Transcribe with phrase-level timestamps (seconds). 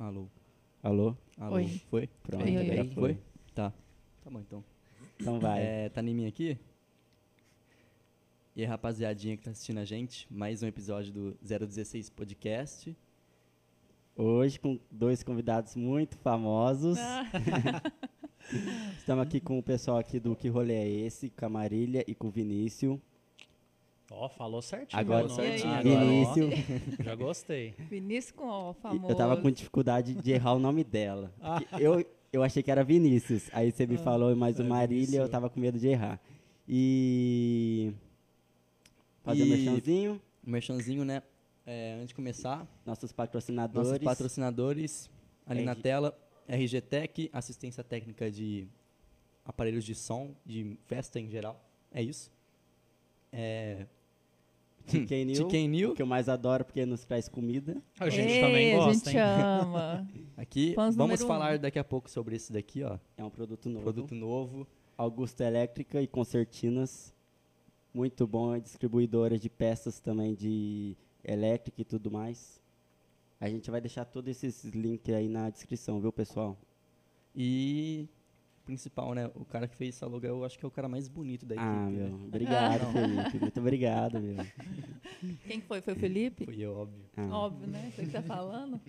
[0.00, 0.30] Alô.
[0.82, 1.14] Alô?
[1.36, 1.56] Alô.
[1.56, 1.82] Oi.
[1.90, 2.06] Foi?
[2.22, 2.76] Pronto, Oi, oi, oi.
[2.76, 2.94] foi.
[2.94, 3.18] Foi?
[3.54, 3.70] Tá.
[4.24, 4.64] Tá bom, então.
[5.20, 5.62] Então vai.
[5.62, 6.56] É, tá em mim aqui?
[8.56, 12.96] E aí, rapaziadinha que tá assistindo a gente, mais um episódio do 016 Podcast.
[14.16, 16.96] Hoje com dois convidados muito famosos.
[16.98, 17.26] Ah.
[18.96, 22.14] Estamos aqui com o pessoal aqui do Que Rolê é Esse, com a Marília e
[22.14, 22.98] com o Vinícius.
[24.12, 24.98] Ó, falou certinho.
[25.00, 26.54] Agora certinho, Agora, ó, Vinícius.
[27.06, 27.74] Já gostei.
[27.88, 29.12] Vinícius com o famoso.
[29.12, 31.32] Eu tava com dificuldade de errar o nome dela.
[31.40, 31.60] Ah.
[31.78, 33.48] Eu, eu achei que era Vinícius.
[33.52, 36.20] Aí você me falou mais o é Marília, eu tava com medo de errar.
[36.68, 37.92] E.
[39.22, 40.20] Fazer um E- merchanzinho.
[40.44, 41.22] Um merchanzinho, né?
[41.64, 43.90] É, antes de começar, Nossos patrocinadores.
[43.90, 45.10] nossos patrocinadores
[45.46, 48.66] ali na RG tela, RG Tech, assistência técnica de
[49.44, 51.62] aparelhos de som, de festa em geral.
[51.92, 52.32] É isso.
[53.32, 53.86] É,
[54.86, 55.94] Chicken New, Chicken New.
[55.94, 57.80] que eu mais adoro porque nos traz comida.
[57.98, 59.22] A gente Ei, também A gosta, gente hein?
[59.22, 60.08] ama.
[60.36, 61.58] Aqui, Fãs vamos falar um.
[61.60, 62.98] daqui a pouco sobre esse daqui, ó.
[63.16, 63.82] É um produto novo.
[63.84, 64.66] Produto novo.
[64.96, 67.14] Augusta Elétrica e Concertinas.
[67.92, 72.60] Muito bom, é distribuidora de peças também de elétrica e tudo mais.
[73.40, 76.56] A gente vai deixar todos esses links aí na descrição, viu, pessoal?
[77.34, 78.06] E
[78.64, 79.30] principal, né?
[79.34, 81.54] O cara que fez essa logo, eu acho que é o cara mais bonito da
[81.54, 81.68] equipe.
[81.68, 82.08] Ah, né?
[82.08, 83.38] meu, obrigado, Felipe.
[83.40, 84.36] Muito obrigado, meu.
[85.46, 85.80] Quem foi?
[85.80, 86.44] Foi o Felipe?
[86.44, 87.04] Foi eu, óbvio.
[87.16, 87.28] Ah.
[87.30, 87.92] Óbvio, né?
[87.94, 88.80] Você que tá falando.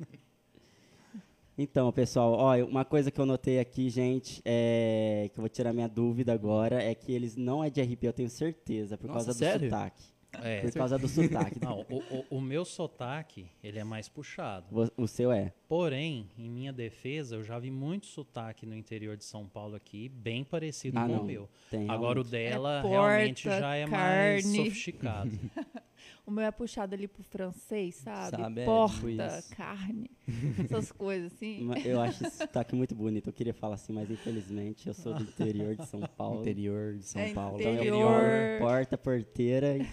[1.58, 5.74] Então, pessoal, ó, uma coisa que eu notei aqui, gente, é que eu vou tirar
[5.74, 9.26] minha dúvida agora, é que eles não é de RP, eu tenho certeza, por Nossa,
[9.26, 9.70] causa do sério?
[9.70, 10.03] sotaque.
[10.42, 10.62] É.
[10.62, 11.59] Por causa do sotaque.
[11.62, 14.66] Não, o, o- o meu sotaque, ele é mais puxado.
[14.97, 15.52] O- O seu é.
[15.68, 20.08] Porém, em minha defesa, eu já vi muito sotaque no interior de São Paulo aqui,
[20.09, 21.22] bem parecido Ah, com não.
[21.22, 21.50] o meu.
[21.70, 22.31] Tem Agora o realmente.
[22.31, 24.58] dela É realmente porta, já é mais carne.
[24.58, 25.32] sofisticado.
[26.26, 28.38] O meu é puxado ali pro francês, sabe?
[28.38, 29.56] Sabe, é, Porta, tipo isso.
[29.56, 30.09] carne,
[30.64, 31.67] essas coisas assim.
[31.84, 33.28] Eu acho esse sotaque muito bonito.
[33.28, 36.41] Eu queria falar assim, mas infelizmente eu sou do interior de São Paulo.
[36.41, 37.59] Interior de São É Paulo.
[37.59, 38.59] Então eu Interior.
[38.59, 39.78] porta, porteira.
[39.78, 39.88] e- É.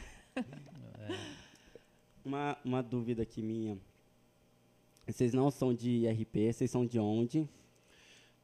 [2.24, 3.78] Uma, uma dúvida aqui minha.
[5.06, 7.48] Vocês não são de RP, vocês são de onde?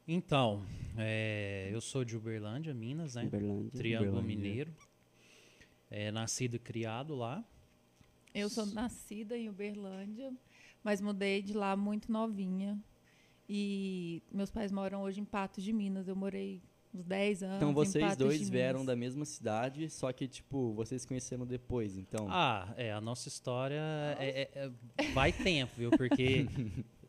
[0.08, 0.64] Então,
[0.96, 3.25] é, eu sou de Uberlândia, Minas, né?
[3.25, 3.70] Uberlândia.
[3.73, 4.37] Triângulo Uberlândia.
[4.37, 4.76] Mineiro.
[5.91, 7.44] É, nascido e criado lá.
[8.35, 10.32] Eu sou nascida em Uberlândia,
[10.82, 12.82] mas mudei de lá muito novinha.
[13.49, 16.08] E meus pais moram hoje em Patos de Minas.
[16.08, 16.62] Eu morei
[16.94, 17.56] uns 10 anos.
[17.56, 22.26] Então vocês dois vieram da mesma cidade, só que, tipo, vocês se conheceram depois, então.
[22.31, 23.81] Ah, é, a nossa história
[24.19, 25.91] é- é- é- vai tempo, viu?
[25.91, 26.46] Porque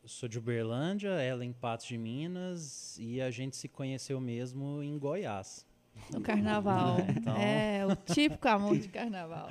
[0.02, 4.82] eu sou de Uberlândia, ela em Patos de Minas e a gente se conheceu mesmo
[4.84, 5.66] em Goiás.
[6.14, 6.98] No carnaval.
[7.18, 9.48] Então- É, o típico amor de carnaval.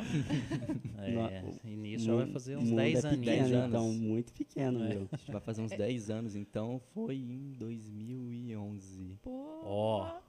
[0.98, 3.26] É, No- e nisso já vai fazer uns mundo 10 é aninhos.
[3.26, 3.68] pequeno, anos.
[3.68, 4.88] Então, muito pequeno, É.
[4.88, 5.08] meu.
[5.28, 9.18] Vai fazer uns 10 anos, então foi em 2011.
[9.22, 9.60] Pô.
[9.64, 10.20] Ó.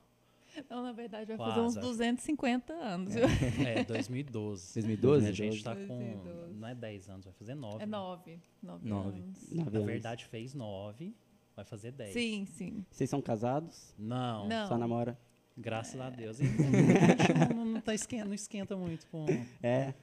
[0.69, 1.85] Não, na verdade, vai Quase, fazer uns acho.
[1.85, 3.13] 250 anos.
[3.13, 3.25] viu?
[3.67, 4.73] É, 2012.
[4.73, 5.27] 2012?
[5.27, 5.85] A gente tá com.
[5.97, 6.53] 2012.
[6.55, 7.83] Não é 10 anos, vai fazer 9.
[7.83, 8.39] É nove.
[8.63, 9.19] Nove, Nove.
[9.19, 9.49] anos.
[9.51, 9.85] Nove Na anos.
[9.85, 11.13] verdade, fez 9,
[11.55, 12.13] vai fazer 10.
[12.13, 12.85] Sim, sim.
[12.89, 13.93] Vocês são casados?
[13.99, 14.67] Não, Não.
[14.67, 15.19] Só namora?
[15.57, 16.39] Graças a Deus.
[16.39, 19.25] E a gente não, não, tá esquenta, não esquenta muito com.
[19.61, 19.93] É.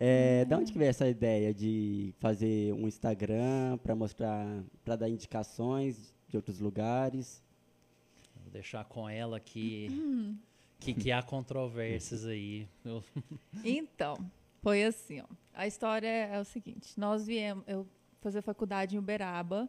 [0.00, 4.46] É, da onde que veio essa ideia de fazer um Instagram para mostrar,
[4.84, 7.42] para dar indicações de outros lugares?
[8.42, 10.36] Vou deixar com ela que, Hum.
[10.78, 12.68] que, que há controvérsias aí.
[13.64, 14.16] Então,
[14.62, 15.24] foi assim, ó.
[15.52, 17.84] A história é o seguinte: nós viemos, eu
[18.20, 19.68] fazer faculdade em Uberaba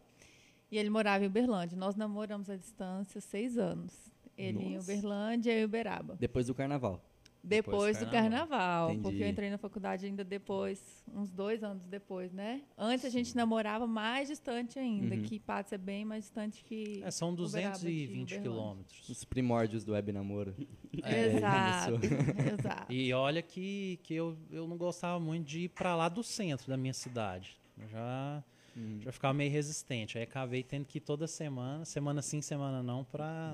[0.70, 1.76] e ele morava em Uberlândia.
[1.76, 3.92] Nós namoramos à distância seis anos.
[4.40, 4.90] Ele em Nossa.
[4.92, 6.16] Uberlândia e eu em Uberaba.
[6.18, 7.04] Depois do carnaval.
[7.42, 8.96] Depois, Depois do carnaval, carnaval.
[9.02, 12.60] porque eu entrei na faculdade ainda depois, uns dois anos depois, né?
[12.76, 15.22] Antes a gente namorava mais distante ainda, Uhum.
[15.22, 17.02] que Patos é bem mais distante que.
[17.02, 18.40] É, são Uberaba de 220 Uberlândia.
[18.42, 19.08] quilômetros.
[19.08, 20.54] Os primórdios do web namoro.
[21.02, 22.18] É, Exato, começou.
[22.60, 22.92] exato.
[22.92, 26.68] E olha que, que eu, eu não gostava muito de ir pra lá do centro
[26.68, 27.58] da minha cidade.
[27.78, 28.44] Eu já,
[28.76, 29.00] Hum.
[29.00, 30.16] já ficava meio resistente.
[30.16, 33.04] Aí acabei tendo que ir toda semana, semana sim, semana não,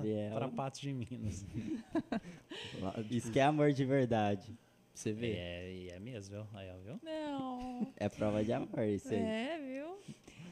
[0.05, 0.39] ela.
[0.39, 1.45] pra Patos de Minas.
[3.09, 4.55] Isso que é amor de verdade.
[4.93, 5.33] Você vê.
[5.33, 6.47] É, e é mesmo, viu?
[6.53, 6.99] Aí, ó, viu?
[7.03, 7.93] Não.
[7.97, 9.19] É prova de amor isso aí.
[9.19, 9.99] É, viu?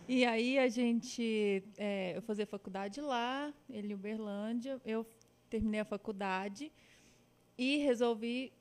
[0.08, 5.04] E aí a gente, é, eu fazia faculdade lá, ele em Uberlândia, eu
[5.50, 6.72] terminei a faculdade
[7.58, 8.54] e resolvi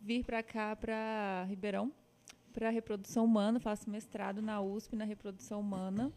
[0.00, 1.92] vir para cá, para Ribeirão,
[2.58, 6.12] para reprodução humana, faço mestrado na USP na reprodução humana.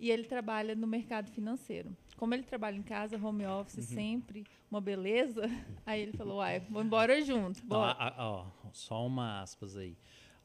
[0.00, 1.96] E ele trabalha no mercado financeiro.
[2.16, 5.42] Como ele trabalha em casa, home office, sempre uma beleza,
[5.86, 7.60] aí ele falou: "Uai, vamos embora junto".
[7.60, 7.92] Não, Bora.
[7.92, 9.96] a- a- ó, só uma aspas aí.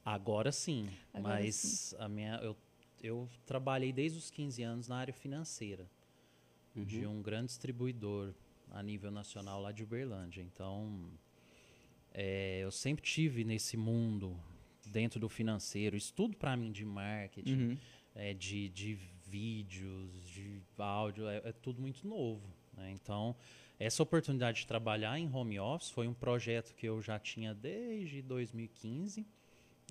[0.06, 2.56] Agora sim, Agora mas a minha eu,
[3.02, 5.90] eu trabalhei desde os 15 anos na área financeira
[6.76, 6.84] Uhum.
[6.84, 8.34] de um grande distribuidor
[8.72, 10.42] a nível nacional lá de Uberlândia.
[10.42, 11.12] Então,
[12.12, 14.36] é, eu sempre tive nesse mundo
[14.94, 17.78] dentro do financeiro, estudo para mim de marketing, Uhum.
[18.16, 18.94] é, de, de
[19.28, 22.48] vídeos, de áudio, é, é tudo muito novo.
[22.78, 22.92] né?
[22.92, 23.36] Então,
[23.80, 28.22] essa oportunidade de trabalhar em home office foi um projeto que eu já tinha desde
[28.22, 29.26] 2015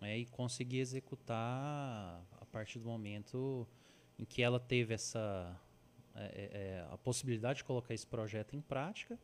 [0.01, 3.67] né, e consegui executar a partir do momento
[4.19, 5.55] em que ela teve essa
[6.15, 9.19] é, é, é, a possibilidade de colocar esse projeto em prática.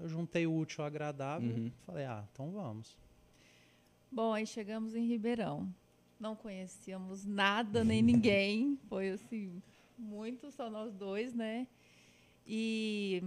[0.00, 1.70] Eu juntei o útil ao agradável, Uhum.
[1.86, 2.96] falei, ah, então vamos.
[4.10, 5.68] Bom, aí chegamos em Ribeirão.
[6.18, 8.78] Não conhecíamos nada nem ninguém.
[8.88, 9.62] Foi assim,
[9.96, 11.66] muito só nós dois, né?
[12.46, 13.22] E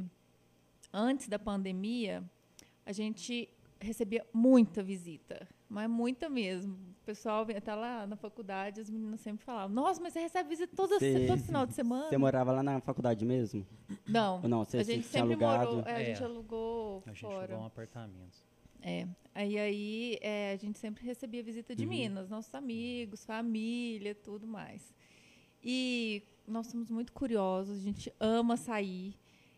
[0.92, 2.24] antes da pandemia,
[2.86, 3.48] a gente
[3.80, 6.74] recebia muita visita, mas muita mesmo.
[7.02, 10.50] O pessoal vinha até lá na faculdade, as meninas sempre falavam: Nossa, mas você recebe
[10.50, 12.10] visita todo, Cê- todo final de semana?
[12.10, 13.66] Você morava lá na faculdade mesmo?
[14.08, 14.66] Não, Ou não?
[14.66, 15.76] Você, a você gente tinha sempre alugado?
[15.78, 16.06] morou, é, a É.
[16.06, 17.38] gente alugou A gente fora.
[17.54, 18.51] alugou um apartamento.
[18.82, 19.08] É.
[19.34, 21.90] Aí, aí é, a gente sempre recebia visita de Uhum.
[21.90, 24.94] Minas, nossos amigos, família, tudo mais.
[25.64, 29.16] E nós somos muito curiosos, a gente ama sair.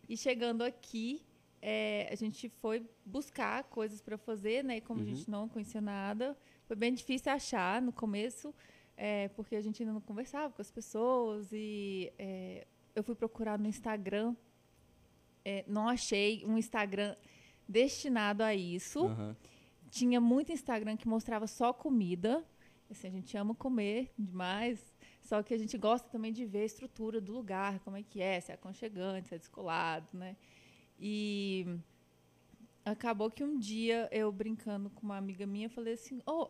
[0.07, 1.21] E chegando aqui,
[1.61, 4.77] é, a gente foi buscar coisas para fazer, né?
[4.77, 5.15] E como a Uhum.
[5.15, 8.53] gente não conhecia nada, foi bem difícil achar no começo,
[8.97, 11.51] é, porque a gente ainda não conversava com as pessoas.
[11.51, 14.35] E é, eu fui procurar no Instagram,
[15.45, 17.15] é, não achei um Instagram
[17.67, 19.05] destinado a isso.
[19.05, 19.35] Aham.
[19.89, 22.43] Tinha muito Instagram que mostrava só comida.
[22.89, 24.93] Assim, a gente ama comer demais.
[25.21, 28.21] Só que a gente gosta também de ver a estrutura do lugar, como é que
[28.21, 30.35] é, se é aconchegante, se é descolado, né?
[30.99, 31.65] E
[32.83, 36.49] acabou que um dia eu brincando com uma amiga minha, falei assim, oh,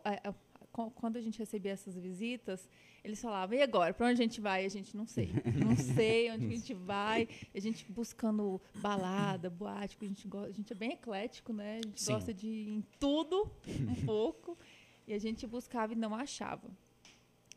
[0.74, 2.68] quando a gente recebia essas visitas,
[3.04, 4.64] eles falavam, e agora, para onde a gente vai?
[4.64, 5.30] A gente não sei.
[5.54, 7.28] Não sei onde a gente vai.
[7.54, 11.78] A gente buscando balada, boate, a gente, gosta, a gente é bem eclético, né?
[11.78, 12.12] A gente Sim.
[12.12, 14.58] gosta de ir em tudo, um pouco.
[15.06, 16.68] E a gente buscava e não achava.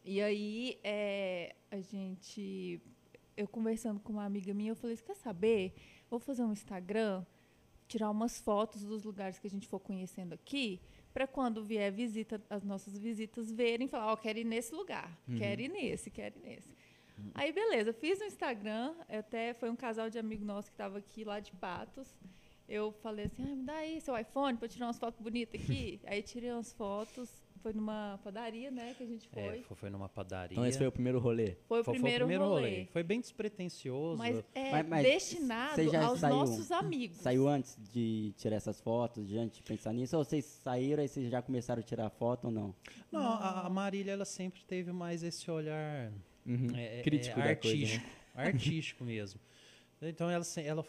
[0.05, 2.79] E aí, é, a gente...
[3.36, 5.74] Eu conversando com uma amiga minha, eu falei, quer saber?
[6.09, 7.24] Vou fazer um Instagram,
[7.88, 10.81] tirar umas fotos dos lugares que a gente for conhecendo aqui,
[11.17, 15.62] para quando vier visita, as nossas visitas verem, falar, ó, quero ir nesse lugar, quero
[15.62, 16.75] ir nesse, quero ir nesse.
[17.33, 21.24] Aí, beleza, fiz no Instagram, até foi um casal de amigo nosso que estava aqui
[21.24, 22.15] lá de Patos.
[22.69, 26.00] Eu falei assim, ah, me dá aí seu iPhone para tirar umas fotos bonitas aqui.
[26.05, 29.42] aí tirei umas fotos, foi numa padaria, né, que a gente foi.
[29.42, 30.54] É, foi, foi numa padaria.
[30.54, 31.56] Então esse foi o primeiro rolê.
[31.68, 32.86] Foi o Foi- foi primeiro, rolê.
[32.92, 34.18] Foi bem despretensioso.
[34.18, 37.18] Mas é Mas- mas destinado aos saiu- nossos amigos.
[37.18, 40.18] Saiu antes de tirar essas fotos, de antes de pensar nisso?
[40.18, 42.76] Ou vocês saíram e vocês já começaram a tirar foto ou não?
[43.12, 46.12] Não, a, a Marília ela sempre teve mais esse olhar
[46.46, 46.68] Uhum.
[46.76, 47.84] é, é, Crítico é, da coisa, né?
[47.84, 49.40] artístico, artístico mesmo.
[50.02, 50.86] Então ela, ela,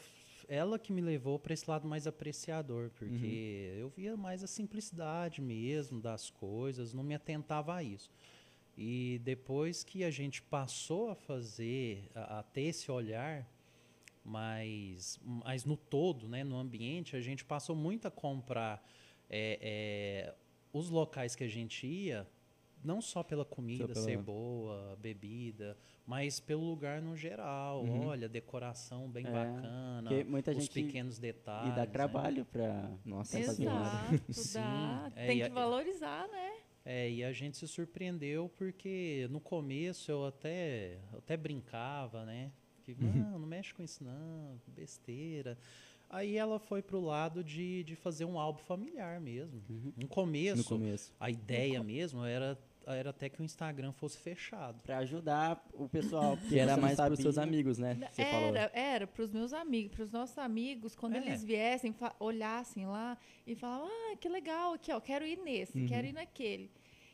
[0.48, 3.80] ela que me levou para esse lado mais apreciador, porque Uhum.
[3.80, 8.10] eu via mais a simplicidade mesmo das coisas, não me atentava a isso.
[8.76, 13.46] E depois que a gente passou a fazer, a, a ter esse olhar
[14.24, 18.82] mais, mais no todo, né, no ambiente, a gente passou muito a comprar
[19.28, 20.34] é, é,
[20.72, 22.26] os locais que a gente ia,
[22.84, 27.84] não só pela comida pela- ser boa, bebida, mas pelo lugar no geral.
[27.84, 28.06] Uhum.
[28.06, 31.72] Olha, decoração bem É, bacana, muita os gente- pequenos detalhes.
[31.72, 31.86] e dá né?
[31.86, 32.90] trabalho pra...
[33.04, 33.84] Nossa, Essa senhora.
[34.28, 35.12] Exato, dá.
[35.20, 36.52] é, Tem que a- valorizar, né?
[36.84, 42.50] É, e a gente se surpreendeu porque no começo eu até, eu até brincava, né?
[42.82, 43.12] Que, Uhum.
[43.32, 45.58] não, não mexe com isso não, besteira.
[46.08, 49.62] Aí ela foi pro lado de, de fazer um álbum familiar mesmo.
[49.94, 51.12] No começo, no começo.
[51.20, 52.58] a ideia mesmo era,
[52.94, 54.82] era até que o Instagram fosse fechado.
[54.82, 56.36] Pra ajudar o pessoal.
[56.48, 57.94] Que era mais para os seus amigos, né?
[58.12, 58.48] Você falou.
[58.48, 61.18] Era, era para os meus amigos, para os nossos amigos, quando É.
[61.18, 63.16] eles viessem, olhassem lá
[63.46, 66.70] e falavam, ah, que legal, aqui, ó, quero ir nesse, quero ir naquele.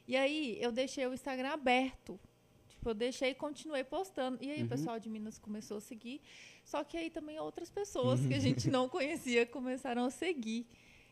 [0.06, 2.20] E aí eu deixei o Instagram aberto.
[2.68, 4.38] Tipo, eu deixei e continuei postando.
[4.42, 6.20] E aí o pessoal de Minas começou a seguir.
[6.64, 10.66] Só que aí também outras pessoas que a gente não conhecia começaram a seguir.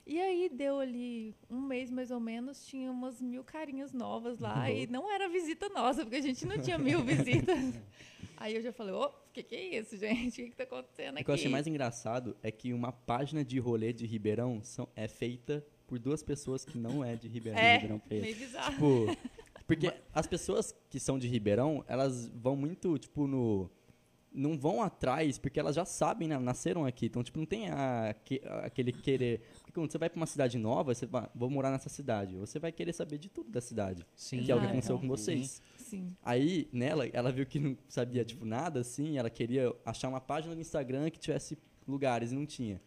[0.07, 4.71] E aí deu ali um mês mais ou menos, tinha umas mil carinhas novas lá.
[4.71, 7.75] E não era visita nossa, porque a gente não tinha mil visitas.
[8.37, 10.41] Aí eu já falei, ô, o que, que é isso, gente?
[10.41, 11.25] O que, que tá acontecendo O aqui?
[11.25, 15.07] que eu achei mais engraçado é que uma página de rolê de Ribeirão são, é
[15.07, 17.61] feita por duas pessoas que não é de Ribeirão.
[17.61, 18.23] É, Ribeirão Preto.
[18.23, 18.73] meio bizarro.
[18.73, 19.17] Tipo,
[19.65, 23.71] porque as pessoas que são de Ribeirão, elas vão muito, tipo, no.
[24.35, 26.39] Não vão atrás, porque elas já sabem, né?
[26.39, 27.07] Nasceram aqui.
[27.07, 29.41] Então, tipo, não tem a- que- aquele querer.
[29.61, 32.35] Porque quando você vai pra uma cidade nova, você vai, vou morar nessa cidade.
[32.37, 34.07] Você vai querer saber de tudo da cidade.
[34.17, 35.61] Sim, que é o que Ah, aconteceu com vocês.
[35.77, 36.17] Sim.
[36.23, 40.55] Aí, nela, ela viu que não sabia, tipo, nada, assim, ela queria achar uma página
[40.55, 42.81] no Instagram que tivesse lugares e não tinha.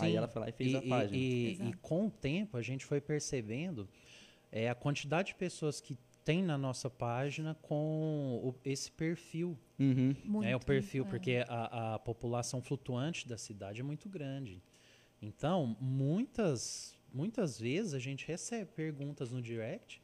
[0.00, 0.16] Aí Sim.
[0.16, 1.16] ela foi lá e fez e, a página.
[1.16, 1.70] E, e- Exato.
[1.70, 3.88] e com o tempo a gente foi percebendo
[4.52, 9.56] é, a quantidade de pessoas que tem na nossa página com o- esse perfil.
[9.78, 10.12] Uhum.
[10.24, 10.48] Muito.
[10.48, 11.08] É o perfil, é.
[11.08, 14.60] porque a, a população flutuante da cidade é muito grande.
[15.22, 20.02] Então, muitas, muitas vezes a gente recebe perguntas no direct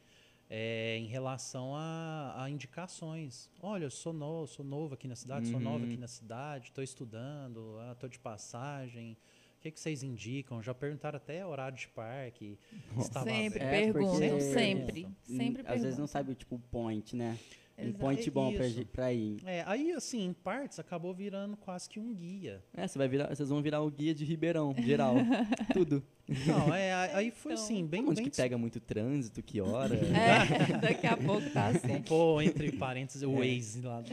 [0.49, 3.49] é, em relação a, a indicações.
[3.61, 5.89] Olha, eu sou novo, sou novo aqui na cidade, sou nova Uhum.
[5.91, 9.17] aqui na cidade, estou estudando, estou de passagem.
[9.63, 10.61] O que, que vocês indicam?
[10.61, 12.59] Já perguntaram até horário de parque.
[12.99, 13.73] estava Sempre aberto.
[13.73, 15.05] É, perguntam, porque- sempre.
[15.05, 16.07] Hum, Sempre Às vezes não perguntam.
[16.07, 17.39] sabe, tipo, o point, né?
[17.75, 17.99] Um Exato.
[17.99, 19.37] point bom pra, pra ir.
[19.45, 22.63] É, aí, assim, em partes, acabou virando quase que um guia.
[22.71, 25.15] É, você vai virar, vocês vão virar o guia de Ribeirão, geral.
[25.73, 26.03] Tudo.
[26.47, 29.95] Não, é, aí foi Então, assim, bem, Onde bem que pega muito trânsito, que hora.
[29.95, 31.99] É, daqui a pouco tá assim.
[32.03, 33.55] Pôr entre parênteses o É.
[33.55, 34.03] Waze lá.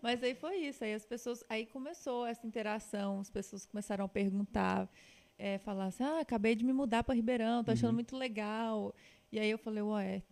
[0.00, 0.84] Mas aí foi isso.
[0.84, 1.42] Aí as pessoas.
[1.48, 4.88] Aí começou essa interação, as pessoas começaram a perguntar,
[5.38, 7.94] é, falar assim, ah, acabei de me mudar para Ribeirão, tô achando Uhum.
[7.94, 8.94] muito legal.
[9.30, 10.22] E aí eu falei, ué,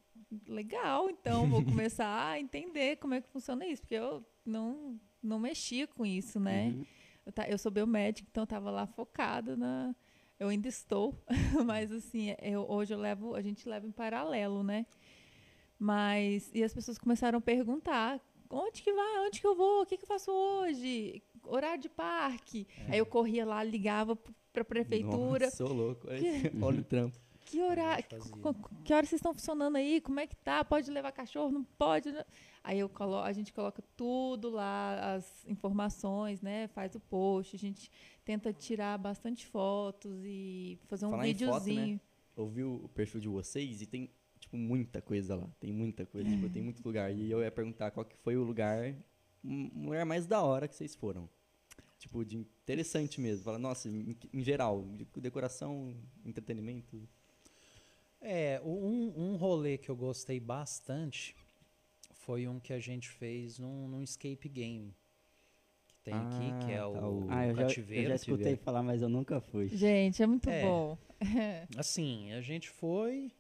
[0.47, 5.39] legal, então vou começar a entender como é que funciona isso, porque eu não, não
[5.39, 6.69] mexia com isso, né?
[6.69, 6.85] Uhum.
[7.27, 9.95] Eu, eu sou biomédica, então eu tava lá focada na.
[10.39, 11.15] Eu ainda estou,
[11.67, 14.87] mas assim, eu- hoje eu levo, a gente leva em paralelo, né?
[15.79, 18.21] Mas e as pessoas começaram a perguntar:
[18.51, 19.27] onde que vai?
[19.27, 19.83] Onde que eu vou?
[19.83, 21.23] O que, que eu faço hoje?
[21.45, 22.67] Horário de parque.
[22.89, 24.15] Aí eu corria lá, ligava
[24.53, 25.47] para a prefeitura.
[25.47, 26.07] Nossa, sou louco.
[26.63, 27.19] Olha o trampo.
[27.51, 28.05] Que horário?
[28.11, 28.43] A gente fazia.
[28.43, 30.01] co- co- Que horas vocês estão funcionando aí?
[30.01, 30.65] Como é que tá?
[30.65, 31.51] Pode levar cachorro?
[31.51, 32.09] Não pode?
[32.63, 36.69] Aí eu colo a gente coloca tudo lá, as informações, né?
[36.69, 37.91] Faz o post, a gente
[38.25, 41.59] tenta tirar bastante fotos e fazer um Falar em foto, né?
[41.61, 42.01] videozinho.
[42.37, 45.49] Eu vi o perfil de vocês e tem, tipo, muita coisa lá.
[45.59, 47.13] Tem muita coisa, tipo, tem muito lugar.
[47.13, 48.95] E eu ia perguntar qual que foi o lugar,
[49.45, 51.29] um lugar mais da hora que vocês foram.
[51.99, 53.45] Tipo, de interessante mesmo.
[53.45, 57.07] Fala, nossa, em, em geral, de- decoração, entretenimento.
[58.21, 61.35] É, um, um rolê que eu gostei bastante
[62.13, 64.95] foi um que a gente fez num, num escape game.
[65.89, 68.09] Que tem aqui, que é Ah, o, tá, o- Ah, eu já, eu cativeiro.
[68.09, 68.65] já escutei cativeiro.
[68.65, 69.69] falar, mas eu nunca fui.
[69.69, 70.61] Gente, é muito É.
[70.63, 70.99] bom.
[71.77, 73.33] Assim, a gente foi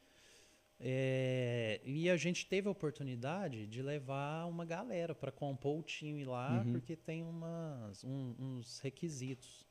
[0.80, 6.24] é, e a gente teve a oportunidade de levar uma galera para compor o time
[6.24, 6.72] lá, Uhum.
[6.72, 9.66] porque tem umas, um- uns requisitos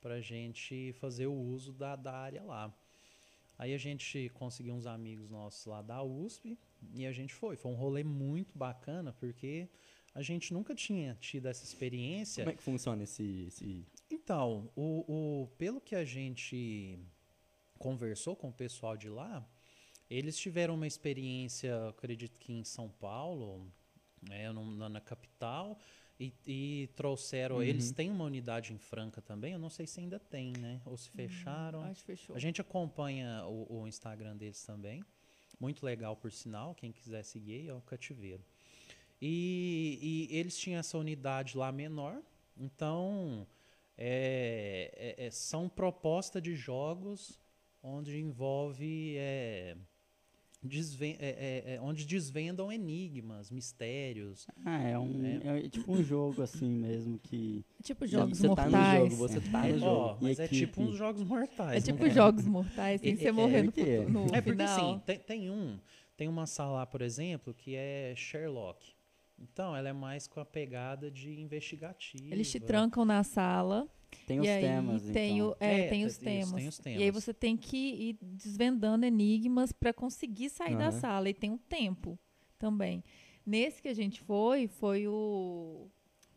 [0.00, 2.72] para a gente fazer o uso da, da área lá.
[3.58, 6.58] Aí a gente conseguiu uns amigos nossos lá da USP
[6.94, 7.56] e a gente foi.
[7.56, 9.68] Foi um rolê muito bacana, porque
[10.14, 12.44] a gente nunca tinha tido essa experiência.
[12.44, 13.44] Como é que funciona esse...
[13.48, 13.86] esse...
[14.10, 16.98] Então, o, o- pelo que a gente
[17.78, 19.46] conversou com o pessoal de lá,
[20.10, 23.72] eles tiveram uma experiência, acredito que em São Paulo,
[24.28, 25.78] né, na, na capital,
[26.18, 27.56] e, e trouxeram.
[27.56, 27.62] Uhum.
[27.62, 30.80] Eles têm uma unidade em Franca também, eu não sei se ainda tem, né?
[30.84, 31.82] Ou se fecharam.
[31.82, 32.36] Acho que fechou.
[32.36, 35.04] A gente acompanha o, o Instagram deles também.
[35.58, 36.74] Muito legal, por sinal.
[36.74, 38.44] Quem quiser seguir é o Cativeiro.
[39.20, 42.20] E, e eles tinham essa unidade lá menor.
[42.56, 43.46] Então,
[43.96, 47.40] é, é- é- são propostas de jogos
[47.82, 49.16] onde envolve...
[49.16, 49.76] é,
[50.64, 54.46] desven- é- é- é, onde desvendam enigmas, mistérios.
[54.64, 55.24] Ah, é um.
[55.24, 57.64] É, tipo um jogo assim mesmo que.
[57.82, 58.72] Tipo jogos você mortais.
[58.72, 60.18] tá no jogo, você tá É, no jogo.
[60.22, 61.76] mas é tipo uns jogos mortais.
[61.88, 63.98] É tipo jogos mortais, sem É- você é- morrer é no, o quê?
[64.00, 64.90] futu- no É porque final.
[64.94, 65.78] assim, tem, tem um,
[66.16, 68.92] tem uma sala lá, por exemplo, que é Sherlock.
[69.38, 72.32] Então, ela é mais com a pegada de investigativa.
[72.32, 73.88] Eles te trancam na sala
[74.26, 75.48] Tem e os aí temas, tem, então.
[75.50, 76.52] o, é, É, tem tem os isso, temas.
[76.52, 77.24] tem os E aí temas.
[77.24, 81.00] você tem que ir desvendando enigmas para conseguir sair da Aham.
[81.00, 81.28] sala.
[81.30, 82.18] E tem um tempo
[82.58, 83.02] também.
[83.46, 85.88] Nesse que a gente foi, foi o.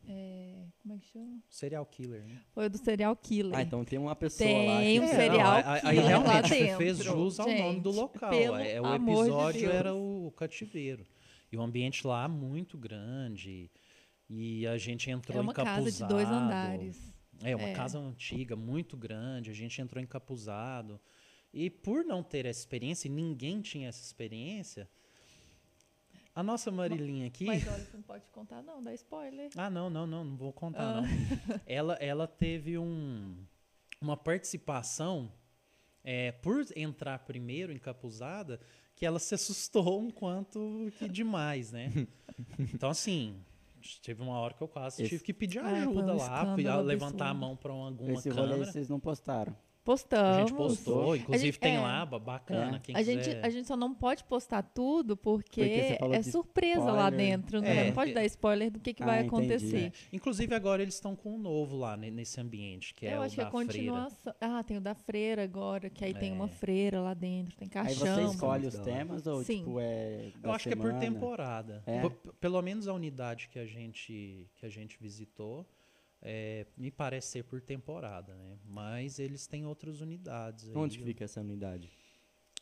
[0.10, 1.38] é, como é que chama?
[1.50, 2.42] Serial killer, né?
[2.54, 3.58] Foi o do serial killer.
[3.58, 4.78] Ah, então tem uma pessoa Tem lá.
[5.04, 7.80] um que- É, serial não, aí- aí killer lá realmente você fez jus ao nome
[7.82, 8.30] do gente, local.
[8.30, 11.06] pelo É, o amor de episódio era o cativeiro.
[11.52, 13.70] E o ambiente lá é muito grande.
[14.30, 16.44] E a gente entrou é uma casa de dois encapuzado.
[16.46, 17.17] andares.
[17.44, 17.74] É, uma É.
[17.74, 19.52] casa antiga, muito grande.
[19.52, 21.00] A gente entrou encapuzado.
[21.54, 24.90] E por não ter essa experiência, e ninguém tinha essa experiência,
[26.36, 27.46] a nossa Marilinha aqui.
[27.46, 29.50] Mas olha, você não pode contar, não, dá spoiler.
[29.56, 31.02] Ah, não, não, não, não vou contar, Ah.
[31.02, 31.08] não.
[31.66, 33.36] Ela, ela teve um,
[34.00, 35.32] uma participação,
[36.04, 38.60] é, por entrar primeiro encapuzada,
[38.96, 41.92] que ela se assustou um quanto que demais, né?
[42.74, 43.40] Então, assim,
[43.96, 46.82] teve uma hora que eu quase Esse- tive que pedir Ah, foi ajuda lá, escândalo
[46.84, 48.72] levantar a mão para alguma Esse rolê câmera.
[48.72, 49.56] vocês não postaram.
[49.88, 50.36] Postamos.
[50.36, 51.80] A gente postou, inclusive gente- tem é.
[51.80, 52.76] lá, ba- bacana.
[52.76, 52.80] É.
[52.80, 53.46] Quem A gente, quiser.
[53.46, 57.18] a gente só não pode postar tudo Porque porque, é surpresa lá spoiler.
[57.18, 57.78] dentro, né?
[57.78, 57.86] É.
[57.88, 59.28] Não pode dar spoiler do que, que Ah, vai entendi.
[59.30, 59.94] acontecer.
[60.12, 63.22] Inclusive agora eles estão com um novo lá ne- nesse ambiente, que é Eu o
[63.22, 63.66] acho que é freira.
[63.66, 64.34] continuação.
[64.42, 66.50] Ah, tem o da freira agora, que aí tem uma É.
[66.50, 68.28] freira lá dentro, tem Aí caixão.
[68.28, 68.84] você escolhe os hora.
[68.84, 69.60] temas ou Sim.
[69.60, 71.00] tipo é da Eu acho que é por semana?
[71.00, 71.84] temporada.
[71.88, 72.02] É?
[72.42, 75.66] Pelo menos a unidade que a gente, que a gente visitou,
[76.22, 78.58] é, me parece ser por temporada, né?
[78.66, 80.70] Mas eles têm outras unidades.
[80.70, 80.76] aí.
[80.76, 81.90] Onde que fica essa unidade?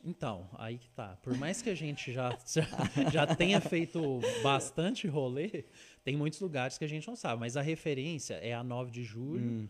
[0.03, 1.17] Então, aí que tá.
[1.23, 2.67] Por mais que a gente já, já,
[3.11, 5.65] já tenha feito bastante rolê,
[6.03, 7.39] tem muitos lugares que a gente não sabe.
[7.39, 9.67] Mas a referência é a 9 de julho, Hum,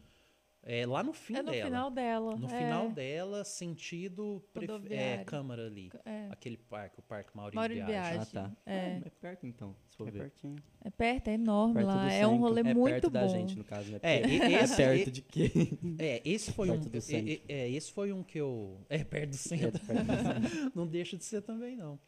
[0.65, 1.65] é lá no fim É no dela.
[1.65, 2.35] final dela.
[2.35, 2.57] No é.
[2.57, 5.23] final dela, sentido pref- é.
[5.23, 5.91] Câmara ali.
[6.03, 6.27] É.
[6.31, 8.17] Aquele parque, o Parque Maurício, Maurício Biagi.
[8.19, 8.51] Ah, tá.
[8.65, 9.01] É.
[9.05, 10.19] é perto então, se for É ver.
[10.19, 10.55] pertinho.
[10.83, 12.11] É perto, é enorme Perto lá.
[12.11, 13.19] É um rolê É muito perto bom.
[13.19, 13.99] da gente, no caso, né?
[14.01, 14.15] É,
[14.59, 15.51] é esse- perto e- de quê?
[15.99, 16.79] É, esse foi um.
[16.81, 18.79] Perto do é- é- é, esse foi um que eu.
[18.89, 19.85] É, perto do É, centro.
[19.85, 20.71] perto do centro.
[20.75, 21.99] não deixa de ser também, não.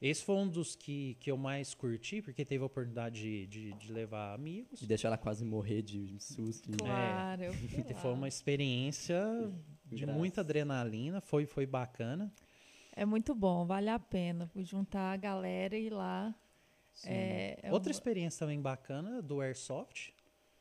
[0.00, 3.72] Esse foi um dos que, que eu mais curti, porque teve a oportunidade de, de,
[3.74, 4.80] de levar amigos.
[4.80, 6.70] De deixar ela quase morrer de susto.
[6.78, 7.52] Claro.
[7.52, 8.00] fui E lá.
[8.00, 9.22] foi uma experiência
[9.84, 10.16] de Graças.
[10.16, 12.32] muita adrenalina, foi, foi bacana.
[12.96, 14.50] É muito bom, vale a pena.
[14.56, 16.34] Juntar a galera e ir lá.
[17.04, 20.12] É, é Outra um- experiência também bacana do Airsoft.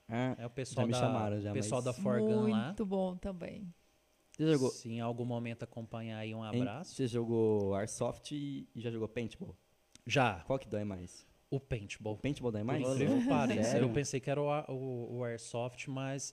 [0.07, 2.65] Ah, É o pessoal me da, chamaram já, o pessoal mas- da Forgan lá.
[2.65, 3.73] Muito bom também.
[4.45, 6.95] Você jogou, Se em algum momento acompanhar aí um abraço.
[6.95, 9.55] Você jogou Airsoft e, e já jogou Paintball?
[10.05, 11.27] Já, Qual que dói mais?
[11.51, 12.13] o paintball.
[12.13, 12.87] O Paintball dói mais?
[12.87, 13.77] Que pareça.
[13.79, 16.31] Eu pensei que era o, o, o Airsoft, mas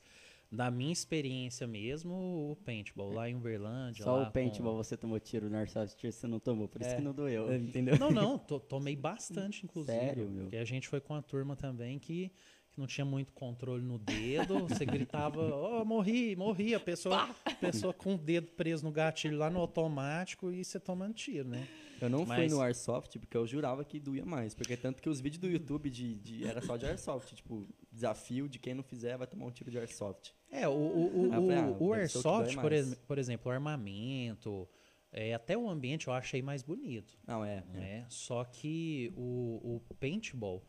[0.53, 2.13] da minha experiência mesmo,
[2.53, 3.13] o paintball.
[3.13, 4.05] Lá em Uberlândia.
[4.05, 6.97] Só o paintball você tomou tiro no Airsoft, você não tomou, por isso É.
[6.97, 7.49] que não doeu.
[7.57, 7.99] Entendeu?
[7.99, 8.05] Com...
[8.05, 9.99] Não, não, to- tomei bastante, inclusive.
[9.99, 10.43] Sério, meu?
[10.45, 12.31] Porque a gente foi com a turma também que,
[12.77, 14.69] que não tinha muito controle no dedo.
[14.69, 16.75] Você gritava, oh, morri, morri.
[16.75, 20.79] A pessoa, a pessoa com o dedo preso no gatilho lá no automático e você
[20.79, 21.67] tomando tiro, né?
[21.99, 24.55] Eu não fui Mas- no Airsoft porque eu jurava que doía mais.
[24.55, 27.35] Porque tanto que os vídeos do YouTube de, de- era só de Airsoft.
[27.35, 30.35] Tipo, desafio de quem não fizer vai tomar um tiro de Airsoft.
[30.51, 34.69] É, o, o, o, Ah, o- o Airsoft, por, ex- por exemplo, o armamento,
[35.11, 37.19] é, até o ambiente eu achei mais bonito.
[37.27, 37.65] Não, é.
[37.75, 37.79] é.
[37.79, 38.07] né?
[38.11, 40.63] Só que o, o paintball,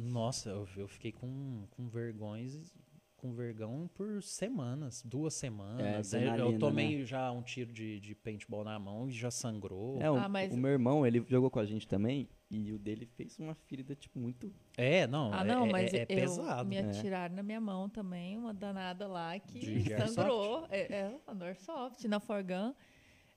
[0.00, 2.74] nossa, eu, eu fiquei com, com vergões,
[3.16, 6.14] com vergão por semanas, duas semanas.
[6.14, 10.00] É, eu tomei já um tiro de, de paintball na mão e já sangrou.
[10.00, 12.28] É, o, Ah, mas- o meu irmão, ele jogou com a gente também.
[12.52, 14.52] E o dele fez uma ferida, tipo, muito.
[14.76, 16.68] É, não, Ah, é, não, é- mas é, é eu pesado.
[16.68, 16.80] me É.
[16.80, 20.14] atiraram na minha mão também, uma danada lá que De- airsoft?
[20.14, 20.66] sangrou.
[20.68, 22.74] É, é, Airsoft, na Forgan.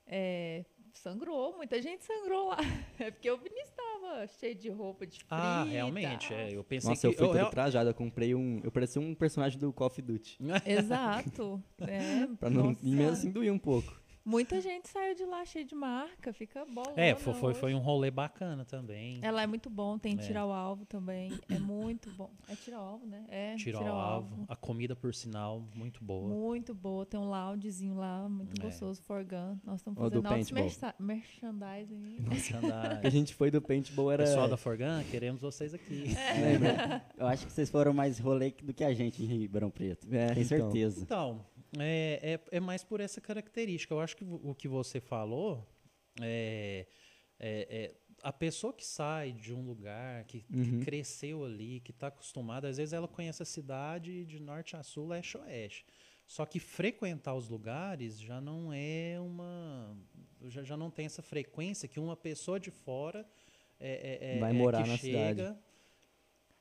[0.06, 0.64] É,
[0.98, 2.58] sangrou, muita gente sangrou lá.
[2.98, 5.26] É porque o Vinícius estava cheio de roupa de frio.
[5.30, 7.14] Ah, realmente, é, eu pensei Nossa, que...
[7.14, 7.86] eu fui real-.
[7.86, 8.60] Eu comprei um.
[8.62, 10.38] Eu parecia um personagem do Call of Duty.
[10.64, 11.62] Exato.
[11.80, 12.68] É, Pra não.
[12.68, 14.03] nossa E mesmo assim doía um pouco.
[14.24, 17.78] Muita gente saiu de lá cheio de marca, fica bolona É, foi, foi, foi um
[17.78, 19.18] rolê bacana também.
[19.22, 20.16] Ela é muito bom, tem É.
[20.16, 21.30] tirar o alvo também.
[21.50, 22.30] É muito bom.
[22.48, 23.24] É tirar o alvo, né?
[23.28, 24.44] É, Tiro ao alvo.
[24.48, 26.26] A comida, por sinal, muito boa.
[26.28, 27.04] Muito boa.
[27.04, 28.64] Tem um loungezinho lá, muito É.
[28.64, 29.58] gostoso, Forgan.
[29.64, 30.62] Nós estamos fazendo paintball.
[30.62, 32.16] mercha- merchandising.
[32.20, 33.00] Merchandising.
[33.06, 34.24] A gente foi do paintball era.
[34.24, 36.04] Pessoal da Forgan, queremos vocês aqui.
[36.40, 37.04] Lembra?
[37.18, 40.06] Eu acho que vocês foram mais rolê do que a gente em Ribeirão Preto.
[40.10, 40.58] É, Tenho então.
[40.70, 41.02] certeza.
[41.02, 41.44] Então,
[41.78, 43.92] é, é, é mais por essa característica.
[43.94, 45.66] Eu acho que o que você falou
[46.20, 46.86] é,
[47.38, 50.80] é- é a pessoa que sai de um lugar, que, que Uhum.
[50.80, 55.08] cresceu ali, que está acostumada, às vezes ela conhece a cidade de norte a sul,
[55.08, 55.84] leste a oeste.
[56.26, 59.94] Só que frequentar os lugares já não é uma.
[60.46, 63.28] Já, já não tem essa frequência que uma pessoa de fora
[63.78, 65.40] é, é- Vai morar que na cidade.
[65.40, 65.58] chega,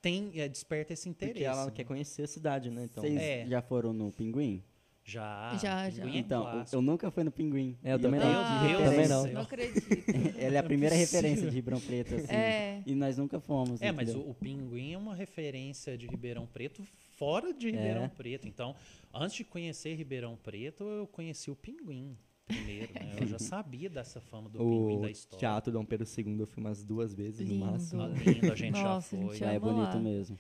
[0.02, 1.34] Tem, é, desperta esse interesse.
[1.36, 2.84] Porque ela quer conhecer a cidade, né?
[2.84, 3.02] Então.
[3.02, 3.46] Vocês É.
[3.48, 4.62] já foram no Pinguim?
[5.06, 6.04] Já, Já, já.
[6.04, 7.78] Pinguim é Então, eu nunca fui no Pinguim.
[7.84, 8.40] É, eu também tenho não.
[8.42, 9.28] Ah, Deus também não.
[9.28, 9.86] Não acredito.
[10.40, 12.34] Ela é a primeira é referência de Ribeirão Preto, assim.
[12.34, 12.82] É.
[12.86, 13.82] E nós nunca fomos.
[13.82, 14.28] É, mas entendeu?
[14.28, 16.84] o, o Pinguim é uma referência de Ribeirão Preto
[17.18, 18.08] fora de Ribeirão É.
[18.08, 18.48] Preto.
[18.48, 18.76] Então,
[19.14, 22.94] antes de conhecer Ribeirão Preto, eu conheci o Pinguim primeiro.
[22.94, 23.16] né?
[23.20, 25.40] Eu já sabia dessa fama do Pinguim O da história.
[25.40, 27.66] Teatro Dom Pedro II eu fui umas duas vezes Lindo.
[27.66, 28.02] no máximo.
[28.04, 29.38] Ah, lindo, a gente Nossa, já gente foi.
[29.38, 30.00] já- Lá é bonito lá.
[30.00, 30.40] mesmo.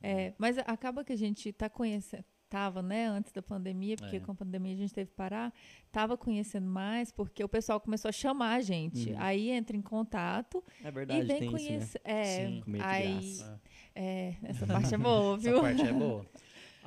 [0.00, 4.20] É, mas acaba que a gente tá conhecendo, tava, né, antes da pandemia, porque É.
[4.20, 5.52] com a pandemia a gente teve que parar,
[5.90, 9.10] tava conhecendo mais, porque o pessoal começou a chamar a gente.
[9.10, 9.16] Uhum.
[9.18, 11.68] Aí entra em contato É e verdade, vem tem isso, né?
[11.68, 12.00] conhecer.
[12.04, 12.62] É, Sim.
[12.80, 13.60] Aí, graça.
[13.92, 15.52] é, essa parte é boa, viu?
[15.54, 16.26] Essa parte é boa.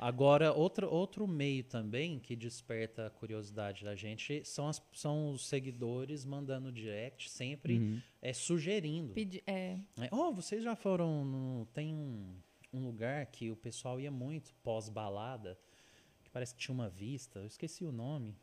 [0.00, 5.46] Agora, outro, outro meio também que desperta a curiosidade da gente são, as, são os
[5.48, 8.00] seguidores mandando direct, sempre Uhum.
[8.22, 9.12] é, sugerindo.
[9.12, 11.66] Pedi- é, É, Oh, vocês já foram no.
[11.74, 12.36] Tem um,
[12.72, 15.58] um lugar que o pessoal ia muito pós-balada,
[16.22, 18.36] que parece que tinha uma vista, eu esqueci o nome.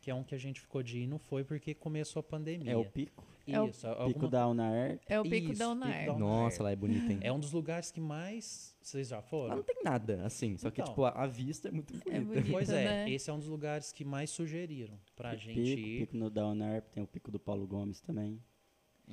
[0.00, 2.70] que é um que a gente ficou de ir, não foi porque começou a pandemia.
[2.72, 3.22] É o pico.
[3.46, 5.00] É o Isso, Pico alguma- da Unaer.
[5.08, 6.06] É o pico Isso, da pico Unair.
[6.06, 6.18] da Unair.
[6.18, 7.18] Nossa, lá é bonito, hein?
[7.20, 8.76] É um dos lugares que mais.
[8.80, 9.56] Vocês já Lá foram?
[9.56, 10.56] não tem nada, assim.
[10.56, 10.92] Só que, Então.
[10.92, 12.10] tipo, a, a vista é muito bonita.
[12.16, 13.10] É bonito, Pois é, né?
[13.10, 15.98] esse é um dos lugares que mais sugeriram pra gente pico, ir.
[16.06, 16.80] pico no da Unaer.
[16.82, 18.40] Tem o pico do Paulo Gomes também.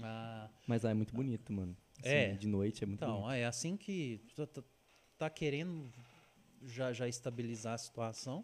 [0.04, 1.76] Ah, Mas lá é muito bonito, mano.
[2.00, 2.34] Assim, É.
[2.34, 3.32] De noite é muito então, bonito.
[3.34, 4.64] é assim que tá, tá-
[5.18, 5.90] tá querendo
[6.64, 8.44] já, já estabilizar a situação.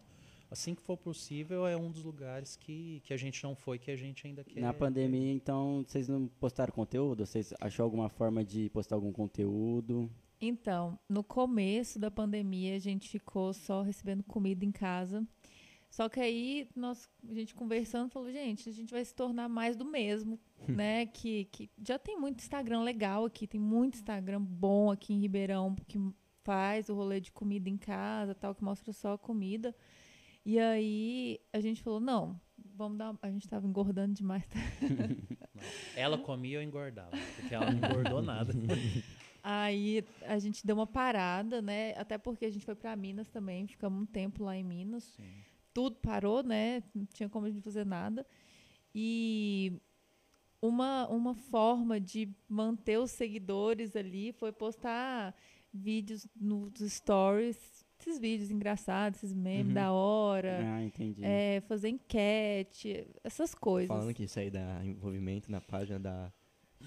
[0.50, 3.90] Assim que for possível, é um dos lugares que, que a gente não foi, que
[3.90, 4.60] a gente ainda quer.
[4.60, 7.24] Na pandemia, então, vocês não postaram conteúdo?
[7.24, 10.10] Vocês achou alguma forma de postar algum conteúdo?
[10.38, 15.26] Então, no começo da pandemia, a gente ficou só recebendo comida em casa.
[15.92, 19.76] Só que aí, nós, a gente conversando, falou, gente, a gente vai se tornar mais
[19.76, 21.04] do mesmo, né?
[21.04, 25.76] Que, que já tem muito Instagram legal aqui, tem muito Instagram bom aqui em Ribeirão,
[25.86, 25.98] que
[26.42, 29.76] faz o rolê de comida em casa, tal, que mostra só a comida.
[30.46, 32.40] E aí, a gente falou, não,
[32.74, 33.14] vamos dar...
[33.20, 34.58] A gente tava engordando demais, tá?
[35.94, 38.50] Ela comia ou engordava, porque ela não engordou nada.
[39.44, 41.94] Aí a gente deu uma parada, né?
[41.96, 45.16] Até porque a gente foi para Minas também, ficamos um tempo lá em Minas.
[45.74, 46.82] Tudo parou, né?
[46.94, 48.26] Não tinha como a gente fazer nada.
[48.94, 49.72] E
[50.60, 55.34] uma, uma forma de manter os seguidores ali foi postar
[55.72, 57.56] vídeos nos stories,
[57.98, 59.74] esses vídeos engraçados, esses memes Uhum.
[59.74, 61.22] da hora, Ah, entendi.
[61.24, 63.88] é, fazer enquete, essas coisas.
[63.88, 66.32] Falando que isso aí dá envolvimento na página da.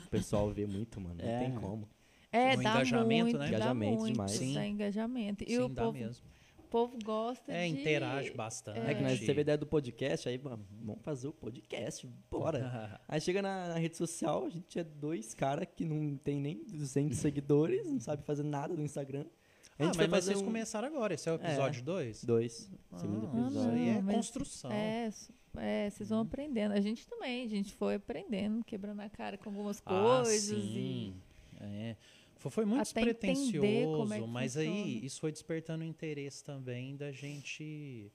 [0.05, 1.15] O pessoal vê muito, mano.
[1.23, 1.39] Não É.
[1.39, 1.87] tem como.
[2.31, 3.45] É, O dá engajamento, muito, né?
[3.45, 4.31] dá Engajamento muito, demais.
[4.31, 4.53] Sim.
[4.53, 5.43] dá engajamento.
[5.45, 6.25] E Sim, o dá povo, mesmo.
[6.83, 7.79] O povo gosta É, de...
[7.79, 8.79] interage bastante.
[8.79, 12.99] É que nós teve a ideia do podcast, aí mano, vamos fazer o podcast, bora.
[13.07, 16.63] Aí chega na, na rede social, a gente é dois caras que não tem nem
[16.65, 19.25] 200 seguidores, não sabe fazer nada no Instagram.
[19.77, 20.45] A Ah, gente mas, foi mas fazer vocês um...
[20.45, 22.23] começaram agora, esse é o episódio 2?
[22.23, 22.71] Dois.
[22.97, 23.57] Segundo Ah, episódio.
[23.59, 24.71] Isso aí é Não, mas- construção.
[24.71, 25.09] É,
[25.57, 26.73] é, vocês vão aprendendo.
[26.73, 30.63] A gente também, a gente foi aprendendo, quebrando a cara com algumas Ah, coisas.
[30.63, 31.15] sim.
[31.59, 31.95] É.
[32.49, 34.75] Foi, muito Até é mas funciona.
[34.77, 38.11] aí isso foi despertando o interesse também da gente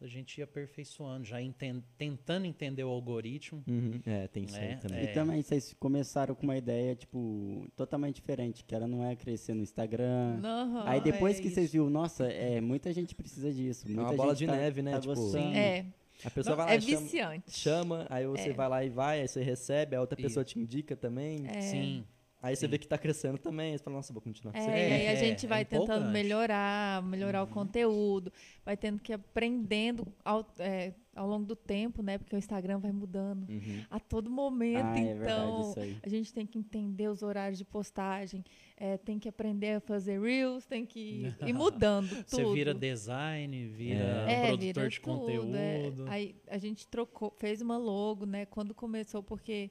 [0.00, 3.62] da gente ir aperfeiçoando, já enten- tentando entender o algoritmo.
[3.66, 5.04] Uhum, É, tem isso aí É, também.
[5.04, 9.54] E também vocês começaram com uma ideia, tipo, totalmente diferente, que era não é crescer
[9.54, 10.40] no Instagram.
[10.42, 10.44] e...
[10.46, 10.82] Aham.
[10.84, 11.72] Aí depois é que vocês isso.
[11.74, 13.86] viram, nossa, é, muita gente precisa disso.
[13.86, 15.54] Muita uma bola de tá- neve, né, tá tipo, gostando.
[15.56, 15.86] É,
[16.24, 17.50] A pessoa Não, vai lá é e chama, viciante.
[17.58, 18.52] chama, aí você É.
[18.52, 20.54] vai lá e vai, aí você recebe, a outra pessoa Isso.
[20.54, 21.46] te indica também.
[21.46, 21.60] É.
[21.60, 22.04] Sim.
[22.44, 22.70] Aí você Sim.
[22.72, 24.54] vê que tá crescendo também, aí você fala, nossa, vou continuar.
[24.54, 26.12] É, Você- e aí a é, gente é vai tentando empolgante.
[26.12, 28.30] melhorar, melhorar o conteúdo,
[28.64, 32.18] vai tendo que ir aprendendo ao, é, ao longo do tempo, né?
[32.18, 33.82] Porque o Instagram vai mudando Uhum.
[33.88, 35.96] a todo momento, Ah, é verdade então aí.
[36.02, 38.44] a gente tem que entender os horários de postagem,
[38.76, 42.24] é, tem que aprender a fazer reels, tem que ir mudando tudo.
[42.28, 45.56] Você vira design, vira É, produtor vira de tudo, conteúdo.
[45.56, 45.92] é.
[46.08, 48.44] Aí a gente trocou, fez uma logo, né?
[48.44, 49.70] Quando começou, porque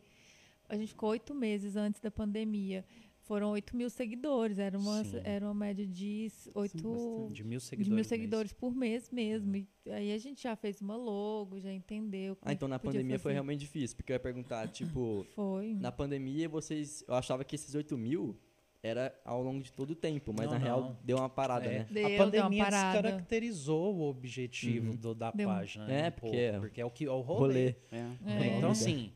[0.73, 2.83] a gente ficou oito meses antes da pandemia.
[3.25, 5.21] Foram 8 mil seguidores, era uma, Sim.
[5.23, 7.33] era uma média de oito bastante.
[7.33, 7.87] De mil de seguidores.
[7.87, 8.07] mil mês.
[8.07, 9.55] seguidores por mês mesmo.
[9.55, 12.35] E aí a gente já fez uma logo, já entendeu.
[12.35, 13.33] como Ah, então na pandemia foi fazer.
[13.35, 15.73] realmente difícil, porque eu ia perguntar, tipo, Foi.
[15.75, 17.01] na pandemia vocês.
[17.07, 18.37] Eu achava que esses 8 mil
[18.83, 20.97] era ao longo de todo o tempo, mas Não, na real não.
[21.01, 21.79] deu uma parada, É.
[21.79, 21.87] né?
[21.89, 24.95] Deu, a pandemia descaracterizou o objetivo Uhum.
[24.97, 25.85] do- da Deu página.
[25.85, 27.39] É, né, um porque- pouco, porque é o que é o rolê.
[27.47, 27.75] Rolê.
[27.89, 28.07] É.
[28.25, 28.57] É.
[28.57, 29.13] Então, assim,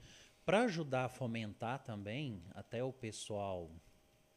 [0.48, 3.70] para ajudar a fomentar também, até o pessoal,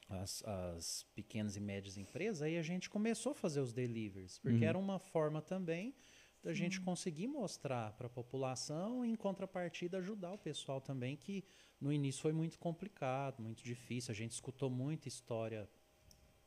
[0.08, 4.64] as, as pequenas e médias empresas, aí a gente começou a fazer os deliveries, porque
[4.64, 4.70] Uhum.
[4.70, 5.94] era uma forma também
[6.42, 11.44] da gente conseguir mostrar para a população e, em contrapartida, ajudar o pessoal também, que
[11.80, 14.10] no início foi muito complicado, muito difícil.
[14.10, 15.70] A gente escutou muita história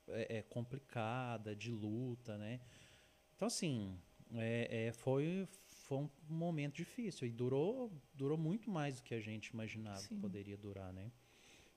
[0.10, 2.60] é, é, complicada, de luta, né?
[3.34, 3.98] Então, assim,
[4.34, 5.48] é, é, foi,
[5.94, 10.08] foi um momento difícil e durou, durou muito mais do que a gente imaginava Sim.
[10.16, 11.12] que poderia durar, né?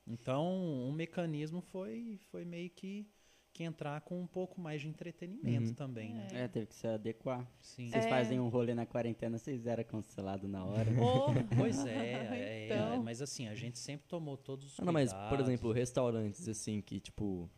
[0.06, 3.06] Então, o mecanismo foi, foi meio que,
[3.52, 5.74] que entrar com um pouco mais de entretenimento Uhum.
[5.74, 6.28] também, né?
[6.32, 7.46] É, teve que se adequar.
[7.60, 7.90] Sim.
[7.90, 8.08] Vocês É.
[8.08, 10.88] fazem um rolê na quarentena, vocês eram cancelados na hora.
[10.98, 13.02] Oh, Pois é, é, é, Então.
[13.02, 15.48] mas assim, a gente sempre tomou todos os Ah, não, mas, por cuidados.
[15.48, 17.50] exemplo, restaurantes, assim, que, tipo.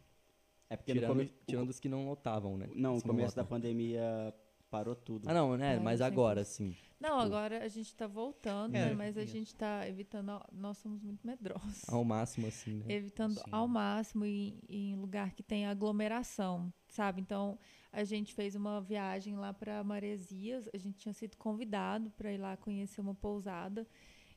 [0.70, 2.66] É porque Tirando, come- tirando os que não lotavam, né?
[2.74, 4.34] Não, no que não começo da pandemia
[4.70, 5.28] parou tudo.
[5.28, 5.76] Ah, não, né?
[5.76, 6.76] É, mas agora, assim.
[7.00, 9.32] Não, Tipo- agora a gente está voltando, É, né, mas a isso.
[9.32, 10.30] gente está evitando.
[10.30, 11.88] ao- Nós somos muito medrosos.
[11.88, 12.84] Ao máximo, assim, né?
[12.88, 13.42] Evitando Sim.
[13.52, 17.20] ao máximo em, em lugar que tem aglomeração, sabe?
[17.20, 17.58] Então,
[17.92, 20.68] a gente fez uma viagem lá para Maresias.
[20.74, 23.86] A gente tinha sido convidado para ir lá conhecer uma pousada.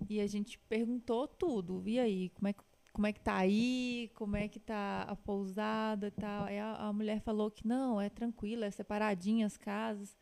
[0.09, 1.81] E a gente perguntou tudo.
[1.87, 2.63] E aí, como é que
[2.93, 6.43] como é que tá aí, como é que tá a pousada e tal.
[6.43, 10.13] Aí a, a mulher falou que não, é tranquilo, é separadinha as casas.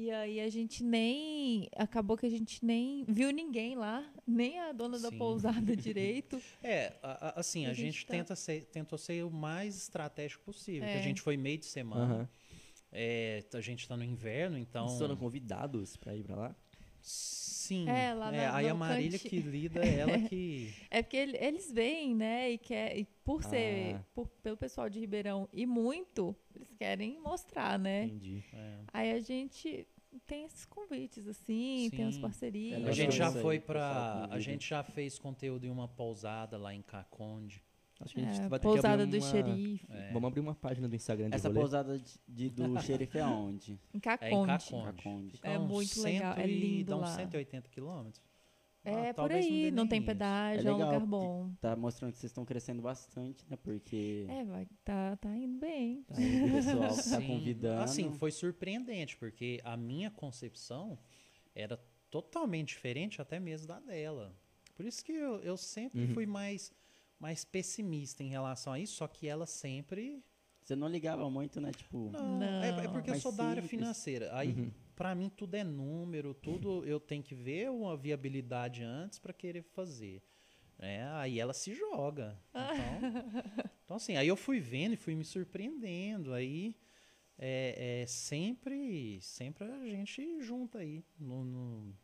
[0.00, 1.68] E aí a gente nem.
[1.76, 5.18] Acabou que a gente nem viu ninguém lá, nem a dona da Sim.
[5.18, 6.40] pousada direito.
[6.62, 9.76] É, a- a- assim, A a, gente gente, tá- tenta ser, tentou ser o mais
[9.76, 10.88] estratégico possível.
[10.88, 10.98] É.
[10.98, 12.14] a gente foi meio de semana.
[12.14, 12.28] Aham.
[12.90, 14.88] É, a gente tá no inverno, então.
[14.88, 16.56] Vocês foram convidados pra ir pra lá?
[17.02, 17.88] Sim.
[17.88, 20.72] É, lá na- aí a Marília canti- que lida, ela que.
[20.90, 22.50] É porque ele- eles vêm, né?
[22.50, 23.94] E, quer, e por ser.
[23.96, 24.04] Ah.
[24.14, 28.04] por- pelo pessoal de Ribeirão e muito, eles querem mostrar, né?
[28.04, 28.42] Entendi.
[28.52, 28.78] é.
[28.92, 29.86] Aí a gente
[30.26, 32.20] tem esses convites, assim, tem as Sim.
[32.20, 32.82] parcerias.
[32.84, 34.26] É A gente já foi pra.
[34.30, 37.62] A gente já fez conteúdo em uma pousada lá em Caconde.
[38.00, 39.30] Acho que a gente É, vai ter pousada que abrir do uma...
[39.30, 39.86] xerife.
[39.90, 41.60] É, Vamos abrir uma página do Instagram de Essa rolê.
[41.60, 43.72] pousada de, de- do xerife é onde?
[43.72, 44.46] Em é em Caconde.
[44.46, 44.84] Caconde.
[44.96, 45.30] Caconde.
[45.36, 47.16] Fica É muito legal, é lindo Dá uns lá.
[47.16, 48.22] 180 quilômetros.
[48.82, 51.52] É, Ah, por aí, não nem tem pedágio, É é um legal, lugar bom.
[51.60, 53.58] Tá mostrando que vocês estão crescendo bastante, né?
[53.62, 56.02] Porque É, vai, tá, tá indo bem.
[56.04, 57.82] tá aí o pessoal tá convidando.
[57.82, 60.98] Assim, foi surpreendente, porque a minha concepção
[61.54, 61.76] era
[62.08, 64.34] totalmente diferente até mesmo da dela.
[64.74, 66.14] Por isso que eu, eu sempre Uhum.
[66.14, 66.72] fui mais,
[67.20, 70.24] mais pessimista em relação a isso, só que ela sempre.
[70.64, 71.70] Você não ligava muito, né?
[71.72, 72.92] Tipo, Não, é, é Não.
[72.92, 74.34] porque eu sou da área financeira.
[74.36, 74.70] Aí, Uhum.
[74.96, 79.62] pra mim, tudo é número, tudo eu tenho que ver uma viabilidade antes para querer
[79.62, 80.22] fazer.
[80.78, 82.38] É, aí ela se joga.
[82.50, 82.60] Então,
[83.84, 86.32] então, assim, aí eu fui vendo e fui me surpreendendo.
[86.32, 86.74] Aí
[87.38, 91.04] é, é sempre, sempre a gente junta aí.
[91.18, 91.94] no- no-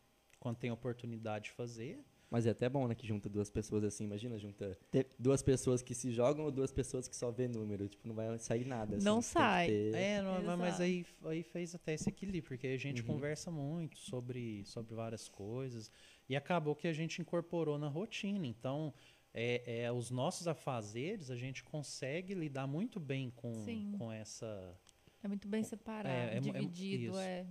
[0.41, 2.05] quando tem oportunidade de fazer.
[2.29, 4.05] Mas é até bom, né, que junta duas pessoas assim.
[4.05, 7.89] Imagina, junta Te- duas pessoas que se jogam ou duas pessoas que só vê número.
[7.89, 8.97] Tipo, não vai sair nada.
[8.97, 9.69] assim, Não sai.
[9.69, 13.07] ter- É, não, mas- aí, aí fez até esse equilíbrio, porque a gente Uhum.
[13.07, 15.91] conversa muito sobre, sobre várias coisas.
[16.29, 18.45] E acabou que a gente incorporou na rotina.
[18.45, 18.93] Então,
[19.33, 23.95] é, é, os nossos afazeres, a gente consegue lidar muito bem com, Sim.
[23.97, 24.77] com essa.
[25.23, 27.47] É muito bem separado, É, é é dividido, é.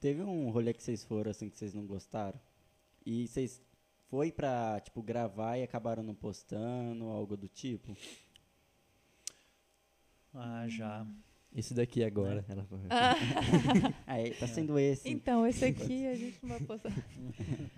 [0.00, 2.40] teve um rolê que vocês foram assim que vocês não gostaram?
[3.06, 3.62] E vocês
[4.08, 7.96] foi pra, tipo, gravar e acabaram não postando, algo do tipo?
[10.32, 11.06] Ah, já.
[11.54, 12.44] Esse daqui agora.
[12.48, 12.84] Ela falou.
[14.06, 15.08] Ah, é, tá sendo esse.
[15.08, 16.92] então, esse aqui a gente não vai postar.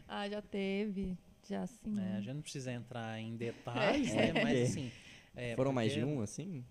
[0.09, 1.17] ah, já teve,
[1.49, 1.99] já sim.
[2.01, 4.33] É, a gente não precisa entrar em detalhes, É.
[4.33, 4.43] né?
[4.43, 4.91] Mas assim.
[5.35, 6.65] é, Foram mais de porque- um, assim?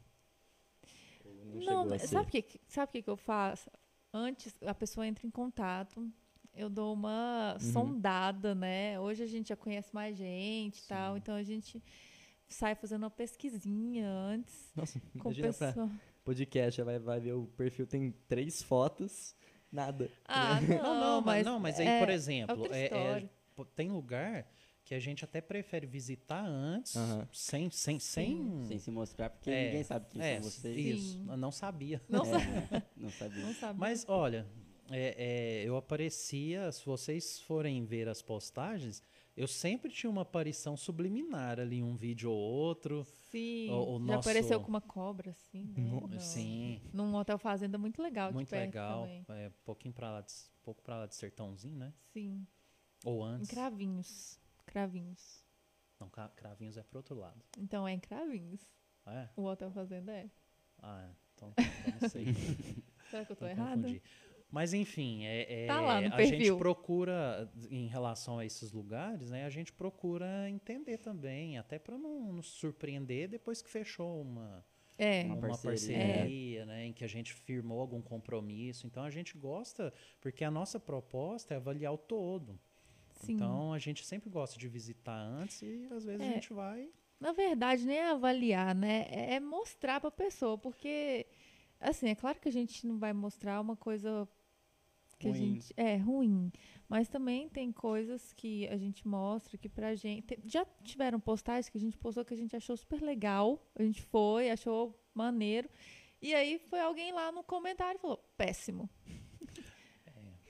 [1.53, 2.07] Não, ser?
[2.07, 3.69] sabe o que, sabe que, que eu faço?
[4.11, 6.11] Antes a pessoa entra em contato,
[6.55, 7.71] eu dou uma Uhum.
[7.71, 8.99] sondada, né?
[8.99, 11.81] Hoje a gente já conhece mais gente e tal, então a gente
[12.47, 15.89] sai fazendo uma pesquisinha antes Nossa, com o imagina pra pessoal.
[16.23, 19.35] podcast, vai, vai ver o perfil, tem três fotos,
[19.71, 20.09] nada.
[20.27, 23.29] Ah, não, Não, não, mas, não, mas aí, é- por é exemplo, é- é-
[23.75, 24.47] tem lugar
[24.83, 27.27] que a gente até prefere visitar antes, Aham.
[27.33, 30.77] sem, sem, sem, Sem se mostrar, porque É, ninguém sabe quem é, são vocês.
[30.77, 31.25] isso, Sim.
[31.27, 31.99] eu não sabia.
[32.07, 33.41] Não, É, sa- não sabia.
[33.47, 33.79] não sabe.
[33.79, 34.45] Mas olha,
[34.89, 39.02] é, é, eu aparecia, se vocês forem ver as postagens,
[39.36, 43.04] eu sempre tinha uma aparição subliminar ali, um vídeo ou outro.
[43.32, 45.74] Sim, o- o já apareceu nosso- com uma cobra, assim, né?
[45.82, 49.06] No- no- Sim, Num hotel fazenda muito legal muito legal.
[49.30, 51.93] É, pouquinho pra lá de, pouco pra lá de Sertãozinho, né?
[52.13, 52.45] Sim,
[53.04, 53.50] Ou em antes.
[53.50, 54.39] Cravinhos.
[54.65, 55.43] Cravinhos.
[56.00, 57.41] Não, Cra- Cravinhos é pro outro lado.
[57.58, 58.62] Então é em Cravinhos.
[59.06, 59.30] É?
[59.36, 60.30] O hotel fazenda é.
[60.80, 61.15] Ah, é.
[61.36, 62.26] então, então não sei.
[63.12, 63.82] Será que eu tô Então errada?
[63.84, 64.02] confundi.
[64.51, 69.29] Mas enfim, é, é- Tá lá no a gente procura, em relação a esses lugares,
[69.31, 74.65] né, a gente procura entender também, até para não nos surpreender depois que fechou uma,
[74.97, 75.97] É, Uma uma, parceria.
[75.97, 78.88] parceria, né, em que a gente firmou algum compromisso.
[78.88, 82.58] Então a gente gosta, porque a nossa proposta é avaliar o todo.
[83.12, 83.34] sim.
[83.34, 86.29] Então a gente sempre gosta de visitar antes e às vezes É.
[86.29, 86.89] a gente vai.
[87.19, 89.08] Na verdade, nem é avaliar, né?
[89.10, 91.25] É é mostrar pra pessoa, porque,
[91.79, 94.27] assim, é claro que a gente não vai mostrar uma coisa
[95.19, 95.39] que a Ruim.
[95.55, 95.73] gente.
[95.77, 96.51] É, ruim.
[96.89, 100.23] Mas também tem coisas que a gente mostra que pra gente.
[100.27, 103.61] te- Já tiveram postagens que a gente postou que a gente achou super legal.
[103.75, 105.69] A gente foi, achou maneiro.
[106.21, 108.89] E aí foi alguém lá no comentário e falou: péssimo.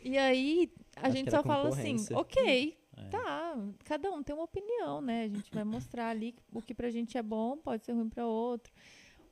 [0.07, 3.09] E aí a Acho gente só fala assim: ok, É.
[3.09, 5.23] Tá, cada um tem uma opinião, né?
[5.23, 8.25] A gente vai mostrar ali o que pra gente é bom pode ser ruim pra
[8.27, 8.71] outro.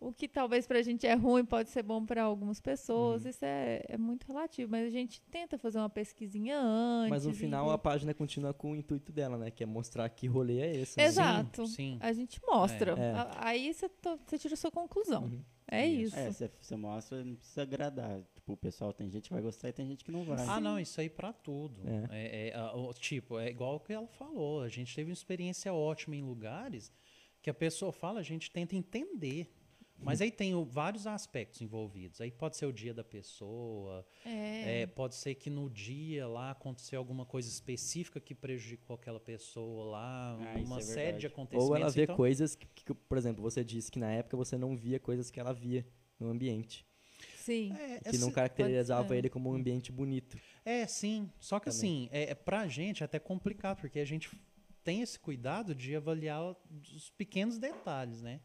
[0.08, 3.24] O que talvez pra gente é ruim pode ser bom pra algumas pessoas.
[3.24, 3.30] Uhum.
[3.30, 4.70] Isso é, é muito relativo.
[4.72, 7.10] Mas a gente tenta fazer uma pesquisinha antes.
[7.10, 9.50] Mas no e- final a página continua com o intuito dela, né?
[9.50, 10.98] Que é mostrar que rolê é esse.
[10.98, 11.06] né?
[11.06, 11.66] Exato.
[11.68, 11.98] Sim.
[12.02, 12.92] A gente mostra.
[13.00, 13.12] É.
[13.13, 13.89] A- Aí você
[14.38, 15.24] tira a sua conclusão.
[15.24, 15.42] Uhum.
[15.66, 16.16] É Isso.
[16.20, 16.44] isso.
[16.44, 18.22] É, você, mostra, não precisa agradar.
[18.36, 20.38] Tipo, o pessoal tem gente que vai gostar e tem gente que não vai.
[20.46, 21.82] Ah, não, isso aí pra tudo.
[21.88, 22.08] É.
[22.12, 24.62] É, é, a- tipo, é igual o que ela falou.
[24.62, 26.92] A gente teve uma experiência ótima em lugares
[27.42, 29.50] que a pessoa fala, a gente tenta entender.
[30.04, 32.20] Mas aí tem o- vários aspectos envolvidos.
[32.22, 34.82] Aí pode ser o dia da pessoa, É.
[34.82, 39.86] é, pode ser que no dia lá aconteceu alguma coisa específica que prejudicou aquela pessoa
[39.92, 41.20] lá, Ah, uma é série verdade.
[41.22, 41.70] de acontecimentos.
[41.70, 44.58] Ou ela vê então, coisas que, que, por exemplo, você disse que na época você
[44.58, 45.86] não via coisas que ela via
[46.20, 46.86] no ambiente.
[47.38, 47.74] Sim.
[47.74, 50.38] é, Que não caracterizava ele como um ambiente bonito.
[50.66, 51.30] É, sim.
[51.39, 51.78] Só que Também.
[51.78, 54.30] assim, é, é pra gente é até complicado, porque a gente
[54.84, 56.56] tem esse cuidado de avaliar
[56.94, 58.42] os pequenos detalhes, né?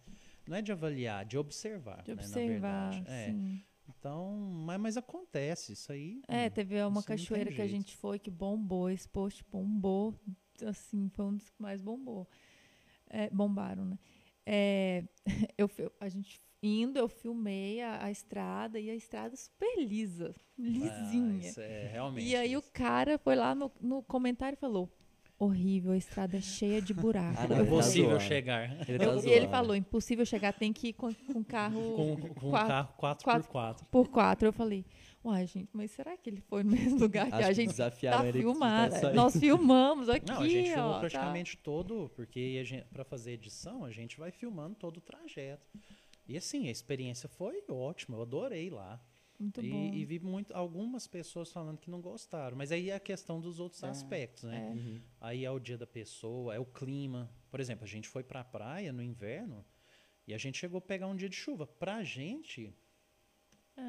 [0.48, 2.02] Não é de avaliar, de observar.
[2.02, 3.11] De né, na observar, verdade.
[3.11, 3.26] É.
[3.26, 3.64] sim.
[3.98, 6.20] Então, mas, mas acontece, isso aí.
[6.28, 10.14] É, teve uma cachoeira que a gente foi que bombou, esse post bombou,
[10.66, 12.28] assim, foi um dos que mais bombou.
[13.08, 13.98] É, bombaram, né?
[14.46, 15.04] É,
[15.58, 20.42] eu, a gente indo, eu filmei a, a estrada e a estrada super lisa, Ah,
[20.58, 21.48] lisinha.
[21.48, 22.26] isso é realmente.
[22.26, 22.70] e aí o isso.
[22.72, 24.90] cara foi lá no, no comentário e falou,
[25.38, 27.38] horrível, a estrada é cheia de buraco.
[27.40, 28.88] Ah, não, ele tá Impossível chegar.
[28.88, 32.16] Ele tá eu- e ele falou, impossível chegar, tem que ir com, com carro Com,
[32.16, 33.46] com um quatro- carro 4x4.
[33.48, 34.48] quatro- por quatro.
[34.48, 34.85] Eu falei,
[35.24, 38.27] uai, gente, mas será que ele foi no mesmo lugar que Acho a gente desafiaram
[38.27, 39.01] tá filmado?
[39.01, 41.01] tá Nós filmamos aqui, Não, a gente filmou ó, tá.
[41.01, 45.64] praticamente todo, porque a gente, pra fazer edição, a gente vai filmando todo o trajeto.
[46.27, 49.01] E assim, a experiência foi ótima, eu adorei lá.
[49.38, 49.94] Muito E, bom.
[49.94, 52.57] e vi muito, algumas pessoas falando que não gostaram.
[52.57, 53.88] Mas aí é a questão dos outros É.
[53.88, 54.68] aspectos, né?
[54.68, 54.72] É.
[54.74, 55.01] Uhum.
[55.20, 57.31] Aí é o dia da pessoa, é o clima.
[57.51, 59.64] Por exemplo, a gente foi pra praia no inverno
[60.27, 61.66] e a gente chegou a pegar um dia de chuva.
[61.66, 62.74] Pra gente,
[63.77, 63.81] É,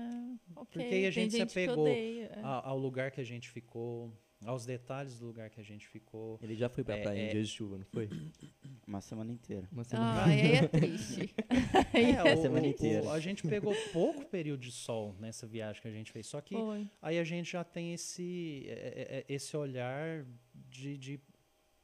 [0.55, 2.41] ok, Porque aí a tem gente se que apegou odeia, é.
[2.43, 4.13] a- ao lugar que a gente ficou,
[4.45, 6.39] aos detalhes do lugar que a gente ficou.
[6.41, 7.29] Ele já foi pra É, praia em é.
[7.29, 8.09] dias de chuva, não foi?
[8.87, 9.67] Uma semana inteira.
[9.71, 10.21] Uma semana.
[10.21, 11.35] Ah, aí é triste.
[11.93, 13.03] É, é o- semana o- inteira.
[13.05, 16.25] o- a gente pegou pouco período de sol nessa viagem que a gente fez.
[16.27, 16.89] Só que Foi.
[17.01, 21.19] aí a gente já tem esse, é, esse olhar de, de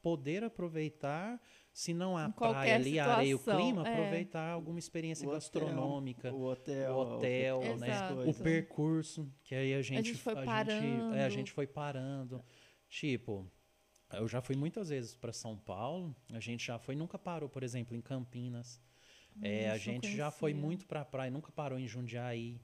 [0.01, 1.41] poder aproveitar,
[1.75, 3.91] se não a Em praia ali, a areia e o situação, clima, é.
[3.91, 6.33] aproveitar alguma experiência O hotel, gastronômica.
[6.33, 6.95] O hotel.
[6.95, 7.87] o hotel, né?
[7.89, 8.29] Exato.
[8.29, 11.29] o percurso, que aí a gente, gente foi é, a parando.
[11.29, 12.41] gente foi parando.
[12.87, 13.51] Tipo,
[14.13, 17.61] eu já fui muitas vezes para São Paulo, a gente já foi, nunca parou, por
[17.61, 18.81] exemplo, em Campinas.
[19.41, 22.61] É, a gente já foi muito para a praia, nunca parou em Jundiaí.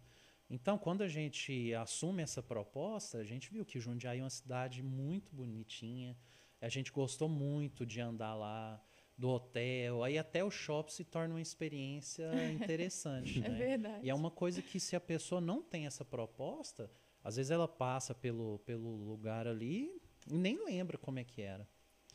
[0.50, 4.82] Então, quando a gente assume essa proposta, a gente viu que Jundiaí é uma cidade
[4.82, 6.16] muito bonitinha.
[6.62, 8.82] A gente gostou muito de andar lá,
[9.22, 10.04] do hotel.
[10.04, 13.38] Aí até o shopping se torna uma experiência interessante.
[13.46, 13.56] É né?
[13.58, 14.06] verdade.
[14.06, 16.90] E é uma coisa que se a pessoa não tem essa proposta,
[17.24, 21.68] às vezes ela passa pelo, pelo lugar ali e nem lembra como é que era.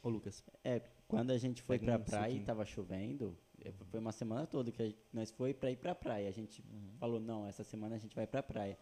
[0.02, 4.12] Ô, Lucas, É, quando a gente foi pra praia e tava chovendo, é, foi uma
[4.12, 6.28] semana toda que a gente- nós foi pra ir pra praia.
[6.28, 6.62] A gente
[6.98, 8.76] falou, não, essa semana a gente vai pra praia.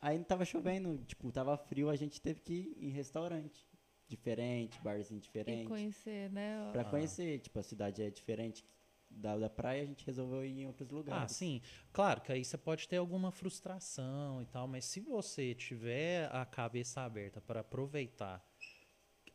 [0.00, 3.68] Aí não tava chovendo, tipo, tava frio, a gente teve que ir em restaurante
[4.10, 5.68] diferente, barzinho E diferente.
[5.68, 6.68] conhecer, né?
[6.72, 6.84] Pra Ah.
[6.84, 8.64] conhecer, tipo, a cidade é diferente
[9.08, 11.32] da, da praia, a gente resolveu ir em outros Ah, lugares.
[11.32, 11.60] sim.
[11.92, 16.44] Claro que aí você pode ter alguma frustração e tal, mas se você tiver a
[16.44, 18.44] cabeça aberta para aproveitar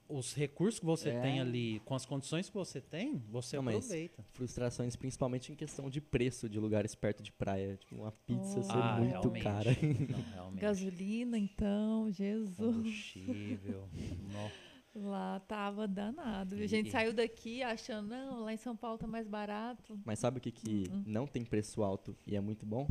[0.08, 1.20] os recursos que você É.
[1.20, 4.24] tem ali, com as condições que você tem, você Não, mas- aproveita.
[4.34, 7.76] frustrações principalmente em questão de preço de lugares perto de praia.
[7.76, 8.64] Tipo, uma pizza Oh.
[8.64, 9.44] ser ah, muito realmente.
[9.44, 9.72] cara.
[10.12, 10.62] Não, realmente.
[10.62, 12.56] Gasolina, então, Jesus.
[12.58, 13.90] Combustível.
[14.32, 14.50] Nó.
[14.96, 16.56] Lá tava danado.
[16.56, 20.00] A gente e- saiu daqui achando, não, lá em São Paulo tá mais barato.
[20.06, 21.04] Mas sabe o que, que Uhum.
[21.06, 22.88] não tem preço alto e é muito bom?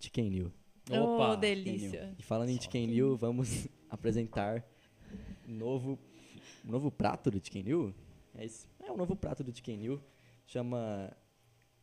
[0.00, 0.52] Chicken New.
[0.90, 1.32] Opa!
[1.32, 2.14] oh, delícia.
[2.18, 4.64] E falando em Chicken New, vamos apresentar
[5.48, 5.98] um novo,
[6.64, 7.94] um novo prato do Chicken New.
[8.34, 10.02] É, esse, é um novo prato do Chicken New.
[10.44, 11.16] Chama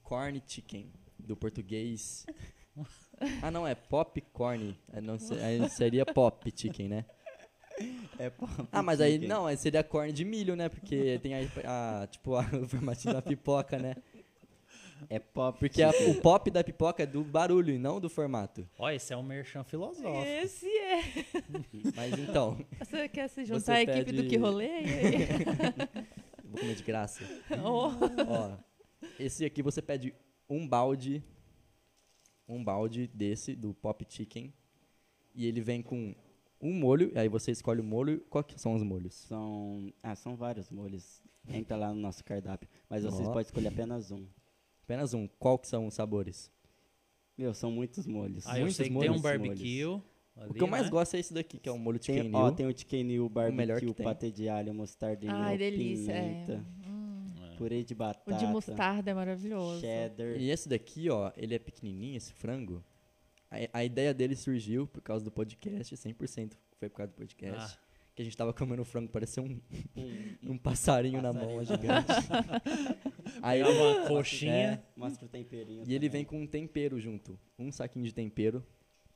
[0.04, 2.26] Corn Chicken, do português.
[3.42, 4.76] Ah, não, é Popcorn.
[4.92, 5.18] É, não
[5.70, 7.06] seria Pop Chicken, né?
[8.20, 10.70] É pop Ah, mas aí não, aí seria corn de milho, né?
[10.70, 13.96] Porque tem a, a tipo, a, o formatinho da pipoca, né?
[15.10, 18.68] É pop Porque a- o pop da pipoca é do barulho e não do formato.
[18.80, 20.24] Ó, esse é um merchan filosófico.
[20.26, 21.02] Esse é.
[21.96, 24.70] Mas então, Você quer se Você juntar à equipe do pede- que rolê?
[26.46, 27.24] Vou comer de graça.
[27.64, 27.90] Oh.
[28.28, 28.58] Ó,
[29.20, 30.14] esse aqui você pede
[30.50, 31.22] um balde,
[32.48, 34.54] um balde desse, do Pop Chicken,
[35.36, 36.16] e ele vem com
[36.64, 38.22] um molho, aí você escolhe o molho.
[38.30, 39.14] Qual que são os molhos?
[39.14, 41.22] São, ah, são vários molhos.
[41.50, 42.70] Entra lá no nosso cardápio.
[42.90, 44.26] Mas vocês podem escolher apenas um.
[44.84, 45.28] Apenas um.
[45.40, 46.52] Qual que são os sabores?
[47.38, 48.46] Meu, são muitos molhos.
[48.48, 49.86] Ah, eu Muitos sei que tem um molhos, barbecue.
[49.86, 50.02] o
[50.38, 50.90] ali, que eu mais né?
[50.92, 53.30] gosto é esse daqui, que é o molho Chicken Tem, ó, tem o chicken new,
[53.30, 54.04] melhor que barbecue, tem.
[54.06, 56.12] patê de alho, mostarda e Ai, mel, delícia.
[56.12, 56.22] É.
[56.22, 57.26] pimenta, Hum.
[57.52, 57.56] É.
[57.58, 59.82] purê de O batata, de mostarda é maravilhoso.
[59.82, 60.38] cheddar.
[60.40, 62.84] E esse daqui, ó, ele é pequenininho, esse frango.
[63.74, 67.78] A, a ideia dele surgiu por causa do podcast, 100% foi por causa do podcast.
[67.78, 67.80] Ah.
[68.16, 69.60] que a gente tava comendo frango, parecia um,
[69.96, 71.82] Um- um passarinho, na mão, Passarinho.
[71.82, 72.12] gigante.
[73.42, 74.84] Aí, Pegava uma é, coxinha.
[74.96, 75.84] Mostra o temperinho.
[75.88, 76.10] e ele também.
[76.10, 77.40] vem com um tempero junto.
[77.58, 78.64] Um saquinho de tempero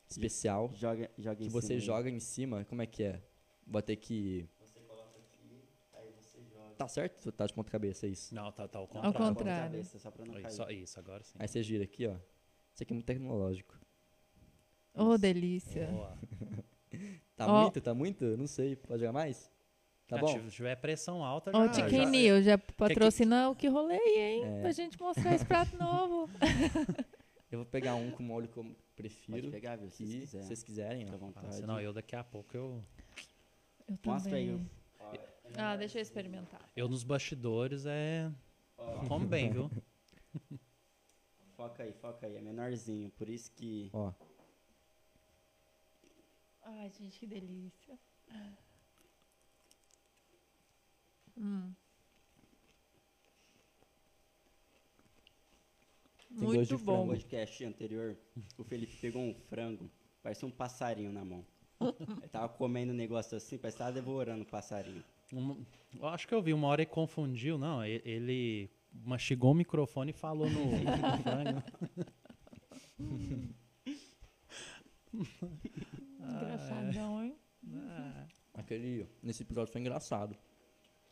[0.10, 1.80] especial Joga, joga que você cima.
[1.80, 2.66] joga em cima.
[2.66, 3.22] Como é que é?
[3.66, 4.48] Vou ter que.
[4.60, 5.62] Você coloca aqui,
[5.94, 6.76] aí você joga.
[6.76, 7.32] Tá certo?
[7.32, 8.34] Tá de ponta cabeça, é isso.
[8.34, 9.14] Não, tá, tá ao Ao contrário.
[9.18, 9.72] Ponta contrário.
[9.72, 10.48] cabeça, só pra não cair.
[10.48, 11.36] Isso, isso, agora sim.
[11.38, 12.16] Aí você gira aqui, ó.
[12.74, 13.78] Isso aqui é muito tecnológico.
[14.98, 15.88] Ô, delícia.
[15.88, 16.18] Boa.
[17.36, 17.62] Tá Ó.
[17.62, 17.82] muito?
[17.82, 18.26] Tá muito?
[18.36, 18.76] Não sei.
[18.76, 19.52] Pode jogar mais?
[20.08, 20.28] Tá Ah, bom?
[20.28, 21.74] Se tiver pressão alta, Ó, já...
[21.74, 24.44] Chicken já- Neil, já patrocina o que rolei, hein?
[24.44, 24.62] É.
[24.62, 26.28] Pra gente mostrar esse prato novo.
[27.52, 29.52] Eu vou pegar um com molho que eu Pode prefiro.
[29.52, 29.88] pegar, viu?
[29.92, 30.42] Se Aqui, quiser.
[30.42, 31.20] se vocês quiserem, Fica à ó.
[31.20, 31.46] vontade.
[31.48, 32.84] Ah, senão eu daqui a pouco eu...
[33.88, 34.48] Eu Mostra aí.
[34.48, 34.70] também.
[35.58, 36.68] Ah, deixa eu experimentar.
[36.76, 38.32] Eu nos bastidores é...
[39.08, 39.70] Como bem, viu?
[41.56, 42.36] foca aí, foca aí.
[42.38, 43.90] É menorzinho, por isso que...
[43.94, 44.12] Ó.
[46.70, 47.98] Ai, gente, que delícia.
[51.38, 51.72] Hum.
[56.28, 57.06] Tem gosto Muito de bom.
[57.06, 58.18] No podcast anterior,
[58.58, 59.90] o Felipe pegou um frango,
[60.22, 61.46] parecia um passarinho na mão.
[61.80, 65.04] Ele tava comendo um negócio assim, parecia que tava devorando o passarinho.
[65.32, 65.64] Um-
[65.98, 70.14] eu acho que eu vi, uma hora ele confundiu, não, ele mastigou o microfone e
[70.14, 71.64] falou no, no frango.
[76.30, 77.36] Engraçadão, hein?
[78.54, 79.08] Aquele.
[79.22, 80.36] Nesse episódio foi engraçado.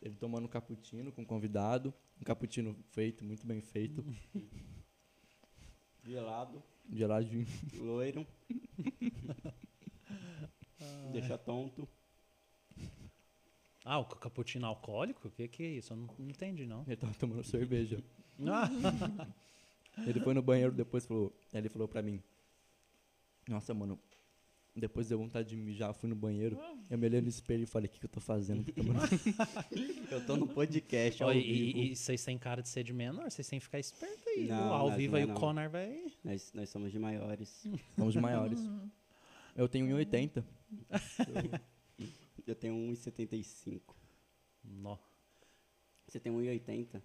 [0.02, 1.92] Ele tomando um cappuccino com um convidado.
[2.20, 4.04] Um cappuccino feito, muito bem feito.
[6.04, 6.62] Gelado,
[6.92, 7.46] Geladinho.
[7.74, 8.26] loiro.
[11.12, 11.88] Deixa tonto.
[13.84, 15.28] Ah, o cappuccino alcoólico?
[15.28, 15.92] O que, que é isso?
[15.92, 16.82] Eu não, não entendi, não.
[16.86, 18.02] Ele tava tomando cerveja.
[19.98, 21.34] Ah, Ele foi no banheiro depois e falou.
[21.54, 22.22] Ele falou pra mim.
[23.48, 23.98] Nossa, mano.
[24.78, 26.58] Depois deu vontade de mijar, fui no banheiro.
[26.90, 28.62] Eu me olhei no espelho e falei, o que, que eu tô fazendo?
[30.10, 31.78] Eu tô no podcast ao e, vivo.
[31.78, 34.46] e- e vocês têm cara de ser de menor, vocês têm que ficar esperto aí.
[34.48, 34.72] Não?
[34.72, 35.34] Ao nós vivo não é aí o não.
[35.40, 36.04] Connor vai...
[36.22, 37.66] Nós, nós somos de maiores.
[37.96, 38.60] Somos de maiores.
[39.56, 40.44] Eu tenho 1,80.
[42.46, 43.80] Eu tenho 1,75.
[44.62, 44.98] Nó.
[46.06, 47.00] Você tem 1,80?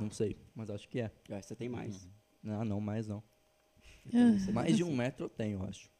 [0.00, 1.10] Não sei, mas acho que é.
[1.28, 2.04] Eu acho que você tem mais.
[2.04, 2.10] Uhum.
[2.44, 3.22] Não, não, mais não.
[4.04, 4.52] Eu tenho 1,75.
[4.52, 5.90] Mais de um metro eu tenho, eu acho.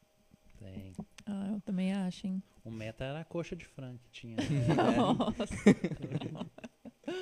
[0.59, 0.93] Tem.
[1.25, 2.43] Ah, eu também acho, hein?
[2.65, 4.37] O meta era a coxa de frango que tinha.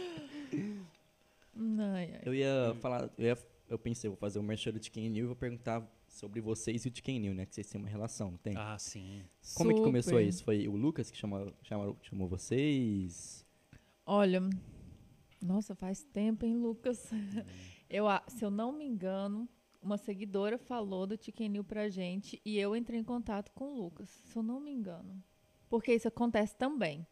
[1.56, 2.22] Ai, ai.
[2.24, 5.26] Eu ia falar, eu, ia, eu pensei, vou fazer o merchan do Chicken New e
[5.26, 7.46] vou perguntar sobre vocês e o Chicken New, né?
[7.46, 8.56] Que vocês têm uma relação, não tem?
[8.56, 9.22] ah, sim.
[9.54, 10.26] Como é que começou Super.
[10.26, 10.44] isso?
[10.44, 13.44] Foi o Lucas que chamou, chamou, chamou vocês?
[14.06, 14.40] Olha,
[15.40, 17.10] nossa, faz tempo, hein, Lucas?
[17.88, 19.48] Eu, se eu não me engano,
[19.84, 21.16] uma seguidora falou do
[21.50, 24.72] New pra gente e eu entrei em contato com o Lucas, se eu não me
[24.72, 25.22] engano.
[25.68, 27.06] Porque isso acontece também.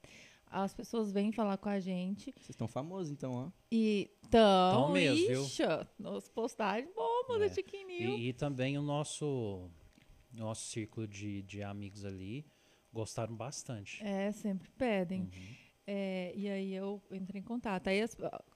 [0.46, 3.50] As pessoas vêm falar com a gente Vocês estão famosos, então, ó.
[3.70, 5.42] e tão, Tão mesmo, viu?
[5.44, 7.44] ixa, nos postagens bombas É.
[7.46, 8.18] do New.
[8.18, 9.70] E, e também o nosso,
[10.30, 12.44] nosso círculo de, de amigos ali
[12.92, 14.02] gostaram bastante.
[14.04, 15.22] É, sempre pedem.
[15.22, 15.54] Uhum.
[15.86, 17.88] É, e aí eu entrei em contato.
[17.88, 18.14] Aí as-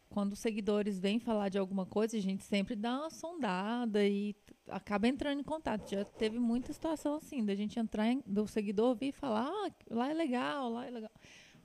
[0.08, 4.34] quando os seguidores vêm falar de alguma coisa, a gente sempre dá uma sondada e
[4.68, 5.90] acaba entrando em contato.
[5.90, 10.10] Já teve muita situação assim, da gente entrar, em, do seguidor vir falar, ah, lá
[10.10, 11.12] é legal, lá é legal.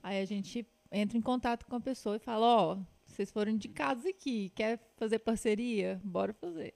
[0.02, 4.04] Aí a gente entra em contato com a pessoa e fala, ó, vocês foram indicados
[4.06, 6.00] aqui, quer fazer parceria?
[6.04, 6.74] Bora fazer.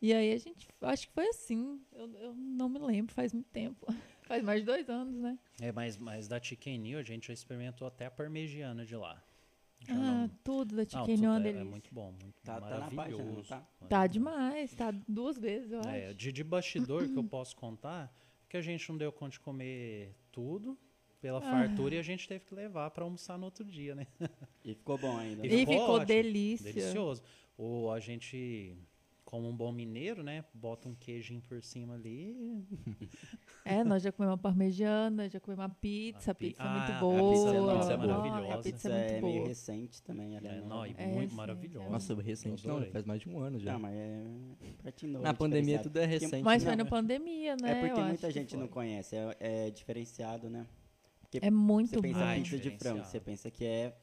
[0.00, 3.48] E aí a gente, acho que foi assim, eu, eu não me lembro, faz muito
[3.50, 3.86] tempo.
[4.22, 5.38] faz mais de dois anos, né?
[5.60, 9.22] É, mas, mas da Chicken New a gente já experimentou até a parmegiana de lá.
[9.88, 12.90] Ah, tudo da Não, Chicken tudo New é é, muito bom, muito Tá- tá na
[12.90, 13.48] página, maravilhoso.
[13.48, 13.60] tá?
[13.88, 16.14] Tá demais, tá duas vezes, eu É, acho.
[16.16, 18.12] de, de bastidor que eu posso contar,
[18.48, 20.76] que a gente não deu conta de comer tudo
[21.20, 24.06] pela fartura e a gente teve que levar para almoçar no outro dia, né?
[24.64, 25.46] E ficou bom ainda.
[25.46, 26.72] E ficou ficou ótimo, delícia.
[26.72, 27.22] Delicioso.
[27.56, 28.76] Ou a gente,
[29.26, 32.64] como um bom mineiro, né, bota um queijinho por cima ali.
[33.64, 36.70] É, nós já comemos uma parmegiana, já comemos uma pizza, a A pi- pizza é
[36.70, 37.30] muito Ah, a boa.
[37.32, 38.54] pizza é- pizza é maravilhosa.
[38.54, 39.48] A pizza é é muito meio boa.
[39.48, 41.90] recente também, ela É, é não, É, muito sim, maravilhosa.
[41.90, 43.72] Nossa, recente não, faz mais de um ano já.
[43.72, 44.24] Não, mas é
[44.80, 45.24] prato novo.
[45.24, 46.44] Na pandemia tudo é recente.
[46.44, 46.68] Mas né?
[46.70, 47.72] foi na pandemia, né?
[47.72, 50.64] É porque muita gente não conhece, é, é diferenciado, né?
[51.20, 52.24] Porque É muito você pensa bom.
[52.24, 53.08] Ah, é pizza de frango, diferenciado.
[53.10, 53.96] você pensa que é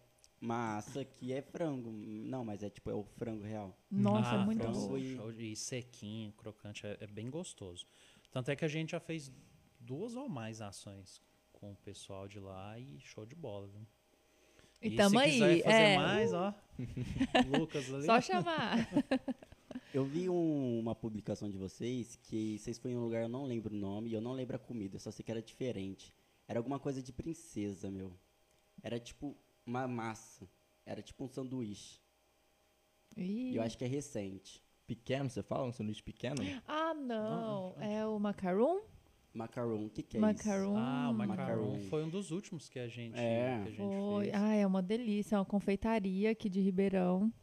[0.44, 1.92] massa, que é frango.
[1.92, 3.78] Não, mas é tipo, é o frango real.
[3.90, 4.98] Nossa, Ah, é muito frango bom.
[4.98, 7.86] e- show de- e sequinho, crocante, é, é bem gostoso.
[8.32, 9.32] Tanto é que a gente já fez
[9.80, 11.22] duas ou mais ações
[11.52, 13.86] com o pessoal de lá e show de bola, viu?
[14.82, 15.62] E tamo se quiser aí.
[15.64, 16.54] fazer é, mais, ó,
[17.48, 18.06] Lucas ali.
[18.06, 18.78] Só chamar.
[19.94, 23.46] Eu vi um- uma publicação de vocês que vocês foram em um lugar, eu não
[23.46, 26.12] lembro o nome, e eu não lembro a comida, eu só sei que era diferente.
[26.48, 28.12] Era alguma coisa de princesa, meu.
[28.82, 30.48] Era tipo uma massa.
[30.86, 32.00] Era tipo um sanduíche.
[33.16, 33.52] Ih.
[33.52, 34.62] E eu acho que é recente.
[34.86, 35.66] Pequeno, você fala?
[35.68, 36.36] Um sanduíche pequeno?
[36.68, 37.76] Ah, não.
[37.80, 38.82] É o macaron?
[39.34, 40.76] Macaron, o que, que é macaron.
[40.78, 41.90] Ah, o macarrão Macaron.
[41.90, 43.62] foi um dos últimos que a gente, É.
[43.64, 44.26] que a gente Foi.
[44.26, 44.36] fez.
[44.36, 45.36] Ah, é uma delícia.
[45.36, 47.34] É uma confeitaria aqui de Ribeirão.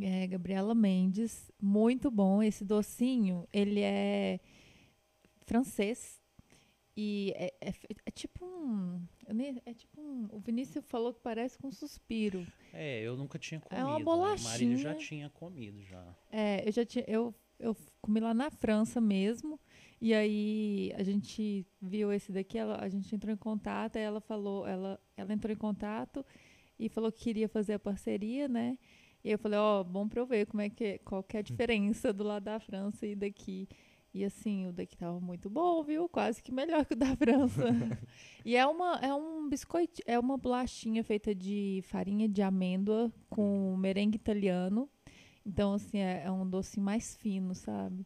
[0.00, 1.50] É, Gabriela Mendes.
[1.60, 2.42] Muito bom.
[2.42, 4.38] Esse docinho, ele é
[5.46, 6.17] francês.
[7.00, 7.72] E é, é
[8.06, 9.00] é tipo um.
[9.64, 10.26] É tipo um.
[10.32, 12.44] O Vinícius falou que parece com um suspiro.
[12.72, 13.80] É, eu nunca tinha comido.
[13.80, 14.02] É uma né?
[14.02, 14.76] O Marílio bolachinha.
[14.78, 16.04] já tinha comido já.
[16.32, 17.04] É, eu já tinha.
[17.06, 19.60] Eu, eu comi lá na França mesmo.
[20.00, 24.20] E aí a gente viu esse daqui, ela- a gente entrou em contato, aí ela
[24.20, 26.26] falou, ela, ela entrou em contato
[26.80, 28.76] e falou que queria fazer a parceria, né?
[29.24, 31.42] E eu falei, ó, bom pra eu ver como é que, qual que é a
[31.44, 33.68] diferença do lado da França e daqui.
[34.14, 36.08] E assim, o daqui tava muito bom, viu?
[36.08, 37.62] Quase que melhor que o da França.
[38.44, 43.76] e é uma é um biscoito, é uma bolachinha feita de farinha de amêndoa com
[43.76, 44.88] merengue italiano.
[45.44, 48.04] Então, assim, é, é um doce mais fino, sabe?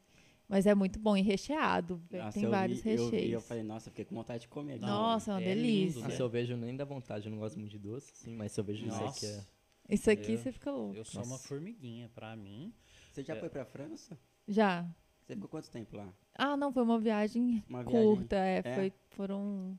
[0.49, 2.03] Mas é muito bom e recheado.
[2.11, 3.33] Nossa, tem vários vi, eu vi, recheios.
[3.33, 4.79] eu falei, nossa, fiquei com vontade de comer.
[4.79, 6.05] Não, Nossa, é uma é lindo, delícia.
[6.05, 6.17] Ah, né?
[6.17, 9.01] cerveja nem dá vontade, eu não gosto muito de doce, sim, mas cerveja eu sei
[9.07, 9.95] Nossa, que é.
[9.95, 10.95] Isso aqui Eu- você fica louco.
[10.95, 12.09] eu sou uma formiguinha.
[12.15, 12.73] Pra mim,
[13.13, 13.41] Você já É.
[13.41, 14.19] foi pra França?
[14.49, 14.87] Já.
[15.33, 16.13] Você ficou quanto tempo lá?
[16.35, 18.03] Ah, não, foi uma viagem Uma viagem.
[18.07, 18.37] curta.
[18.37, 18.75] É, É?
[18.75, 19.79] Foi, foram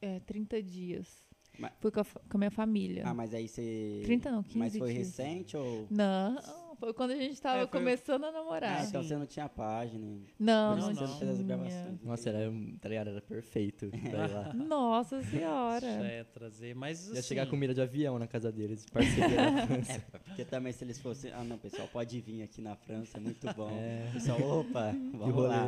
[0.00, 1.22] é, 30 dias.
[1.58, 3.02] Ma- Fui com a, com a minha família.
[3.06, 4.00] Ah, mas aí você.
[4.04, 5.06] 30 não, 15 Mas foi dias.
[5.08, 5.86] recente ou.
[5.90, 6.36] Não,
[6.84, 8.80] foi quando a gente tava É, foi- começando a namorar.
[8.80, 9.08] Ah, então Sim.
[9.08, 10.04] você não tinha página.
[10.38, 12.02] Não, não, você não fez as gravações.
[12.02, 13.08] Nossa, era, tá ligado?
[13.10, 14.52] Era perfeito pra ir lá.
[14.54, 15.86] Nossa já senhora.
[15.86, 16.74] é trazer.
[16.74, 19.92] Mas Ia assim, chegar comida de avião na casa deles, parceria da França.
[19.92, 21.32] É, porque também se eles fossem.
[21.32, 23.70] Ah, não, pessoal, pode vir aqui na França, é muito bom.
[23.70, 24.10] É.
[24.12, 25.66] Pessoal, opa, vamos lá.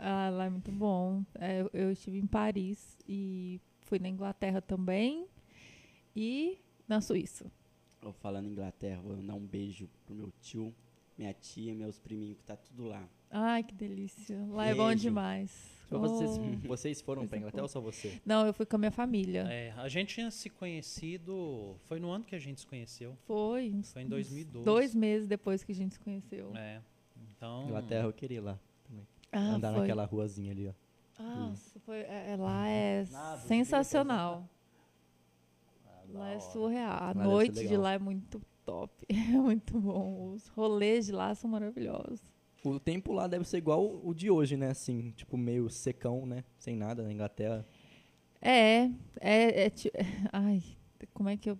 [0.00, 1.22] ah, lá é muito bom.
[1.38, 5.26] É, eu, eu estive em Paris e fui na Inglaterra também
[6.14, 7.50] e na Suíça.
[8.02, 10.74] Ô, falando em Inglaterra, vou dar um beijo pro meu tio,
[11.16, 13.08] minha tia, meus priminhos, que tá tudo lá.
[13.30, 14.38] Ai, que delícia.
[14.50, 15.02] Lá é bom Beijo.
[15.02, 15.76] demais.
[15.88, 16.56] Só vocês, Oh.
[16.68, 18.20] vocês foram pra Inglaterra ou só você?
[18.24, 19.46] Não, eu fui com a minha família.
[19.50, 21.76] é, a gente tinha se conhecido.
[21.86, 23.16] Foi no ano que a gente se conheceu.
[23.26, 23.70] Foi.
[23.92, 24.64] Foi em uns 2012.
[24.64, 26.54] Dois meses depois que a gente se conheceu.
[26.56, 26.80] É.
[27.36, 27.64] Então.
[27.66, 28.58] Inglaterra eu queria ir lá.
[29.32, 29.80] Ah, Andar foi.
[29.80, 31.22] naquela ruazinha ali, ó.
[31.22, 34.48] Nossa, foi, é, é- lá é Nada, sensacional.
[36.12, 36.92] Lá é surreal.
[37.02, 38.92] A Lá noite de lá é muito top.
[39.08, 40.32] É muito bom.
[40.32, 42.22] Os rolês de lá são maravilhosos.
[42.64, 44.70] O tempo lá deve ser igual o de hoje, né?
[44.70, 46.44] Assim, tipo, meio secão, né?
[46.58, 47.64] Sem nada na Inglaterra.
[48.40, 48.90] É,
[49.20, 49.92] é, é ti-
[50.32, 50.62] ai,
[51.14, 51.58] como é que eu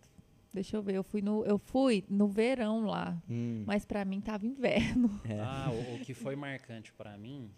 [0.52, 4.18] Deixa eu ver, eu fui no eu fui no verão lá, Hum, mas pra mim
[4.20, 5.20] tava inverno.
[5.24, 5.38] é.
[5.40, 7.50] Ah, o, o que foi marcante pra mim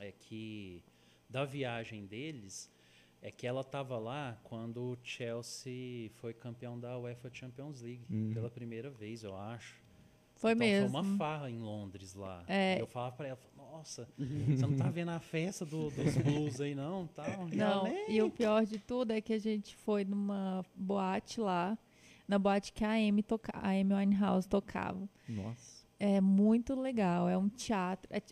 [0.00, 0.82] é que
[1.28, 2.70] da viagem deles
[3.20, 8.32] é que ela tava lá quando o Chelsea foi campeão da UEFA Champions League Uhum.
[8.32, 9.76] pela primeira vez, eu acho.
[10.36, 10.90] Foi então, mesmo.
[10.90, 12.44] Foi uma farra em Londres lá.
[12.46, 12.80] É.
[12.80, 16.76] Eu falava pra ela, nossa, você não tá vendo a festa do- dos blues aí
[16.76, 17.48] não, tal?
[17.48, 21.76] Não, e o pior de tudo é que a gente foi numa boate lá,
[22.28, 25.08] na boate que a Amy toca, a Amy Winehouse tocava.
[25.28, 25.84] Nossa.
[25.98, 28.22] É muito legal, é um teatro, é,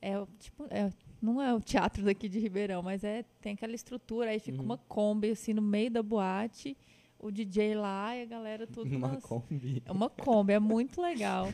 [0.00, 0.92] é o- tipo, é-
[1.22, 4.64] não é o teatro daqui de Ribeirão, mas é tem aquela estrutura, aí fica Uhum.
[4.64, 6.76] uma Kombi assim no meio da boate,
[7.18, 9.82] o DJ lá e a galera tudo Numa nas- Kombi.
[9.86, 11.48] É uma Kombi, é muito legal.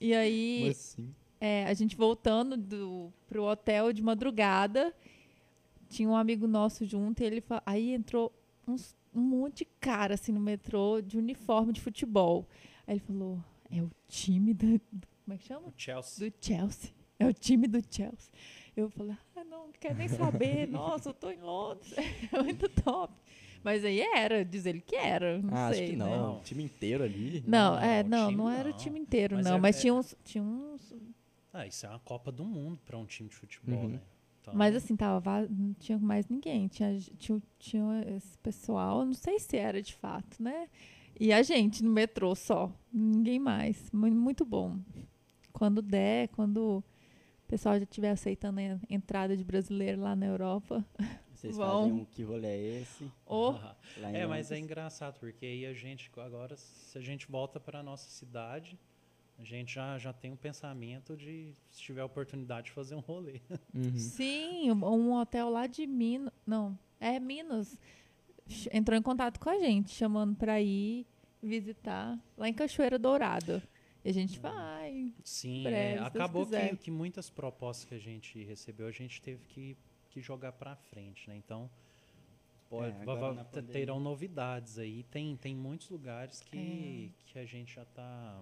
[0.00, 1.12] E aí assim?
[1.40, 4.94] é, a gente voltando do, pro hotel de madrugada,
[5.88, 8.32] tinha um amigo nosso junto, e ele fa- aí entrou
[8.66, 12.46] uns- um monte de cara assim no metrô de uniforme de futebol.
[12.86, 14.66] Aí ele falou: é o time da.
[14.68, 15.66] do- Como é que chama?
[15.66, 16.30] O Chelsea.
[16.30, 16.90] Do Chelsea.
[17.18, 18.32] É o time do Chelsea.
[18.80, 20.66] Eu falei, ah, não, não quero nem saber.
[20.70, 21.94] Nossa, eu tô em Londres.
[22.32, 23.12] É muito top.
[23.62, 25.38] Mas aí era, diz ele que era.
[25.42, 26.04] Não ah, sei, acho que né?
[26.16, 26.38] não.
[26.38, 27.42] O time inteiro ali.
[27.46, 28.78] Não, Não, é, o não, time não era o não.
[28.78, 29.56] time inteiro, Mas não.
[29.56, 30.94] é- mas é- tinha uns, tinha uns
[31.52, 33.88] Ah, isso é uma Copa do Mundo pra um time de futebol, Uhum.
[33.88, 34.00] né?
[34.40, 36.68] Então, Mas assim, tava, va- não tinha mais ninguém.
[36.68, 40.66] Tinha, tinha, tinha esse pessoal, não sei se era de fato, né?
[41.18, 42.72] E a gente no metrô só.
[42.90, 43.90] Ninguém mais.
[43.92, 44.78] Mu- Muito bom.
[45.52, 46.84] Quando der, quando o
[47.50, 50.84] pessoal já estiver aceitando a en- entrada de brasileiro lá na Europa.
[51.34, 51.64] Vocês Bom.
[51.64, 53.04] fazem um que rolê é esse?
[54.12, 57.82] Em É, mas é engraçado, porque aí a gente, agora, se a gente volta para
[57.82, 58.78] nossa cidade,
[59.38, 63.40] a gente já, já tem um pensamento de, se tiver oportunidade, de fazer um rolê.
[63.74, 63.96] Uhum.
[63.96, 66.32] Sim, um hotel lá de Minas.
[66.46, 67.76] Não, é Minas.
[68.72, 71.06] Entrou em contato com a gente, chamando pra ir
[71.42, 73.62] visitar lá em Cachoeira Dourada.
[74.04, 75.12] E a gente vai.
[75.22, 79.44] Sim, Breve, é, acabou que, que muitas propostas que a gente recebeu, a gente teve
[79.44, 79.76] que,
[80.08, 81.36] que jogar para frente, né?
[81.36, 81.70] Então,
[82.70, 85.02] Pode, É, agora terão novidades aí.
[85.10, 87.32] Tem, tem muitos lugares que, É.
[87.32, 88.40] que a gente já tá,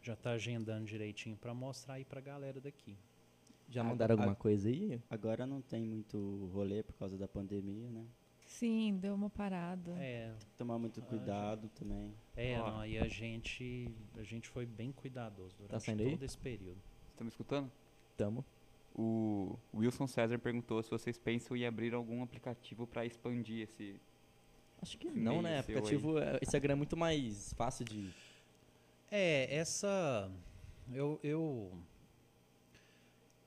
[0.00, 2.96] já tá agendando direitinho para mostrar aí pra galera daqui.
[3.68, 5.02] Já mandaram ah, alguma coisa aí?
[5.10, 8.06] Agora não tem muito rolê por causa da pandemia, né?
[8.48, 9.92] Sim, deu uma parada.
[10.02, 12.12] É, Tem que tomar muito Ah, cuidado também.
[12.34, 12.70] é Ó.
[12.70, 16.10] não, e a gente, a gente foi bem cuidadoso durante saindo aí?
[16.12, 16.80] todo esse período.
[17.10, 17.70] Estão me escutando?
[18.16, 18.42] Tamo.
[18.94, 24.00] O Wilson César perguntou se vocês pensam em abrir algum aplicativo para expandir esse.
[24.80, 25.62] Acho que não, né?
[25.62, 25.78] seu aí.
[25.80, 28.10] Aplicativo, é- Instagram é muito mais fácil de...
[29.10, 30.30] É, essa.
[30.92, 31.20] Eu.
[31.22, 31.70] Eu,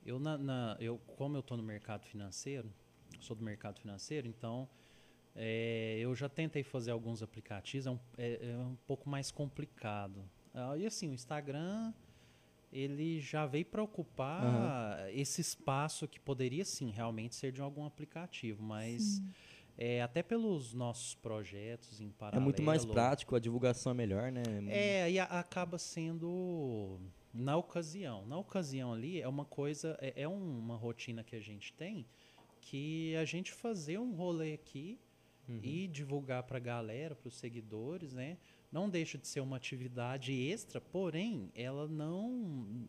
[0.06, 2.72] eu, na, na- eu como eu estou no mercado financeiro,
[3.20, 4.70] sou do mercado financeiro, então
[5.36, 10.24] é, eu já tentei fazer alguns aplicativos, é um, é- é um pouco mais complicado.
[10.54, 11.94] Ah, e assim, o Instagram,
[12.72, 18.62] ele já veio para ocupar esse espaço que poderia sim realmente ser de algum aplicativo,
[18.64, 19.22] mas
[19.78, 22.44] é, até pelos nossos projetos em É paralelo.
[22.44, 24.44] muito mais prático, a divulgação é melhor, né?
[24.68, 27.00] É, e a- acaba sendo
[27.34, 28.26] na ocasião.
[28.28, 32.06] Na ocasião ali é uma coisa, é, é um- uma rotina que a gente tem
[32.60, 35.00] que a gente fazer um rolê aqui
[35.56, 35.60] Uhum.
[35.64, 38.38] e divulgar para a galera, para os seguidores, né?
[38.72, 42.88] Não deixa de ser uma atividade extra, porém ela não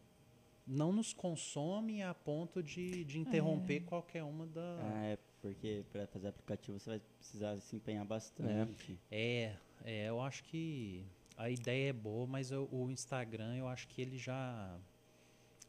[0.65, 6.07] não nos consome a ponto de, de interromper qualquer uma da Ah, é porque para
[6.07, 8.97] fazer aplicativo você vai precisar se empenhar bastante.
[9.11, 11.05] É, é, eu acho que
[11.37, 14.79] a ideia é boa, mas eu- o Instagram eu acho que ele já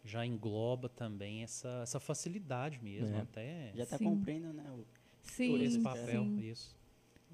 [0.05, 3.21] já engloba também essa, essa facilidade mesmo, É.
[3.21, 4.69] até Já está cumprindo, né?
[4.69, 4.85] o-
[5.23, 6.39] Sim, por esse papel, sim.
[6.41, 6.75] isso.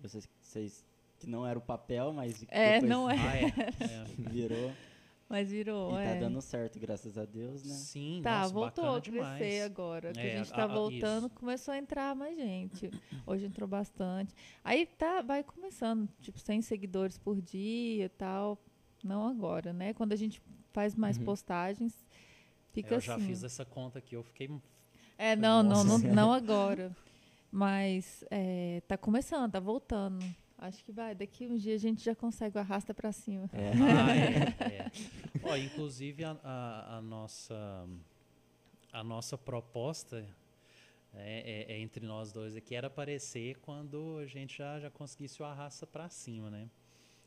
[0.02, 0.86] Vocês, vocês
[1.20, 3.16] que não era o papel, mas É, não é.
[3.18, 3.44] Ah, é.
[3.84, 4.04] é.
[4.32, 4.72] virou
[5.28, 6.20] Mas virou, e tá é.
[6.20, 7.74] dando certo, graças a Deus, né?
[7.76, 9.12] Sim, Tá, nossa, voltou bacana a crescer
[9.52, 9.62] demais.
[9.66, 10.12] agora.
[10.14, 11.36] Que É, a gente a- tá a- voltando, isso.
[11.36, 12.90] começou a entrar mais gente.
[13.28, 14.34] Hoje entrou bastante.
[14.64, 18.58] Aí tá, vai começando, tipo, 100 seguidores por dia e tal.
[19.04, 19.94] Não agora, né?
[19.94, 20.42] Quando a gente
[20.74, 21.26] faz mais Uhum.
[21.26, 21.94] postagens,
[22.72, 23.08] fica eu assim.
[23.08, 24.50] já fiz essa conta aqui, eu fiquei
[25.18, 26.08] É, não, não, não, Nossa.
[26.08, 26.96] não agora.
[27.52, 30.24] Mas é, tá começando, tá voltando.
[30.58, 33.50] Acho que vai, daqui uns dias a gente já consegue o arrasta pra cima.
[33.54, 33.72] É.
[33.82, 34.92] Ah, é, é.
[35.44, 37.88] Ó, inclusive a, a- a nossa
[38.92, 40.26] a nossa proposta
[41.14, 45.42] é, é- é entre nós dois aqui era aparecer quando a gente já, já conseguisse
[45.42, 46.70] o arrasta pra cima, né?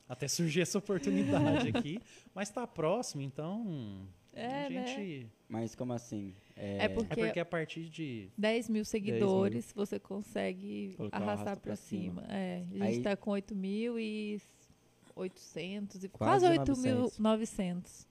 [0.09, 1.99] Até surgir essa oportunidade aqui,
[2.35, 4.87] mas tá próximo, então É, a né?
[4.87, 6.35] gente Mas como assim?
[6.57, 11.77] É é porque, porque a partir de 10 mil seguidores você consegue Colocar arrastar pra
[11.77, 12.23] cima.
[12.23, 12.35] cima.
[12.35, 18.07] É, a gente Aí- tá com 8.800 e Quase quase 8.900.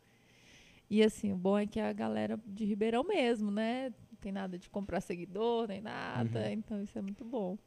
[0.90, 3.90] E assim, o bom é que a galera de Ribeirão mesmo, né?
[4.12, 6.42] Não tem nada de comprar seguidor, nem nada.
[6.42, 6.52] Uhum.
[6.52, 7.58] Então isso é muito bom.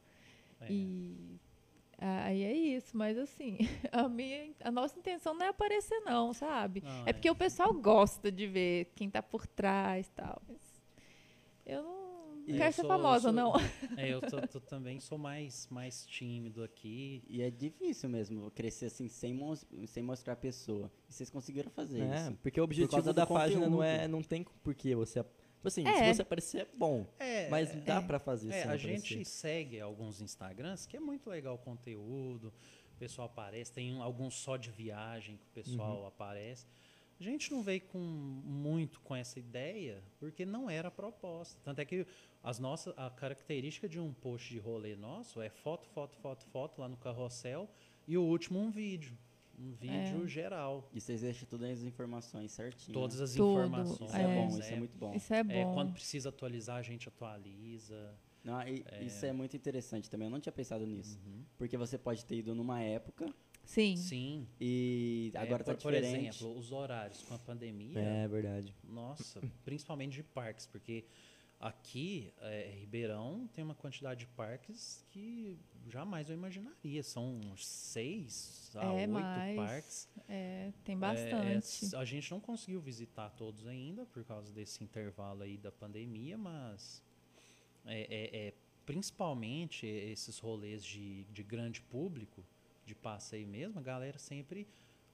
[0.61, 1.39] é, E
[1.97, 3.57] aí é isso, mas assim,
[3.91, 6.81] a, minha, a nossa intenção não é aparecer, não, sabe?
[6.81, 10.41] não, É porque o pessoal gosta de ver quem tá por trás e tal.
[10.47, 10.61] Mas
[11.65, 13.53] eu não, não quero ser sou- famosa, sou- não.
[13.97, 17.23] É, eu tô- tô também sou mais mais tímido aqui.
[17.27, 20.91] E é difícil mesmo crescer assim sem, mos- sem mostrar a pessoa.
[21.09, 22.37] E vocês conseguiram fazer É, isso.
[22.43, 25.23] porque o objetivo do da página não é, não tem por que você,
[25.65, 26.13] tipo assim, É.
[26.13, 28.01] se você aparecer é bom, É, mas dá é.
[28.01, 28.87] pra fazer É, a aparecer.
[28.87, 32.53] gente segue alguns Instagrams que é muito legal o conteúdo,
[32.93, 36.07] o pessoal aparece, tem alguns só de viagem que o pessoal Uhum.
[36.07, 36.65] aparece.
[37.19, 41.57] A gente não veio com muito com essa ideia, porque não era a proposta.
[41.63, 42.05] Tanto é que
[42.43, 46.81] as nossas, a característica de um post de rolê nosso é foto, foto, foto, foto
[46.81, 47.69] lá no carrossel
[48.05, 49.17] e o último um vídeo.
[49.57, 50.27] Um vídeo É.
[50.27, 50.89] geral.
[50.93, 52.93] E vocês deixam todas as informações certinho.
[52.93, 54.09] Todas as Tudo, informações.
[54.09, 54.35] Isso é, É.
[54.35, 55.13] bom, isso é muito bom.
[55.13, 55.73] Isso é É, bom.
[55.73, 58.13] quando precisa atualizar, a gente atualiza.
[58.43, 60.27] Não, e- Isso é muito interessante também.
[60.27, 61.19] Eu não tinha pensado nisso.
[61.25, 61.43] Uhum.
[61.57, 63.25] Porque você pode ter ido numa época
[63.63, 63.95] Sim.
[63.95, 64.47] Sim.
[64.61, 66.27] e É, agora tá por, por diferente.
[66.37, 68.75] exemplo, os horários com a pandemia, É verdade.
[68.83, 71.05] nossa, principalmente de parques, porque
[71.67, 75.57] aqui, é, Ribeirão tem uma quantidade de parques que
[75.87, 77.01] jamais eu imaginaria.
[77.03, 80.09] São uns seis a É, oito parques.
[80.27, 81.95] É, tem É, bastante.
[81.95, 86.37] é, a gente não conseguiu visitar todos ainda por causa desse intervalo aí da pandemia,
[86.37, 87.01] mas
[87.85, 88.53] é, é- é,
[88.85, 92.43] principalmente esses rolês de, de grande público,
[92.85, 94.67] de passeio mesmo, a galera sempre.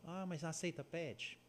[0.03, 1.39] Ah, mas aceita pet?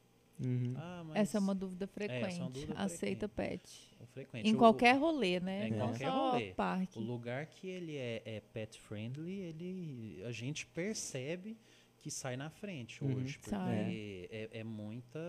[0.41, 0.74] Uhum.
[0.76, 2.24] Ah, mas Essa é uma dúvida frequente.
[2.24, 3.97] essa é uma dúvida Aceita pet.
[4.01, 4.49] é frequente.
[4.49, 5.64] Em O- qualquer rolê, né?
[5.64, 6.55] É, em Não qualquer só rolê.
[6.55, 6.99] parque.
[6.99, 11.57] O lugar que ele é, é pet friendly, ele a gente percebe
[12.01, 13.14] que sai na frente Uhum.
[13.14, 14.28] hoje, porque Sai.
[14.28, 15.20] é, é muita,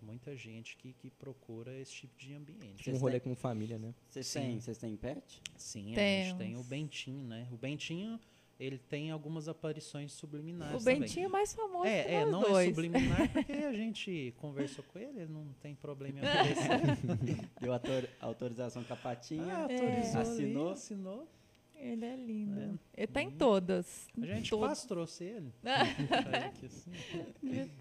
[0.00, 2.82] muita gente que, que procura esse tipo de ambiente.
[2.82, 3.94] Tipo um rolê com família, né?
[4.08, 5.42] Vocês têm, vocês têm pet?
[5.56, 6.28] Sim, a Temos.
[6.28, 7.46] gente tem o Bentinho, né?
[7.52, 8.18] O Bentinho
[8.58, 11.00] ele tem algumas aparições subliminares O também.
[11.00, 12.66] Bentinho é mais famoso que É, é, nós não dois.
[12.68, 17.50] é subliminar porque a gente conversou com ele, ele não tem problema em aparecer.
[17.60, 19.44] Deu autor- autorização com a patinha.
[19.56, 19.74] Ah, É.
[19.74, 20.70] autorizou ali, Assinou.
[20.70, 21.28] assinou.
[21.76, 22.60] Ele é lindo.
[22.60, 23.02] É.
[23.02, 24.08] Ele tá em todas.
[24.16, 24.68] A gente Todas.
[24.68, 25.52] quase trouxe ele.
[26.46, 26.90] Aqui, assim.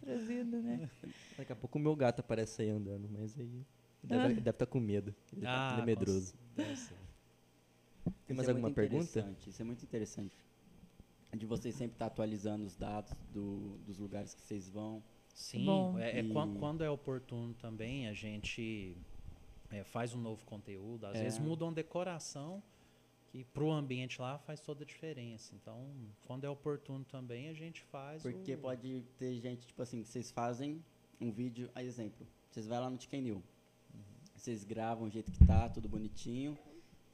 [0.02, 0.90] Trazido, né?
[1.38, 3.64] Daqui a pouco o meu gato aparece aí andando, mas aí
[4.04, 5.16] deve estar com medo.
[5.32, 6.34] Ele, tá- ele é Ah, medroso.
[6.56, 6.96] Deve ser.
[8.28, 9.04] Tem mais Isso é alguma muito pergunta?
[9.06, 10.36] interessante, Isso é muito interessante.
[11.36, 15.04] De vocês sempre estar atualizando os dados do- dos lugares que vocês vão.
[15.34, 15.98] Sim, Bom.
[15.98, 18.96] é, é quan- E- quando é oportuno também, a gente
[19.72, 21.06] é, faz um novo conteúdo.
[21.08, 21.24] Às É.
[21.24, 22.62] vezes muda uma decoração
[23.32, 25.56] que pro ambiente lá faz toda a diferença.
[25.56, 25.90] Então,
[26.28, 28.58] quando é oportuno também, a gente faz Porque o...
[28.60, 30.80] pode ter gente, tipo assim, que vocês fazem
[31.20, 32.28] um vídeo, a exemplo.
[32.52, 33.44] Vocês vão lá no Chicken New.
[34.36, 36.56] Vocês gravam o jeito que tá, tudo bonitinho.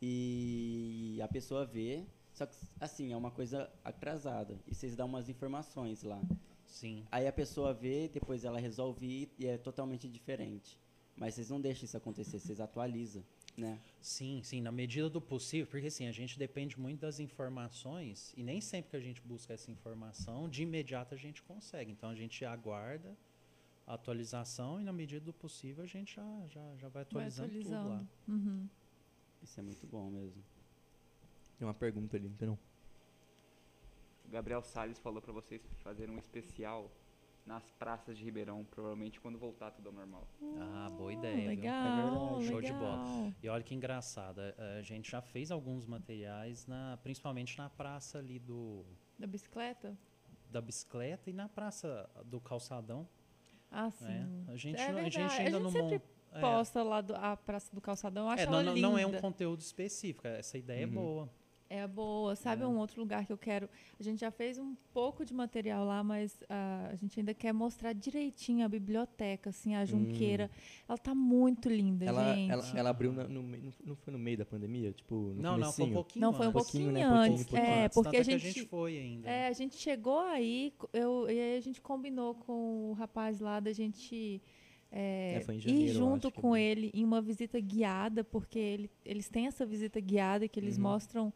[0.02, 2.04] E a pessoa vê.
[2.40, 4.58] Só que, assim, é uma coisa atrasada.
[4.66, 6.22] E vocês dão umas informações lá.
[6.66, 7.06] Sim.
[7.12, 10.80] Aí a pessoa vê, depois ela resolve ir e é totalmente diferente.
[11.18, 13.26] Mas vocês não deixam isso acontecer, vocês atualizam,
[13.58, 13.78] né?
[14.00, 18.42] Sim, sim, na medida do possível, porque assim, a gente depende muito das informações e
[18.42, 21.92] nem sempre que a gente busca essa informação, de imediato a gente consegue.
[21.92, 23.18] Então a gente aguarda
[23.86, 27.52] a atualização e na medida do possível a gente já, já, já vai Vai atualizando,
[27.52, 27.80] tudo lá.
[27.82, 28.10] atualizando.
[28.30, 28.70] Uhum.
[29.44, 30.42] Isso é muito bom mesmo.
[31.60, 32.58] Tem uma pergunta ali, então.
[34.26, 36.90] O Gabriel Salles falou pra vocês fazerem um especial
[37.46, 40.28] nas praças de Ribeirão, provavelmente quando voltar tudo ao normal.
[40.60, 41.36] Ah, boa ideia.
[41.36, 41.48] viu?
[41.50, 42.48] legal, verdade.
[42.48, 43.04] Show de bola.
[43.04, 43.34] legal.
[43.44, 48.20] E olha que engraçado, a, a gente já fez alguns materiais, na, principalmente na praça
[48.20, 48.86] ali do,
[49.18, 49.98] Da bicicleta?
[50.50, 53.08] da bicicleta e na praça do calçadão.
[53.72, 54.06] Ah, sim.
[54.06, 54.46] né?
[54.48, 55.34] A, gente, É não- a gente verdade.
[55.42, 55.96] A ainda gente não sempre
[56.32, 56.40] é.
[56.40, 58.88] Posta lá do, a Praça do Calçadão, eu acho É, ela não, não- linda.
[58.90, 60.92] não é um conteúdo específico, essa ideia Uhum.
[60.92, 61.30] é boa.
[61.70, 62.36] É boa.
[62.36, 62.68] Sabe É.
[62.68, 63.70] um outro lugar que eu quero?
[64.00, 67.54] A gente já fez um pouco de material lá, mas ah, a gente ainda quer
[67.54, 70.50] mostrar direitinho a biblioteca, assim, a Junqueira.
[70.88, 72.52] Ela tá muito linda, Ela, gente.
[72.52, 74.92] ela, ela abriu na- no, meio- não foi no meio da pandemia?
[74.94, 75.94] Tipo, no não, não, foi um comecinho?
[75.94, 77.02] pouquinho Não, foi um pouquinho, né?
[77.02, 77.44] Pouquinho, antes.
[77.46, 78.66] pouquinho é, antes, porque a é que gente.
[78.66, 79.30] foi ainda.
[79.30, 83.60] É, a gente chegou aí, eu, e aí a gente combinou com o rapaz lá
[83.60, 84.42] da gente
[84.92, 86.62] é, É, janeiro, ir junto acho que com vi.
[86.62, 90.82] ele em uma visita guiada, porque ele, eles têm essa visita guiada que eles Uhum.
[90.84, 91.32] mostram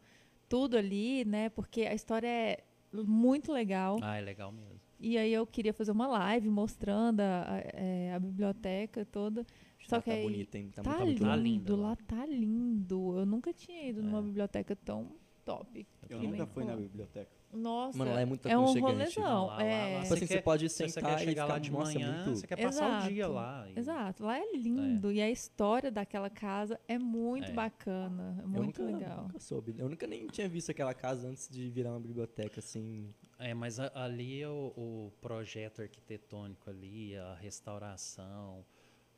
[0.54, 1.48] tudo ali, né?
[1.48, 3.98] Porque a história é muito legal.
[4.00, 4.80] Ah, é legal mesmo.
[5.00, 9.44] E aí eu queria fazer uma live mostrando a, a- é, a biblioteca toda.
[9.88, 10.70] Só Ah, que tá aí bonita, hein?
[10.72, 11.96] Tá, tá, tá muito lindo, Tá lindo lá lá.
[12.06, 13.18] tá lindo.
[13.18, 14.22] Eu nunca tinha ido numa É.
[14.22, 15.10] biblioteca tão
[15.44, 15.86] top.
[16.08, 17.30] Eu nunca fui na biblioteca.
[17.54, 19.46] Nossa, Mano, lá é muito é um rolezão.
[19.46, 19.94] Lá- lá- é.
[19.96, 21.94] lá Tipo assim, você pode Se você sentar quer e chegar ficar, lá de nossa,
[21.94, 22.36] manhã, muito...
[22.40, 23.32] você quer passar o dia Exato.
[23.34, 23.68] lá.
[23.70, 25.12] e- Exato, lá é lindo.
[25.12, 27.54] E a história daquela casa é muito É.
[27.54, 28.36] bacana.
[28.40, 29.22] É Eu muito nunca, legal.
[29.22, 29.74] nunca soube.
[29.78, 33.12] Eu nunca nem tinha visto aquela casa antes de virar uma biblioteca, assim.
[33.38, 38.64] É, mas a- ali é o, o projeto arquitetônico ali, a restauração,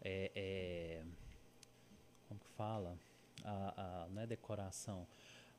[0.02, 1.02] é, é-
[2.28, 2.96] como que fala?
[3.44, 5.06] A, a- não é decoração.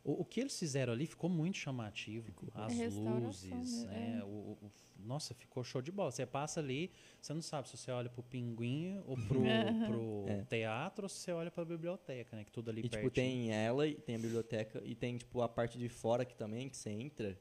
[0.08, 2.32] O, o que eles fizeram ali ficou muito chamativo.
[2.54, 4.20] As É luzes, né?
[4.20, 4.24] é.
[4.24, 4.72] O, o- o-
[5.06, 6.10] nossa, ficou show de bola.
[6.12, 6.90] Você passa ali,
[7.22, 9.42] você não sabe se você olha pro pinguim ou pro,
[9.86, 10.44] pro É.
[10.46, 12.46] teatro ou se você olha pra biblioteca, né?
[12.46, 13.12] Que tudo ali E, tipo, pertinho.
[13.12, 16.70] tem ela, e tem a biblioteca, e tem, tipo, a parte de fora aqui também,
[16.70, 17.38] que você entra.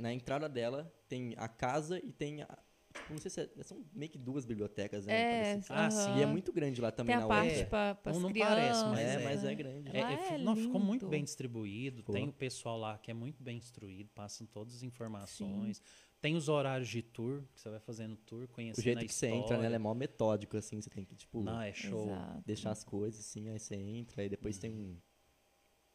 [0.00, 2.58] Na entrada dela, tem a casa e tem a...
[2.94, 5.12] Tipo, não sei se é, são meio que duas bibliotecas, né?
[5.12, 5.72] É, parece.
[5.72, 6.18] Ah, sim.
[6.18, 7.66] E é muito grande lá também Tem na a parte outra.
[7.66, 8.54] para as Não- não crianças.
[8.54, 9.24] parece, mas É, é.
[9.24, 9.52] mas né?
[9.52, 9.88] é grande.
[9.96, 11.98] É, é, é não, ficou muito bem distribuído.
[11.98, 12.14] Ficou.
[12.14, 15.82] Tem o pessoal lá que é muito bem instruído, passam todas as informações.
[16.20, 19.12] Tem os horários de tour, que você vai fazendo tour, O conhecendo jeito a que
[19.12, 22.06] você entra nela é mó metódico, assim, você tem que, tipo, Não, é show.
[22.06, 22.42] Exato.
[22.46, 24.96] deixar as coisas, assim, aí você entra, aí depois tem um...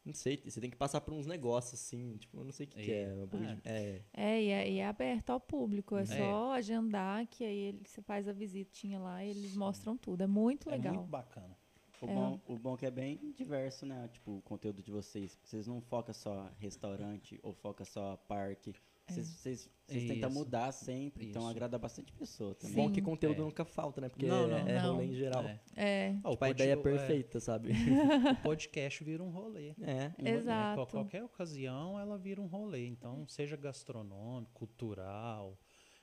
[0.04, 2.68] Não sei, você tem que passar por uns negócios, assim, tipo, eu não sei o
[2.70, 3.02] que, que é.
[3.02, 4.02] E- uma bagulho de- é.
[4.14, 5.94] É, e é, e é aberto ao público.
[5.96, 6.06] É, É.
[6.06, 10.22] só agendar que aí ele, você faz a visitinha lá e eles mostram tudo.
[10.22, 10.94] É muito É legal.
[10.94, 11.54] muito bacana.
[12.00, 12.14] O, É.
[12.14, 14.08] bom, o bom que é bem diverso, né?
[14.08, 15.38] Tipo, o conteúdo de vocês.
[15.44, 18.72] Vocês não focam só restaurante ou foca só parque.
[19.14, 21.50] Vocês, vocês tentam mudar sempre, então Isso.
[21.50, 22.76] agrada bastante pessoa também.
[22.76, 23.04] Bom que Sim.
[23.04, 23.44] conteúdo É.
[23.44, 24.08] nunca falta, né?
[24.08, 24.92] Porque Não, é, não, é não.
[24.94, 25.44] rolê em geral.
[25.44, 25.60] É.
[25.76, 27.70] É, Ah, o Tipo, a ideia é o- perfeita, sabe?
[28.40, 29.74] o podcast vira um rolê.
[29.80, 30.12] É.
[30.18, 30.74] Exato.
[30.76, 32.86] Qual- Qualquer ocasião ela vira um rolê.
[32.86, 35.58] Então, seja gastronômico, cultural,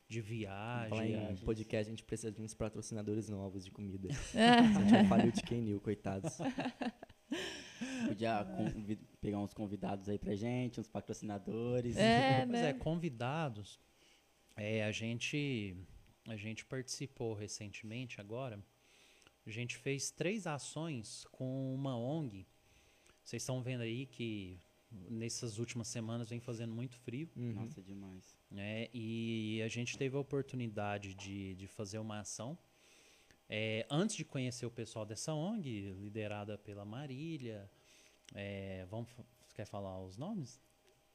[0.10, 1.32] de Falar viagem.
[1.34, 4.08] em podcast, a gente precisa de uns patrocinadores novos de comida.
[4.34, 6.38] a gente já faliu de Kenil, coitados.
[8.08, 8.46] Podia
[9.22, 11.96] pegar uns convidados aí pra gente, uns patrocinadores.
[11.98, 12.70] É, Pois né?
[12.70, 13.80] é, convidados.
[14.56, 15.76] É, a gente
[16.28, 18.62] a gente participou recentemente agora.
[19.46, 22.46] A gente fez três ações com uma ONG.
[23.24, 24.60] Vocês estão vendo aí que
[25.10, 27.30] nessas últimas semanas vem fazendo muito frio.
[27.36, 27.54] Uhum.
[27.54, 28.38] Nossa, demais.
[28.52, 28.88] né?
[28.94, 32.58] E a gente teve a oportunidade de, de fazer uma ação.
[33.50, 37.70] É, antes de conhecer o pessoal dessa ONG, liderada pela Marília,
[38.36, 39.10] é, vamos,
[39.56, 40.62] quer falar os nomes?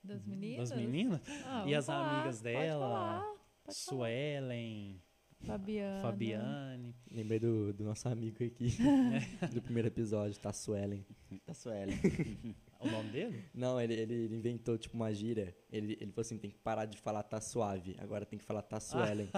[0.03, 0.71] Das meninas?
[0.71, 1.21] Das meninas?
[1.47, 2.81] Ah, E as falar, amigas pode dela?
[2.89, 3.75] falar, pode falar.
[3.75, 5.03] Suelen,
[5.41, 6.01] Fabiana.
[6.03, 6.95] Fabiane.
[7.11, 8.69] Lembrei do, do nosso amigo aqui,
[9.53, 11.05] do primeiro episódio, tá Suelen.
[11.45, 11.97] Tá Suelen.
[12.83, 13.45] O nome dele?
[13.55, 15.57] Não, ele, ele, ele inventou tipo uma gíria.
[15.71, 18.61] Ele, ele falou assim: tem que parar de falar tá suave, agora tem que falar
[18.61, 19.29] tá Suelen.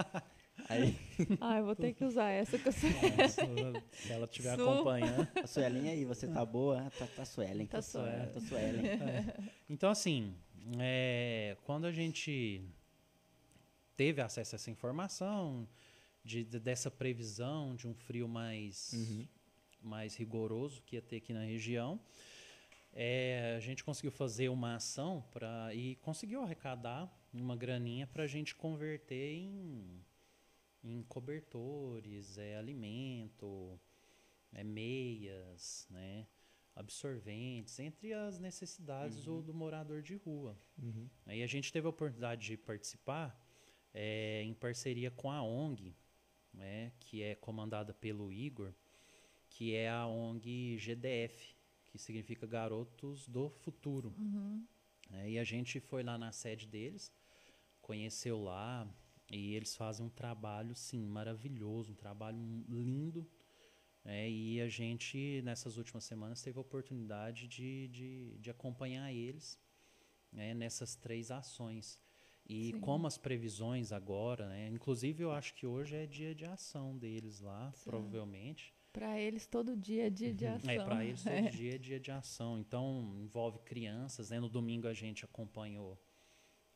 [0.69, 0.97] Aí,
[1.41, 2.91] Ah, eu vou ter que usar essa que eu sei.
[3.91, 4.61] Se ela estiver Su.
[4.69, 5.27] acompanhando.
[5.43, 6.89] A Suelen aí, você tá boa?
[6.97, 7.67] Tá, tá Suelen.
[7.67, 8.27] Tá Suelen.
[8.31, 8.83] Tá Suelen.
[9.69, 10.33] Então, assim,
[10.79, 12.61] é, quando a gente
[13.95, 15.67] teve acesso a essa informação,
[16.23, 19.27] de, de- dessa previsão de um frio mais, Uhum.
[19.81, 21.99] mais rigoroso que ia ter aqui na região,
[22.91, 28.27] é, a gente conseguiu fazer uma ação pra, e conseguiu arrecadar uma graninha para a
[28.27, 30.01] gente converter em,
[30.85, 33.79] em cobertores, é, alimento,
[34.53, 36.27] é, meias, né,
[36.75, 40.57] absorventes, entre as necessidades do, do morador de rua.
[40.77, 41.09] uhum.
[41.25, 43.39] Aí a gente teve a oportunidade de participar
[43.93, 45.95] é, em parceria com a ONG,
[46.53, 48.73] né, que é comandada pelo Igor,
[49.49, 51.55] que é a ONG GDF,
[51.85, 54.13] que significa Garotos do Futuro.
[55.11, 57.11] É, e a gente foi lá na sede deles,
[57.81, 58.87] conheceu lá,
[59.29, 62.37] e eles fazem um trabalho, sim, maravilhoso, um trabalho
[62.69, 63.27] lindo.
[64.03, 69.59] né, e a gente, nessas últimas semanas, teve a oportunidade de, de, de acompanhar eles
[70.31, 71.99] né, nessas três ações.
[72.47, 72.79] E Sim.
[72.81, 77.39] como as previsões agora, né, inclusive eu acho que hoje é dia de ação deles
[77.39, 77.89] lá, Sim.
[77.89, 78.73] provavelmente.
[78.93, 80.69] Pra eles, todo dia é dia de ação.
[80.69, 82.57] É, para eles todo dia é dia de ação.
[82.57, 84.29] Então, envolve crianças.
[84.29, 84.39] Né?
[84.39, 85.99] No domingo a gente acompanhou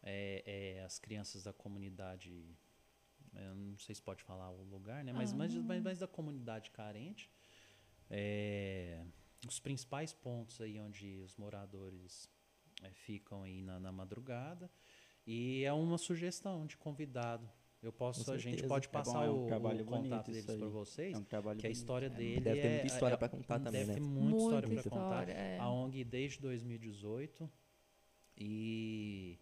[0.04, 0.44] é,
[0.78, 2.56] é, as crianças da comunidade.
[3.34, 5.14] Eu não sei se pode falar o lugar, né?
[5.14, 7.30] Mas, mas, mas, mas da comunidade carente.
[8.10, 9.04] É,
[9.48, 12.30] os principais pontos aí onde os moradores
[12.84, 14.70] é, ficam aí na, na madrugada.
[15.28, 17.48] E é uma sugestão de convidado.
[17.82, 20.68] Eu posso, a gente pode É bom, passar é um o, o contato deles para
[20.68, 21.16] vocês.
[21.16, 21.80] É um trabalho Que a bonito.
[21.80, 23.94] história dele Deve ter é- muita história é- pra contar também, deve né?
[23.94, 25.04] ter muita, história Muita para contar.
[25.22, 25.58] história, é.
[25.60, 27.50] A ONG desde 2018
[28.38, 29.40] e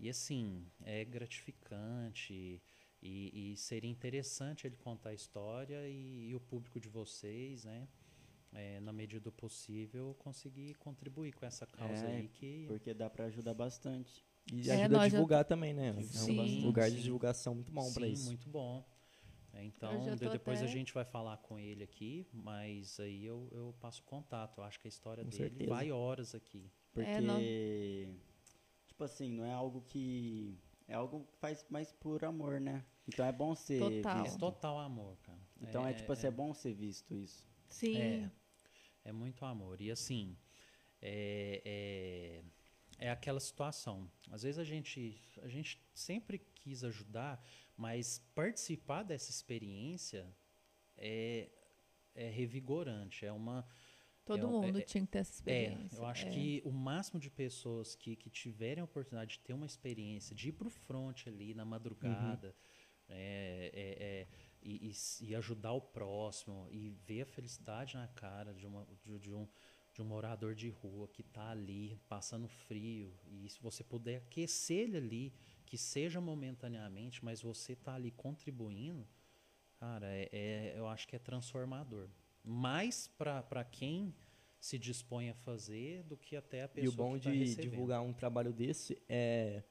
[0.00, 2.60] e assim é gratificante
[3.02, 7.88] e, e seria interessante ele contar a história e, e o público de vocês, né?
[8.52, 13.08] é, na medida do possível conseguir contribuir com essa causa É, aí que Porque dá
[13.08, 14.24] pra ajudar bastante.
[14.52, 15.94] E É, ajuda a nós já- divulgar também, né?
[15.96, 16.96] É Sim, um lugar sim.
[16.96, 18.24] de divulgação muito bom Sim, isso.
[18.26, 18.84] muito bom.
[19.52, 23.74] É, Então, depois a até- gente vai falar com ele aqui, mas aí eu, eu
[23.80, 24.58] passo contato.
[24.58, 25.70] Eu acho que a história Com dele certeza.
[25.70, 26.70] vai horas aqui.
[26.92, 27.40] Porque, É, não-
[29.00, 30.58] tipo assim, não é algo que...
[30.86, 32.84] É algo que faz mais por amor, né?
[33.06, 34.18] Então é bom ser Total.
[34.18, 34.38] É visto.
[34.38, 35.38] total amor, cara.
[35.60, 37.48] Então é, tipo assim, é bom ser visto isso.
[37.68, 37.96] Sim.
[37.96, 38.30] É,
[39.04, 39.80] é muito amor.
[39.80, 40.36] E assim,
[41.00, 42.42] é,
[42.98, 44.10] é, é aquela situação.
[44.30, 47.42] Às vezes a gente, a gente sempre quis ajudar,
[47.76, 50.26] mas participar dessa experiência
[50.96, 51.48] é,
[52.14, 53.24] é revigorante.
[53.24, 53.64] É uma.
[54.24, 55.96] Todo é mundo é- tinha que ter essa É, experiência.
[55.96, 56.30] eu acho é.
[56.30, 60.48] que o máximo de pessoas que, que tiverem a oportunidade de ter uma experiência, de
[60.48, 62.54] ir pro front ali na madrugada,
[63.08, 64.28] é, é, é,
[64.62, 64.92] e,
[65.22, 69.48] e ajudar o próximo, e ver a felicidade na cara de, uma, de, de um,
[69.94, 74.80] de um morador de rua que está ali passando frio, e se você puder aquecer
[74.88, 75.34] ele ali,
[75.66, 79.06] que seja momentaneamente, mas você está ali contribuindo,
[79.78, 82.08] cara, é, é- eu acho que é transformador.
[82.44, 84.14] Mais para quem
[84.58, 87.38] se dispõe a fazer do que até a pessoa E o bom que tá de
[87.38, 87.70] recebendo.
[87.70, 89.62] divulgar um trabalho desse é.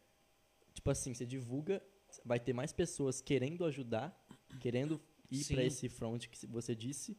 [0.73, 1.83] Tipo assim, você divulga,
[2.25, 4.17] vai ter mais pessoas querendo ajudar,
[4.59, 7.17] querendo ir para esse front que você disse.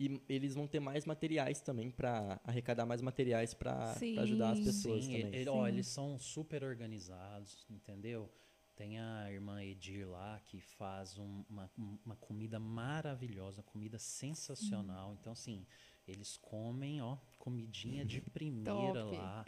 [0.00, 5.04] E eles vão ter mais materiais também para arrecadar mais materiais para ajudar as pessoas
[5.04, 5.34] Sim, também.
[5.34, 5.72] ele- ó, Sim.
[5.72, 8.28] eles são super organizados, entendeu?
[8.74, 11.70] Tem a irmã Edir lá que faz um- uma,
[12.04, 15.14] uma comida maravilhosa, comida sensacional.
[15.20, 15.66] Então, assim,
[16.08, 19.44] eles comem, ó, comidinha de primeira lá.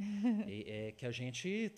[0.46, 1.72] E- é que a gente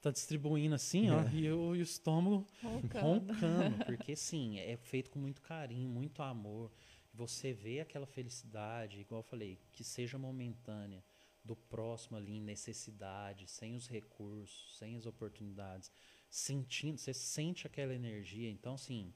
[0.00, 3.32] tá distribuindo assim, ó, e o, e o estômago Roncando.
[3.32, 6.70] roncando, porque sim, é feito com muito carinho, muito amor.
[7.14, 11.02] Você vê aquela felicidade, igual eu falei, que seja momentânea,
[11.44, 15.92] do próximo ali em necessidade, sem os recursos, sem as oportunidades,
[16.34, 18.50] sentindo, você sente aquela energia.
[18.50, 19.12] Então, assim,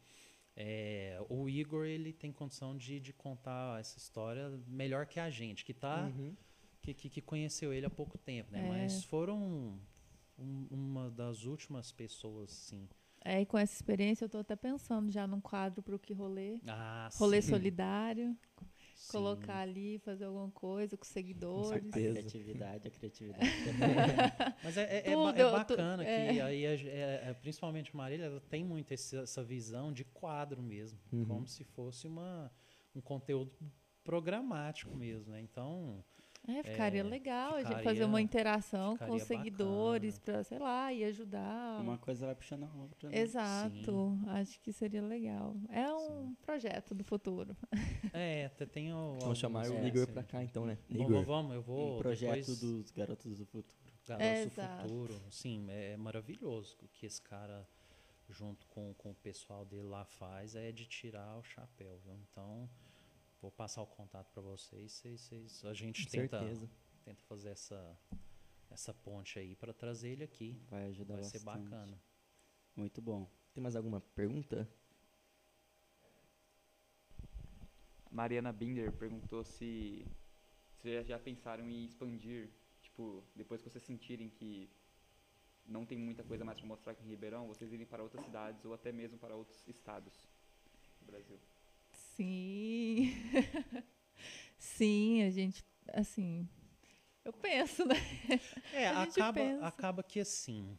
[0.56, 5.64] é, o Igor ele tem condição de, de contar essa história melhor que a gente,
[5.64, 6.36] que tá Uhum.
[6.80, 8.60] que que, que, conheceu ele há pouco tempo, né?
[8.64, 8.68] É.
[8.68, 9.80] Mas foram
[10.38, 12.88] um- uma das últimas pessoas, sim.
[13.24, 16.60] É, e com essa experiência eu tô até pensando já num quadro pro que rolê.
[16.68, 18.36] Ah, Rolê sim, solidário,
[18.98, 19.12] sim.
[19.12, 21.70] colocar ali, fazer alguma coisa com seguidores.
[21.70, 22.18] A certeza.
[22.20, 23.50] criatividade, a criatividade.
[24.64, 26.40] Mas é, é- é Tudo, ba- é tô- bacana que é.
[26.42, 30.98] aí, a é- é, principalmente Marília, ela tem muito esse- essa visão de quadro mesmo,
[31.12, 31.24] Uhum.
[31.26, 32.50] como se fosse uma,
[32.94, 33.52] um conteúdo
[34.02, 35.40] programático mesmo, né?
[35.40, 36.04] Então,
[36.48, 40.42] É, ficaria É, legal a gente ficaria- fazer uma interação com os ficaria seguidores para,
[40.42, 41.80] sei lá, e ajudar.
[41.80, 43.10] Uma coisa vai puxando a outra.
[43.10, 43.18] né?
[43.18, 45.54] Exato, acho que seria legal.
[45.68, 47.54] É um projeto do futuro.
[48.12, 50.12] é, até tem o, Vamos chamar o É, Igor sim.
[50.12, 50.78] pra cá, então, né?
[50.90, 51.24] Vamos, Igor.
[51.24, 53.76] vamos, eu vou Um projeto depois- dos garotos do futuro.
[54.06, 54.82] Garotos do.
[54.82, 55.20] Futuro.
[55.30, 57.68] Sim, é maravilhoso o que esse cara,
[58.30, 62.14] junto com, com o pessoal dele lá, faz, é de tirar o chapéu, viu?
[62.30, 62.68] Então,
[63.40, 66.70] vou passar o contato para vocês, vocês, vocês- a gente Com tenta, certeza.
[67.04, 67.98] tenta fazer essa,
[68.70, 70.60] essa ponte aí para trazer ele aqui.
[70.68, 71.40] Vai ajudar Vai bastante.
[71.40, 72.00] ser bacana.
[72.76, 73.28] Muito bom.
[73.52, 74.68] Tem mais alguma pergunta?
[78.10, 80.06] Mariana Binder perguntou se
[80.76, 82.48] vocês já pensaram em expandir,
[82.82, 84.70] tipo, depois que vocês sentirem que
[85.66, 88.64] não tem muita coisa mais para mostrar aqui em Ribeirão, vocês irem para outras cidades
[88.64, 90.14] ou até mesmo para outros estados
[91.00, 91.38] do Brasil.
[92.18, 93.12] Sim.
[94.58, 96.48] Sim, a gente, assim,
[97.24, 97.94] eu penso, né?
[98.72, 99.64] É, acaba, pensa.
[99.64, 100.76] acaba que assim,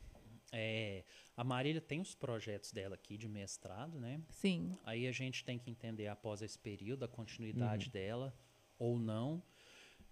[0.52, 1.06] é,
[1.38, 4.22] a Marília tem os projetos dela aqui de mestrado, né?
[4.32, 4.78] Sim.
[4.84, 7.92] Aí a gente tem que entender após esse período a continuidade Uhum.
[7.94, 8.38] dela
[8.78, 9.42] ou não.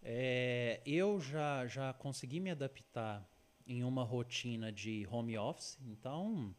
[0.02, 3.30] É, eu já, já consegui me adaptar
[3.66, 6.56] em uma rotina de home office, então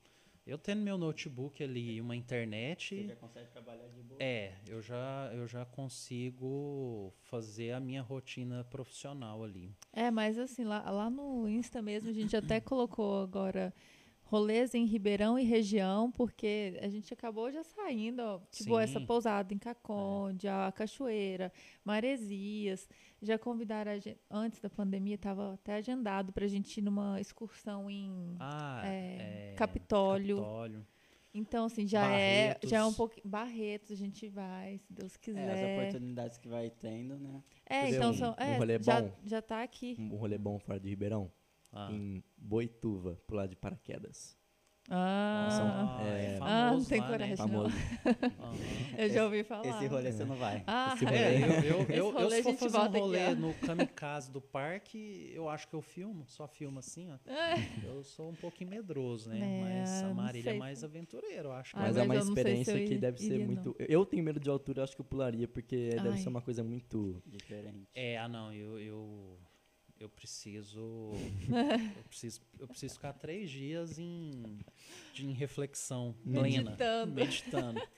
[0.48, 4.16] eu tendo meu notebook ali e uma internet, consegue trabalhar de boa.
[4.18, 9.76] é, eu já, eu já consigo fazer a minha rotina profissional ali.
[9.92, 13.74] É, mas assim, lá, lá no Insta mesmo, a gente até colocou agora
[14.30, 19.06] rolês em Ribeirão e região, porque a gente acabou já saindo, ó, tipo, essa Sim.
[19.06, 21.50] pousada em Caconde, a Cachoeira,
[21.82, 22.88] Maresias.
[23.22, 27.18] Já convidaram a gente, antes da pandemia, estava até agendado para a gente ir numa
[27.20, 30.36] excursão em Ah, É, é, Capitólio.
[30.36, 30.86] Capitólio.
[31.34, 32.96] Então, assim, já é, já é um Barretos.
[32.96, 33.28] pouquinho.
[33.28, 35.78] Barretos, a gente vai, se Deus É, as quiser.
[35.78, 37.42] oportunidades que vai tendo, né?
[37.66, 38.30] É, Quer então um- são.
[38.32, 39.12] um É, rolê já, bom?
[39.24, 39.96] já tá aqui.
[39.98, 41.30] Um rolê bom fora de Ribeirão?
[41.72, 41.90] Ah.
[41.92, 44.36] Em Boituva, pular de paraquedas.
[44.90, 47.12] Ah, Ah, é- é Ah, não famoso tem lá, né?
[47.12, 47.36] coragem.
[47.36, 47.76] Famoso.
[48.40, 48.54] Aham.
[48.98, 49.66] eu já ouvi falar.
[49.68, 50.64] Esse rolê você não vai.
[50.66, 51.44] Ah, Esse É, rolê.
[51.44, 53.34] eu, eu, Esse eu, eu, rolê se a for fazer um aqui, rolê ó.
[53.34, 57.18] no kamikaze do parque, eu acho que eu filmo, só filmo assim, ó.
[57.84, 59.38] Eu sou um pouquinho medroso, né?
[59.38, 61.72] É, Mas a não Marília é mais aventureira, eu acho.
[61.74, 63.38] que Ai, Mas é uma mas eu não se experiência eu que ir- deve ser
[63.46, 63.76] muito.
[63.78, 66.16] Eu tenho medo de altura, eu acho que eu pularia, porque deve Ai.
[66.16, 67.22] ser uma coisa muito.
[67.26, 67.86] Diferente.
[67.94, 69.38] É, ah não, eu, eu,
[70.00, 71.10] eu preciso.
[71.96, 72.40] eu preciso.
[72.58, 74.58] Eu preciso ficar três dias em,
[75.12, 76.42] de, em reflexão plena.
[76.42, 77.14] Meditando.
[77.14, 77.88] Meditando.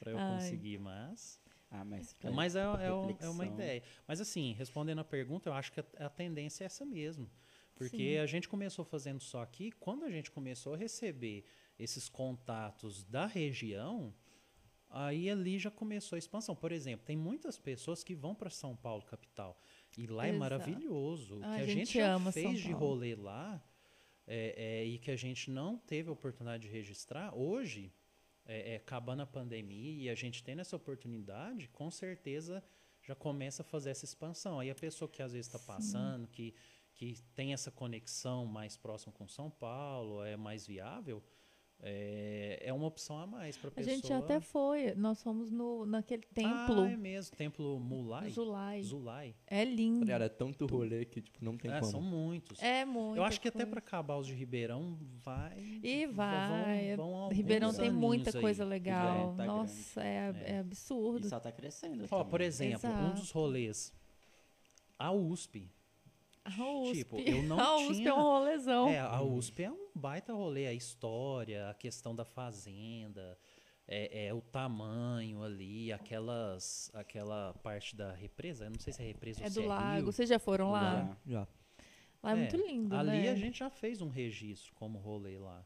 [0.00, 0.34] pra eu Ai.
[0.34, 1.40] conseguir, mas.
[1.70, 3.82] Ah, mas Mas é, é, é uma ideia.
[4.06, 7.28] Mas assim, respondendo a pergunta, eu acho que a, a tendência é essa mesmo.
[7.74, 8.18] Porque Sim.
[8.18, 11.44] a gente começou fazendo só aqui, quando a gente começou a receber
[11.78, 14.14] esses contatos da região,
[14.88, 16.56] aí ali já começou a expansão.
[16.56, 19.60] Por exemplo, tem muitas pessoas que vão para São Paulo, capital.
[19.96, 20.40] E lá é Exato.
[20.40, 21.38] maravilhoso.
[21.38, 23.62] O Ah, que a gente gente fez de rolê lá
[24.26, 27.92] é, é, e que a gente não teve a oportunidade de registrar, hoje,
[28.44, 32.62] é, é, acabando a pandemia e a gente tendo essa oportunidade, com certeza
[33.02, 34.58] já começa a fazer essa expansão.
[34.58, 36.54] Aí a pessoa que às vezes está passando, que,
[36.92, 41.22] que tem essa conexão mais próxima com São Paulo, é mais viável,
[41.82, 43.94] é, é uma opção a mais para a A pessoa.
[43.94, 44.94] gente até foi.
[44.94, 46.80] Nós fomos no, naquele templo.
[46.82, 48.30] Ah, é mesmo, templo Mulai.
[48.30, 48.82] Zulai.
[48.82, 49.34] Zulai.
[49.46, 50.06] É lindo.
[50.06, 51.90] Cara, é tanto rolê que, tipo, não tem É, como.
[51.92, 52.60] são muitos.
[52.62, 53.18] É muito.
[53.18, 55.58] Eu acho que até para acabar os de Ribeirão vai.
[55.82, 56.96] E vai.
[56.96, 58.40] Vão, vão Ribeirão tem muita aí.
[58.40, 59.34] coisa legal.
[59.36, 60.52] tá Nossa, é, É.
[60.52, 61.26] é absurdo.
[61.26, 62.04] E só tá crescendo.
[62.10, 63.20] Ó, por exemplo, um Exato.
[63.20, 63.92] dos rolês.
[64.98, 65.70] A USP.
[66.58, 66.94] A USP.
[66.98, 68.88] Tipo, eu não a USP tinha- é um rolezão.
[68.88, 70.66] É, a USP é um baita rolê.
[70.66, 73.38] A história, a questão da fazenda,
[73.88, 78.64] é, é o tamanho ali, aquelas, aquela parte da represa.
[78.66, 79.96] Eu não sei se é represa É ou se do é lago.
[79.96, 80.04] rio.
[80.06, 81.18] Vocês já foram lá?
[81.26, 81.40] Já.
[81.40, 81.48] Já.
[82.22, 83.28] Lá é, muito lindo, Ali né?
[83.30, 85.64] a gente já fez um registro como rolê lá.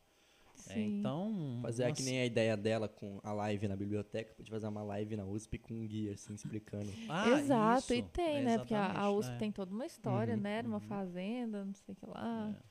[0.69, 1.59] É, então.
[1.63, 4.67] Fazer é umas- que nem a ideia dela com a live na biblioteca, pode fazer
[4.69, 6.91] uma live na USP com um guia, assim, explicando.
[7.09, 8.59] Ah, Exato, e isso, tem, né?
[8.59, 9.39] Porque a, a USP é.
[9.39, 10.59] tem toda uma história, Uhum, né?
[10.59, 10.81] Era uma uhum.
[10.81, 12.55] fazenda, não sei o que lá.
[12.59, 12.71] É.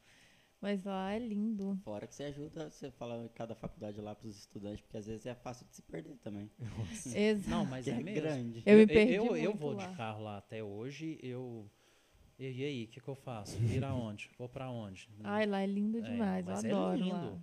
[0.61, 1.79] Mas lá é lindo.
[1.85, 5.33] Fora que você ajuda, você fala cada faculdade lá pros estudantes, porque às vezes é
[5.33, 6.51] fácil de se perder também.
[7.15, 7.49] Exato.
[7.49, 8.21] Não, mas é é mesmo.
[8.21, 8.63] grande.
[8.65, 9.87] Eu me Eu- perdi eu, eu muito vou lá.
[9.87, 11.17] de carro lá até hoje.
[11.23, 11.69] Eu
[12.37, 13.57] E, e aí, o que, que eu faço?
[13.57, 14.29] Vira onde?
[14.37, 15.09] Vou pra onde?
[15.23, 17.09] Ai, lá é lindo É, demais, eu mas é adoro lindo.
[17.09, 17.39] lá.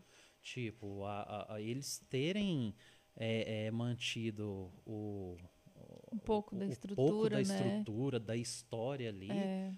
[0.56, 2.72] Tipo, a- a- a eles terem
[3.16, 5.36] é, é, mantido o.
[6.12, 7.42] Um pouco da o- o estrutura, pouco da né?
[7.42, 9.30] estrutura, da história ali.
[9.30, 9.72] É,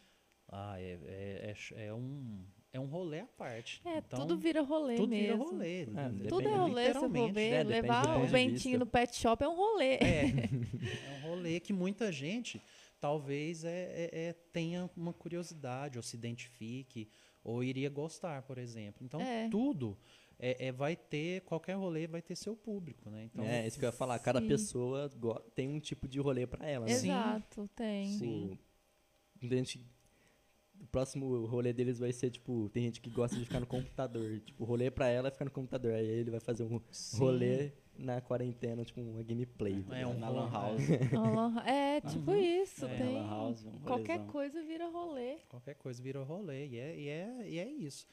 [0.51, 2.43] Ah, é, é, é é um,
[2.73, 3.81] é um rolê à parte.
[3.85, 5.27] É, Então, tudo vira rolê tudo mesmo.
[5.27, 5.85] vira rolê.
[5.87, 5.97] Tudo
[6.39, 7.53] Depende- é rolê, se eu for ver.
[7.53, 7.63] né?
[7.65, 9.95] Levar o Bentinho no pet shop é um rolê.
[9.97, 10.23] É,
[11.13, 12.61] é um rolê que muita gente
[13.01, 13.71] talvez é,
[14.11, 17.09] é- é- tenha uma curiosidade, ou se identifique,
[17.45, 19.05] ou iria gostar, por exemplo.
[19.05, 19.49] Então, É.
[19.51, 19.97] tudo
[20.39, 23.25] é, é- vai ter, qualquer rolê vai ter seu público, né?
[23.25, 24.19] Então, é, isso que eu ia falar.
[24.21, 24.49] Cada Sim.
[24.49, 25.11] pessoa
[25.55, 26.93] tem um tipo de rolê pra ela, né?
[26.93, 27.09] Sim.
[27.09, 28.07] Exato, tem.
[28.07, 28.59] Sim.
[29.43, 29.85] Gente,
[30.81, 34.41] o próximo rolê deles vai ser, tipo, tem gente que gosta de ficar no computador.
[34.47, 35.93] Tipo, o rolê pra ela é ficar no computador.
[35.93, 37.19] Aí ele vai fazer um sim.
[37.19, 39.73] rolê na quarentena, tipo, uma gameplay.
[39.75, 40.19] É, um ligado?
[40.21, 40.83] na lan house.
[41.15, 42.37] Aham, É, tipo Uhum.
[42.37, 43.17] isso, É, tem.
[43.27, 45.39] house, um Qualquer coisa vira rolê.
[45.49, 46.67] Qualquer coisa virou rolê.
[46.69, 48.07] E é, e é, e é isso.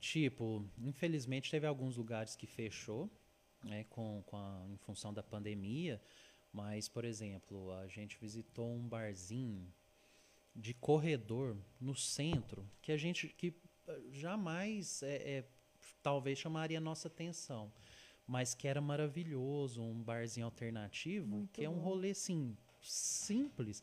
[0.00, 3.10] Tipo, infelizmente teve alguns lugares que fechou,
[3.62, 6.00] né, com, com a- em função da pandemia.
[6.52, 9.72] Mas, por exemplo, a gente visitou um barzinho
[10.56, 13.54] de corredor no centro que a gente que
[13.86, 15.44] eh, jamais é, é,
[16.02, 17.72] talvez chamaria a nossa atenção.
[18.26, 21.80] Mas que era maravilhoso, um barzinho alternativo, Muito que é um bom.
[21.80, 23.82] rolê assim, simples,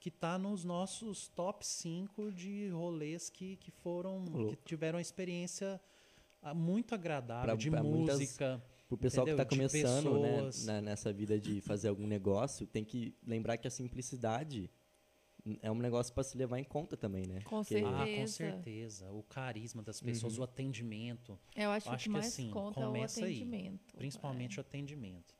[0.00, 4.50] que que tá nos nossos top 5 de rolês que, que foram Louco.
[4.56, 5.80] que tiveram uma experiência
[6.42, 8.62] ah, muito agradável Pra- de pra muitas- música.
[8.88, 9.44] Pro pessoal Entendeu?
[9.44, 13.58] que tá De começando né, na- nessa vida de fazer algum negócio, tem que lembrar
[13.58, 14.70] que a simplicidade
[15.60, 17.40] é um negócio pra se levar em conta também, né?
[17.42, 17.96] Com Porque- certeza.
[18.02, 19.12] Ah, com certeza.
[19.12, 20.40] O carisma das pessoas, Uhum.
[20.40, 23.94] o atendimento, Eu acho, Acho que que mais assim, conta é o começa aí, atendimento.
[23.96, 25.34] principalmente o atendimento.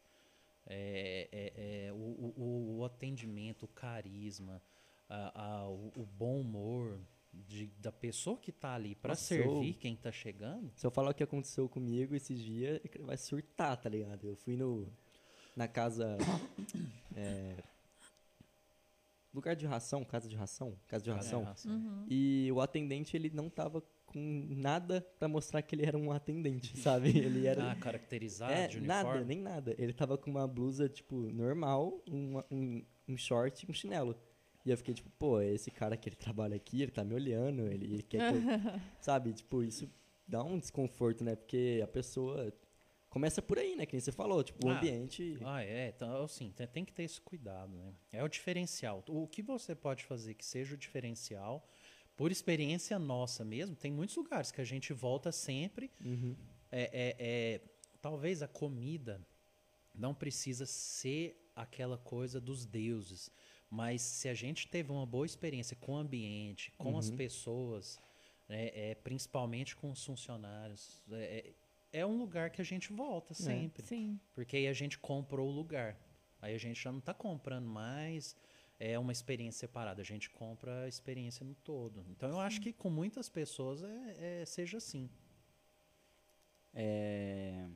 [0.70, 4.60] É, é- é, o, o- o- atendimento, o carisma,
[5.08, 7.00] a- a- o, o bom humor
[7.32, 10.70] de- da pessoa que tá ali para servir quem tá chegando.
[10.76, 14.26] Se eu falar o que aconteceu comigo esses dias, vai surtar, tá ligado?
[14.26, 14.86] Eu fui no
[15.56, 16.16] na casa
[17.16, 17.56] é,
[19.32, 21.44] lugar de ração, casa de ração, casa de ração.
[21.44, 21.72] Ração.
[21.72, 22.06] Uhum.
[22.08, 26.76] E o atendente ele não tava com nada pra mostrar que ele era um atendente,
[26.78, 27.08] sabe?
[27.18, 29.24] Ele era Ah, caracterizado é, de nada, uniforme.
[29.34, 29.74] nem nada.
[29.78, 34.16] Ele tava com uma blusa tipo normal, uma- um, um short e um chinelo.
[34.64, 37.66] E eu fiquei tipo, pô, esse cara que ele trabalha aqui, ele tá me olhando,
[37.68, 38.42] ele, ele quer que eu,
[39.00, 39.32] sabe?
[39.32, 39.88] Tipo, isso
[40.26, 41.36] dá um desconforto, né?
[41.36, 42.52] Porque a pessoa
[43.08, 43.86] começa por aí, né?
[43.86, 45.38] Que nem você falou, tipo, o Ah, ambiente.
[45.42, 45.88] Ah, é.
[45.88, 47.92] Então, assim, tem que ter esse cuidado, né?
[48.12, 49.02] É o diferencial.
[49.08, 51.66] O que você pode fazer que seja o diferencial,
[52.18, 55.88] por experiência nossa mesmo, tem muitos lugares que a gente volta sempre.
[56.04, 56.34] Uhum.
[56.70, 57.60] É, é- é-
[58.02, 59.24] talvez a comida
[59.94, 63.30] não precisa ser aquela coisa dos deuses,
[63.70, 67.16] mas se a gente teve uma boa experiência com o ambiente, com as Uhum.
[67.16, 68.00] pessoas,
[68.48, 71.52] né, é, principalmente com os funcionários, é,
[71.92, 73.86] é- é um lugar que a gente volta sempre.
[73.86, 74.18] Sim.
[74.34, 75.96] Porque aí a gente comprou o lugar.
[76.42, 78.36] Aí a gente já não está comprando mais
[78.80, 82.04] é uma experiência separada, a gente compra a experiência no todo.
[82.10, 85.10] Então eu acho que com muitas pessoas é, é- seja assim.
[86.74, 87.66] É,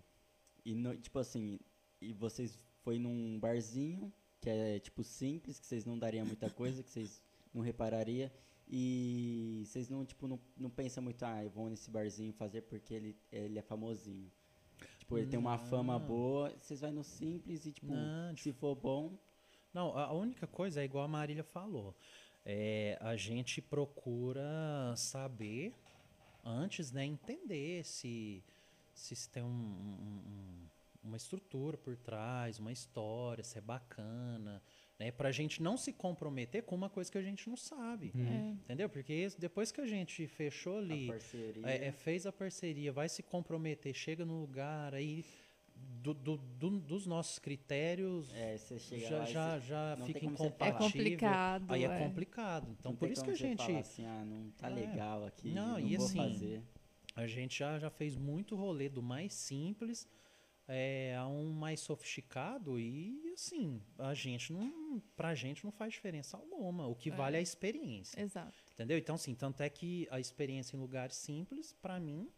[0.64, 1.58] e no- tipo assim,
[2.00, 6.82] e vocês foi num barzinho que é tipo simples, que vocês não dariam muita coisa,
[6.82, 7.22] que vocês
[7.54, 8.30] não reparariam
[8.68, 12.94] e vocês não tipo não, não pensam muito, ah, eu vou nesse barzinho fazer porque
[12.94, 14.30] ele ele é famosinho.
[14.98, 16.06] Tipo, ele tem uma fama Não.
[16.06, 19.18] boa, vocês vai no simples e tipo, Não, se for bom,
[19.72, 21.94] Não, a única coisa é igual a Marília falou.
[22.44, 25.72] É, a gente procura saber
[26.44, 28.42] antes, né, entender se,
[28.92, 30.68] se tem um- um- um-
[31.04, 34.62] uma estrutura por trás, uma história, se é bacana,
[34.98, 38.12] né, para a gente não se comprometer com uma coisa que a gente não sabe,
[38.14, 38.50] É.
[38.50, 38.88] entendeu?
[38.88, 41.66] Porque depois que a gente fechou ali, a parceria.
[41.66, 45.24] é, é, fez a parceria, vai se comprometer, chega no lugar, aí
[46.02, 50.06] do- do- do- dos nossos critérios É, você chega já, lá já, você- já não
[50.06, 50.78] fica você É incompatível.
[50.88, 51.72] complicado.
[51.72, 51.98] Aí é é.
[51.98, 52.76] complicado.
[52.78, 54.74] Então, não por isso que a gente, assim, ah, não tá É.
[54.74, 56.62] legal aqui, Não, não, e vou assim, fazer.
[57.14, 60.08] a gente já, já fez muito rolê do mais simples
[60.68, 66.36] é, a um mais sofisticado e, assim, a gente não, pra gente não faz diferença
[66.36, 66.86] alguma.
[66.86, 67.14] O que É.
[67.14, 68.20] vale é a experiência.
[68.20, 68.54] Exato.
[68.72, 68.96] Entendeu?
[68.96, 72.28] Então, assim, tanto é que a experiência em lugares simples, pra mim,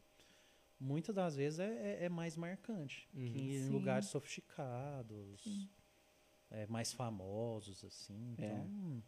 [0.81, 3.25] muitas das vezes é, é- é mais marcante Uhum.
[3.25, 3.73] que em Sim.
[3.73, 5.69] lugares sofisticados,
[6.51, 8.37] é, mais famosos, assim.
[8.39, 8.45] É.
[8.47, 9.03] Então,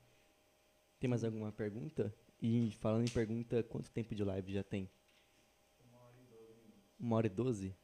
[1.01, 2.15] Tem mais alguma pergunta?
[2.41, 4.91] E falando em pergunta, quanto tempo de live já tem?
[6.99, 7.75] Uma hora e doze?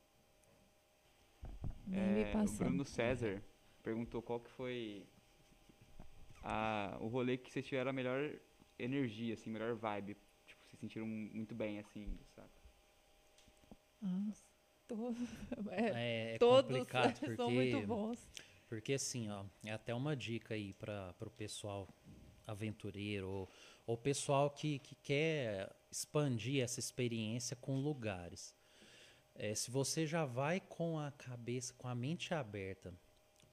[1.87, 2.53] Nem me É, o.
[2.53, 3.43] Bruno César
[3.83, 5.07] perguntou qual que foi
[6.43, 8.33] a, o rolê que vocês tiveram a melhor
[8.79, 10.17] energia, assim, melhor vibe?
[10.47, 12.62] Tipo, se sentiram muito bem, assim, saca?
[14.89, 15.15] To-
[15.71, 18.29] é, É, é todos complicado porque são muito bons.
[18.69, 21.89] Porque assim, ó, é até uma dica aí para o pessoal
[22.47, 23.49] aventureiro ou,
[23.87, 28.55] ou pessoal que, que quer expandir essa experiência com lugares.
[29.35, 32.95] É, se você já vai com a cabeça, com a mente aberta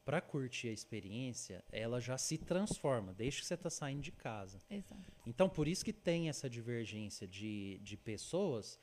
[0.03, 4.59] para curtir a experiência, ela já se transforma, desde que você está saindo de casa.
[4.69, 5.03] Exato.
[5.25, 8.79] Então, por isso que tem essa divergência de, de pessoas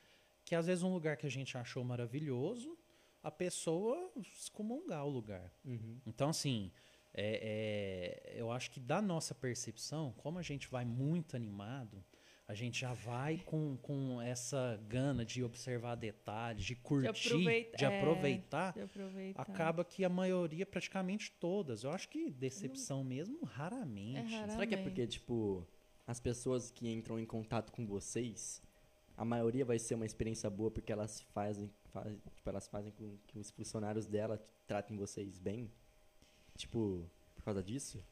[0.46, 2.78] que às vezes um lugar que a gente achou maravilhoso,
[3.22, 5.52] a pessoa excomungar o lugar.
[5.64, 5.98] Uhum.
[6.06, 6.70] Então, assim,
[7.12, 12.02] é- é, eu acho que da nossa percepção, como a gente vai muito animado,
[12.48, 17.84] a gente já vai com, com essa gana de observar detalhes, de curtir, de, aproveita-
[17.84, 19.42] é, aproveitar, De aproveitar.
[19.42, 24.32] acaba que a maioria, praticamente todas, eu acho que decepção mesmo, raramente.
[24.32, 24.52] É raro.
[24.52, 25.66] Será que é porque, tipo,
[26.06, 28.62] as pessoas que entram em contato com vocês,
[29.16, 33.16] a maioria vai ser uma experiência boa porque elas fazem, faz, tipo, elas fazem com
[33.26, 35.70] que os funcionários dela tratem vocês bem?
[36.56, 38.02] Tipo, por causa disso?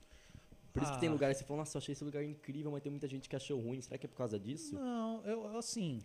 [0.72, 1.12] Por isso que tem Ah.
[1.12, 3.36] lugares que você fala, nossa, eu achei esse lugar incrível, mas tem muita gente que
[3.36, 3.80] achou ruim.
[3.80, 4.74] Será que é por causa disso?
[4.74, 6.02] Não, eu, assim,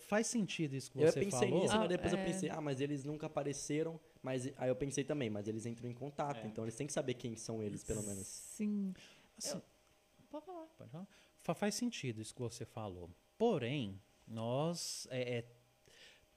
[0.00, 1.62] faz sentido isso que eu você pensei falou.
[1.62, 2.24] nisso, Ah, mas depois eu é.
[2.24, 3.98] pensei, ah, mas eles nunca apareceram.
[4.22, 6.46] Mas aí eu pensei também, mas eles entram em contato, É.
[6.46, 8.26] então eles têm que saber quem são eles, pelo menos.
[8.26, 8.92] Sim.
[9.38, 9.62] Assim,
[10.30, 10.66] Pode falar.
[10.78, 11.08] Pode falar?
[11.40, 13.10] Fa- Faz sentido isso que você falou.
[13.38, 13.98] Porém,
[14.32, 15.44] nós é, é,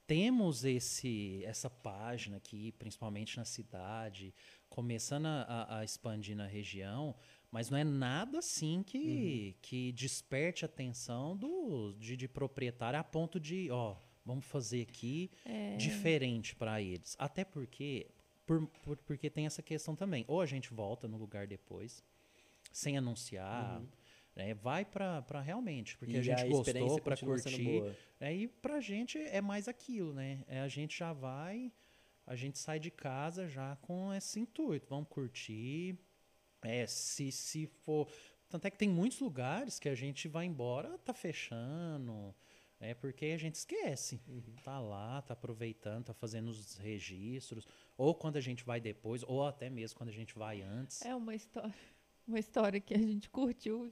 [0.07, 4.33] temos esse, essa página aqui, principalmente na cidade,
[4.69, 7.15] começando a, a- expandir na região,
[7.51, 13.03] mas não é nada assim que, que desperte a atenção do, de, de proprietário a
[13.03, 13.95] ponto de, ó,
[14.25, 17.15] vamos fazer aqui É, diferente para eles.
[17.17, 18.07] Até porque,
[18.45, 20.23] por, por- porque tem essa questão também.
[20.27, 22.03] Ou a gente volta no lugar depois,
[22.71, 23.81] sem anunciar,
[24.35, 24.53] né?
[24.53, 27.63] vai para realmente, porque E a gente experiência gostou para curtir.
[27.63, 27.95] boa.
[28.19, 30.43] Aí pra gente é mais aquilo, né?
[30.47, 31.71] É, a gente já vai,
[32.25, 35.97] a gente sai de casa já com esse intuito, vamos curtir.
[36.61, 38.09] É, se, se for.
[38.49, 42.33] Tanto é que tem muitos lugares que a gente vai embora, tá fechando.
[42.79, 44.19] É porque a gente esquece.
[44.63, 47.65] Tá lá, tá aproveitando, tá fazendo os registros.
[47.97, 51.01] Ou quando a gente vai depois, ou até mesmo quando a gente vai antes.
[51.01, 51.73] É uma história,
[52.27, 53.91] uma história que a gente curtiu,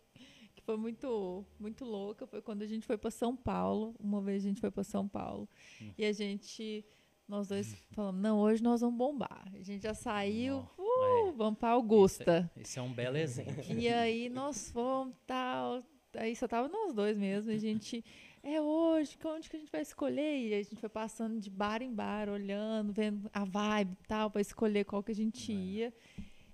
[0.56, 2.26] que foi muito, muito louca.
[2.26, 3.96] Foi quando a gente foi para São Paulo.
[4.00, 5.48] Uma vez a gente foi para São Paulo
[5.82, 5.92] Hum.
[5.98, 6.86] e a gente,
[7.28, 9.52] nós dois falamos, não, hoje nós vamos bombar.
[9.54, 11.32] A gente já saiu, Nó, uh, é.
[11.34, 12.52] vamos para Augusta.
[12.58, 13.64] Esse é um belo exemplo.
[13.78, 15.84] E aí nós fomos, tal.
[16.16, 17.52] Aí só tava nós dois mesmo.
[17.52, 18.04] A gente,
[18.44, 20.38] é hoje, onde que a gente vai escolher?
[20.48, 24.30] E a gente foi passando de bar em bar, olhando, vendo a vibe e tal,
[24.30, 25.52] para escolher qual que a gente
[25.82, 25.92] É.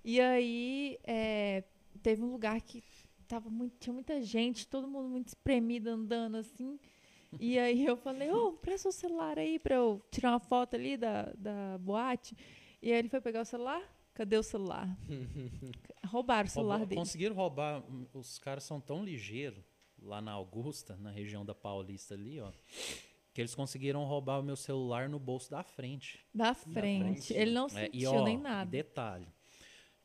[0.04, 1.64] E aí é,
[2.02, 2.82] teve um lugar que
[3.28, 6.78] tava muito, tinha muita gente, todo mundo muito espremido andando assim.
[7.38, 10.96] E aí eu falei, ô, presta o celular aí pra eu tirar uma foto ali
[10.96, 12.36] da, da boate.
[12.82, 13.80] E aí ele foi pegar o celular.
[14.14, 14.88] Cadê o celular?
[16.06, 17.00] Roubaram o celular Roubou- dele.
[17.00, 17.84] Conseguiram roubar.
[18.12, 19.62] Os caras são tão ligeiros
[20.02, 22.50] lá na Augusta, na região da Paulista ali, ó.
[23.32, 26.26] Que eles conseguiram roubar o meu celular no bolso da frente.
[26.34, 26.72] Da frente.
[27.04, 27.32] frente.
[27.32, 28.68] Ele não É, e sentiu ó, nem e nada.
[28.70, 29.28] detalhe.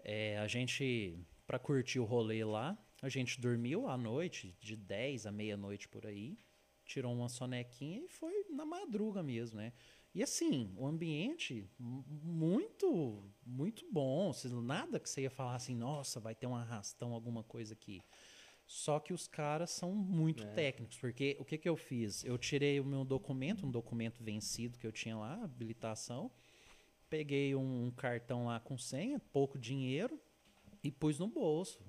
[0.06, 1.18] É, a gente,
[1.48, 6.06] pra curtir o rolê lá, a gente dormiu à noite, de 10 à meia-noite por
[6.06, 6.38] aí,
[6.86, 9.74] tirou uma sonequinha e foi na madruga mesmo, né?
[10.14, 14.32] E assim, o ambiente mu- muito, muito bom.
[14.32, 18.02] Cê- Nada que você ia falar assim, nossa, vai ter um arrastão, alguma coisa aqui.
[18.68, 20.54] Só que os caras são muito É.
[20.54, 22.24] técnicos, porque o que, que eu fiz?
[22.24, 26.32] Eu tirei o meu documento, um documento vencido que eu tinha lá, habilitação,
[27.16, 30.20] peguei um, um cartão lá com senha, pouco dinheiro,
[30.84, 31.80] e pus no bolso.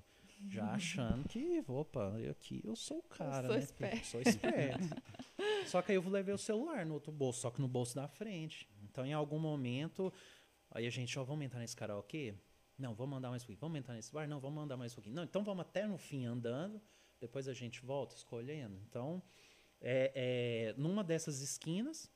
[0.48, 3.62] Já achando que, opa, eu aqui eu sou o cara, sou né?
[3.62, 4.06] esperto.
[4.06, 4.84] Sou esperto.
[5.66, 8.06] só que aí eu levei o celular no outro bolso, só que no bolso da
[8.06, 8.68] frente.
[8.84, 10.12] Então, em algum momento,
[10.70, 12.34] aí a gente, ó, vamos entrar nesse karaokê?
[12.78, 13.60] Não, vamos andar mais um pouquinho.
[13.60, 14.28] Vamos entrar nesse bar?
[14.28, 15.16] Não, vamos andar mais um pouquinho.
[15.16, 16.80] Não, então vamos até no fim andando,
[17.18, 18.78] depois a gente volta escolhendo.
[18.88, 19.20] Então,
[19.80, 22.08] é, é, numa dessas esquinas,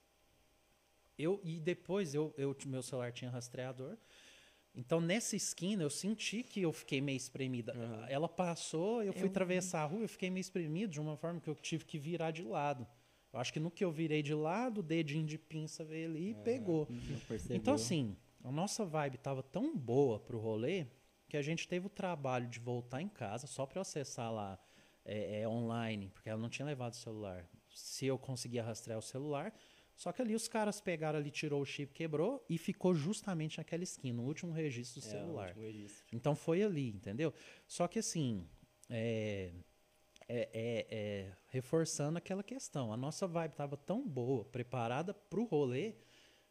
[1.20, 3.96] eu e depois eu, eu meu celular tinha rastreador.
[4.74, 7.72] Então nessa esquina eu senti que eu fiquei meio espremida.
[7.72, 8.06] Aham.
[8.08, 11.40] Ela passou, eu fui Eu atravessar a rua, eu fiquei meio espremido de uma forma
[11.40, 12.86] que eu tive que virar de lado.
[13.32, 16.30] Eu acho que no que eu virei de lado, o dedinho de pinça veio ali
[16.30, 16.88] e pegou.
[16.90, 17.56] Não percebeu.
[17.56, 20.86] Então, assim, a nossa vibe tava tão boa pro rolê
[21.28, 24.58] que a gente teve o trabalho de voltar em casa só para acessar lá
[25.04, 27.48] é, é, online, porque ela não tinha levado o celular.
[27.72, 29.54] Se eu conseguia rastrear o celular,
[30.02, 33.82] só que ali os caras pegaram ali, tirou o chip, quebrou e ficou justamente naquela
[33.84, 35.48] esquina, no último registro do É, o celular.
[35.48, 36.06] último registro.
[36.10, 37.34] Então foi ali, entendeu?
[37.68, 38.48] Só que assim,
[38.88, 39.52] é,
[40.26, 42.94] é, é- é reforçando aquela questão.
[42.94, 45.94] A nossa vibe estava tão boa, preparada para o rolê,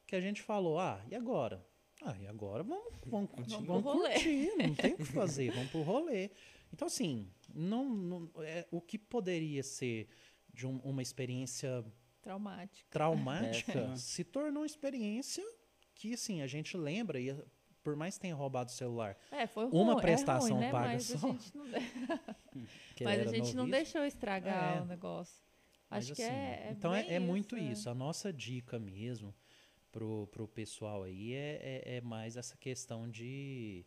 [0.05, 1.65] que a gente falou, ah, e agora?
[2.03, 4.13] Ah, e agora vamos, vamos, Vamos pro vamos rolê.
[4.13, 6.29] curtir, não tem o que fazer, vamos pro rolê.
[6.71, 10.07] Então, assim, não, não- é, o que poderia ser
[10.53, 11.83] de um- uma experiência
[12.29, 12.89] Traumático.
[12.89, 13.95] traumática Péssima.
[13.97, 15.43] se tornou uma experiência
[15.95, 17.35] que, assim, a gente lembra, e
[17.83, 20.71] por mais que tenha roubado o celular, É, foi Uma ruim, prestação é ruim, né?
[20.71, 21.27] paga Mas só.
[21.27, 21.65] a gente não,
[23.03, 24.81] mas a gente não deixou estragar É.
[24.81, 25.43] o negócio.
[25.89, 27.59] Mas, Acho que assim, é, é Então é, é muito é.
[27.61, 27.89] isso.
[27.89, 29.33] A nossa dica mesmo
[29.91, 33.83] pro, pro pessoal aí é, é, é mais essa questão de,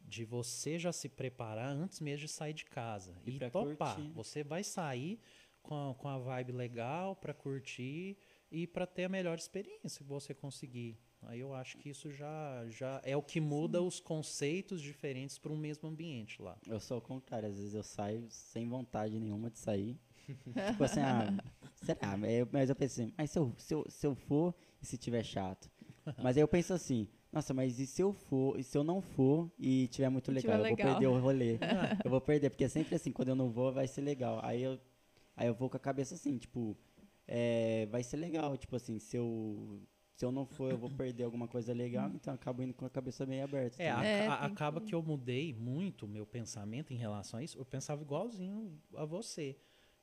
[0.00, 3.16] de você já se preparar antes mesmo de sair de casa.
[3.26, 3.96] E E, topar.
[3.96, 4.12] curtir.
[4.12, 5.18] Você vai sair
[5.62, 8.16] com a, com a vibe legal para curtir
[8.50, 10.98] e para ter a melhor experiência que você conseguir.
[11.22, 15.52] Aí eu acho que isso já, já é o que muda os conceitos diferentes para
[15.52, 16.56] um mesmo ambiente lá.
[16.66, 19.96] Eu sou o contrário, às vezes eu saio sem vontade nenhuma de sair.
[20.70, 21.32] tipo assim, ah,
[21.76, 22.16] será?
[22.16, 24.52] Mas eu- Mas eu pensei, mas se eu, se, eu, se eu for
[24.82, 25.70] e se tiver chato?
[26.22, 29.00] Mas aí eu penso assim, nossa, mas e se eu for, e se eu não
[29.00, 30.42] for e tiver muito legal?
[30.42, 31.58] tiver eu vou perder o rolê.
[32.04, 34.40] eu vou perder, porque é sempre assim, quando eu não vou, vai ser legal.
[34.42, 34.78] Aí eu,
[35.36, 36.76] aí eu vou com a cabeça assim, tipo,
[37.26, 39.80] é, vai ser legal, tipo assim, se eu.
[40.14, 42.84] Se eu não for, eu vou perder alguma coisa legal, então eu acabo indo com
[42.84, 43.82] a cabeça meio aberta.
[43.82, 47.40] É, a- É, a- acaba que- que eu mudei muito o meu pensamento em relação
[47.40, 47.58] a isso.
[47.58, 49.56] Eu pensava igualzinho a você.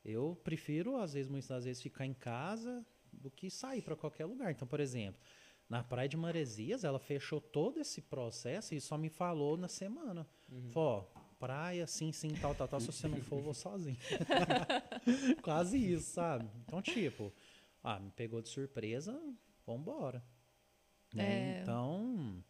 [0.04, 4.26] Eu prefiro, às vezes, muitas das vezes, ficar em casa do que sair para qualquer
[4.26, 4.52] lugar.
[4.52, 5.22] Então, por exemplo,
[5.70, 10.28] na Praia de Maresias, ela fechou todo esse processo e só me falou na semana.
[10.72, 12.80] Falou, ó, praia, sim, sim, tal, tal, tal.
[12.80, 13.98] Se você não for, eu vou sozinho.
[15.42, 16.50] Quase isso, sabe?
[16.66, 17.34] Então, tipo,
[17.82, 19.20] ah, me pegou de surpresa,
[19.66, 20.24] vambora.
[21.14, 21.60] Né?
[21.60, 21.62] É.
[21.62, 22.44] Então,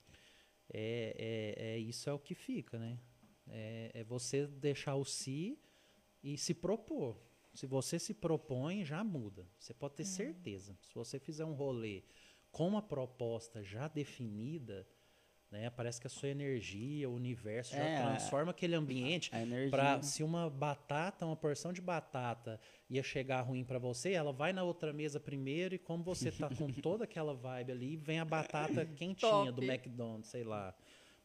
[0.73, 2.99] é, é, é isso é o que fica, né?
[3.47, 5.57] É, é você deixar o si
[6.23, 7.17] e se propor.
[7.53, 9.47] Se você se propõe, já muda.
[9.57, 9.97] Você pode É.
[9.97, 10.77] ter certeza.
[10.81, 12.03] Se você fizer um rolê
[12.51, 14.87] com uma proposta já definida,
[15.51, 15.69] né?
[15.69, 19.69] Parece que a sua energia, o universo já É, transforma aquele ambiente A energia.
[19.71, 22.59] Pra, se uma batata, uma porção de batata
[22.89, 26.49] ia chegar ruim pra você, ela vai na outra mesa primeiro e como você tá
[26.49, 29.63] com toda aquela vibe ali, vem a batata quentinha do.
[29.63, 30.76] McDonald's, sei lá,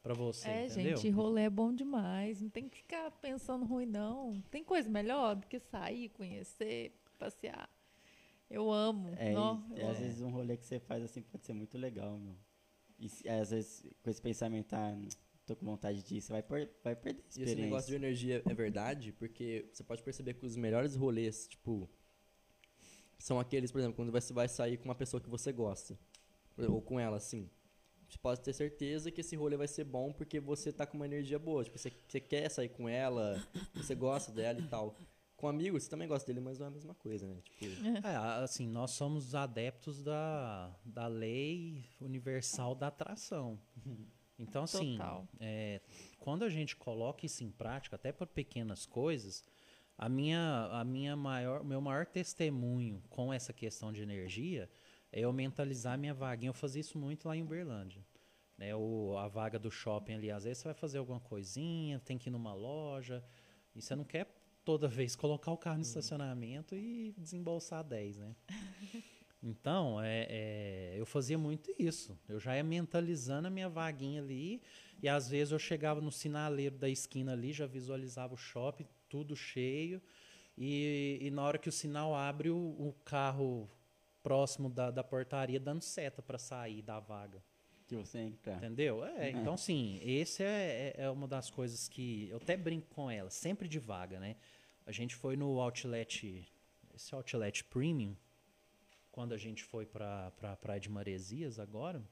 [0.03, 0.97] pra você, É, entendeu?
[0.97, 2.41] gente, rolê é bom demais.
[2.41, 4.41] Não tem que ficar pensando ruim, não.
[4.51, 7.69] Tem coisa melhor do que sair, conhecer, passear.
[8.51, 9.13] Eu amo.
[9.17, 12.19] É, e, eu às vezes um rolê que você faz assim pode ser muito legal,
[12.19, 12.37] meu.
[12.99, 14.97] E às vezes com esse pensamento, ah,
[15.47, 17.65] tô com vontade você vai, per vai perder a E esse experiência.
[17.65, 21.89] negócio de energia é verdade, porque você pode perceber que os melhores rolês, tipo,
[23.19, 25.99] são aqueles, por exemplo, quando você vai sair com uma pessoa que você gosta.
[26.57, 27.51] Ou com ela, assim.
[28.09, 31.07] Você pode ter certeza que esse rolê vai ser bom porque você tá com uma
[31.07, 31.65] energia boa.
[31.65, 33.43] Tipo, você, você quer sair com ela,
[33.75, 34.97] você gosta dela e tal.
[35.45, 37.37] Com amigos, você também gosta dele, mas não é a mesma coisa, né?
[37.45, 37.67] Tipo,
[38.03, 43.61] É, assim, nós somos adeptos da, da lei universal da atração.
[44.37, 44.99] Então, assim,
[45.39, 45.81] é,
[46.19, 49.45] quando a gente coloca isso em prática, até por pequenas coisas,
[49.97, 54.69] a minha, a minha maior, meu maior testemunho com essa questão de energia
[55.13, 56.49] é eu mentalizar minha vaguinha.
[56.49, 58.05] Eu fazia isso muito lá em Uberlândia.
[58.59, 62.19] Né, o, a vaga do shopping ali, às vezes você vai fazer alguma coisinha, tem
[62.19, 63.25] que ir numa loja,
[63.73, 64.27] e você não quer
[64.65, 68.37] toda vez colocar o carro no estacionamento e desembolsar 10, né?
[69.47, 72.19] Então, é, é, eu fazia muito isso.
[72.27, 74.63] Eu já ia mentalizando a minha vaguinha ali.
[75.03, 79.37] E às vezes eu chegava no sinaleiro da esquina ali, já visualizava o shopping, tudo
[79.37, 80.01] cheio.
[80.57, 83.69] E, e na hora que o sinal abre, o, o carro
[84.23, 87.43] próximo da, da portaria dando seta para sair da vaga.
[87.87, 88.55] Que você entra.
[88.55, 89.05] Entendeu?
[89.05, 93.11] É, então, sim, esse é, é, é uma das coisas que eu até brinco com
[93.11, 94.37] ela, sempre de vaga, né?
[94.87, 96.47] A gente foi no outlet,
[96.95, 98.17] esse outlet premium,
[99.11, 102.03] quando a gente foi para a Praia de Maresias agora.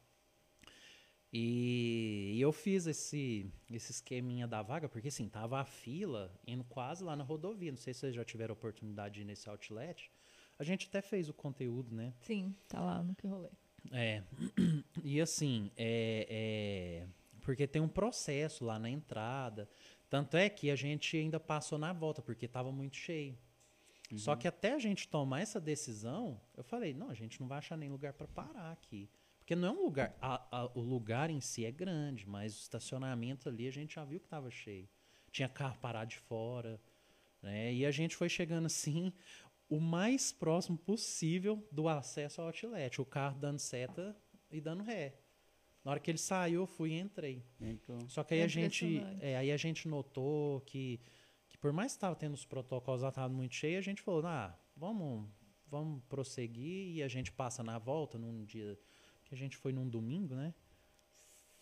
[1.32, 6.62] E, e eu fiz esse, esse esqueminha da vaga, porque assim, tava a fila indo
[6.65, 7.73] quase lá na rodovia.
[7.73, 10.11] Não sei se vocês já tiveram oportunidade de ir nesse outlet.
[10.59, 12.12] A gente até fez o conteúdo, né?
[12.20, 13.49] Sim, tá lá no que rolê.
[13.90, 14.23] É.
[15.03, 17.07] E assim, é, é,
[17.40, 19.69] porque tem um processo lá na entrada.
[20.12, 23.34] Tanto é que a gente ainda passou na volta, porque estava muito cheio.
[24.14, 27.56] Só que até a gente tomar essa decisão, eu falei, não, a gente não vai
[27.56, 29.09] achar nem lugar para parar aqui.
[29.39, 30.14] Porque não é um lugar.
[30.20, 34.05] a- a- o lugar em si é grande, mas o estacionamento ali a gente já
[34.05, 34.86] viu que estava cheio.
[35.30, 36.78] Tinha carro parado de fora.
[37.40, 37.72] Né?
[37.72, 39.14] E a gente foi chegando assim,
[39.66, 43.01] o mais próximo possível do acesso ao outlet.
[43.01, 44.14] O carro dando seta
[44.51, 45.22] e dando ré.
[45.84, 47.44] Na hora que ele saiu, eu fui e entrei.
[47.60, 47.98] Entrou.
[48.09, 51.00] Só que aí É a gente, é, aí a gente notou que,
[51.48, 54.24] que por mais que estava tendo os protocolos lá, estava muito cheio, a gente falou,
[54.26, 55.28] ah, vamos,
[55.66, 58.78] vamos prosseguir e a gente passa na volta num dia
[59.24, 60.54] que a gente foi num domingo, né?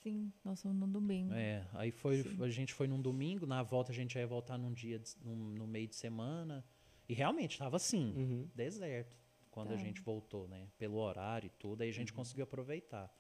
[0.03, 1.33] Sim, nós fomos no domingo.
[1.35, 4.73] É, aí foi, a gente foi num domingo, na volta a gente ia voltar num
[4.73, 6.65] dia, de- num, no meio de semana.
[7.09, 8.49] E realmente estava assim, Uhum.
[8.55, 9.15] deserto,
[9.51, 9.83] quando a Tá.
[9.83, 10.69] gente voltou, né?
[10.79, 11.95] Pelo horário e tudo, aí a Uhum.
[11.97, 13.15] gente conseguiu aproveitar.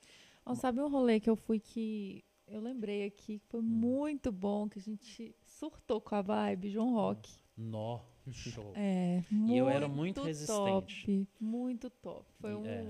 [0.45, 4.69] Ó, sabe um rolê que eu fui que eu lembrei aqui que foi muito bom,
[4.69, 7.31] que a gente surtou com a vibe, João Rock.
[7.57, 8.01] Nó,
[8.33, 8.73] show.
[8.75, 11.05] É, E eu era muito resistente.
[11.05, 12.27] Top, muito top.
[12.41, 12.87] Foi um, é.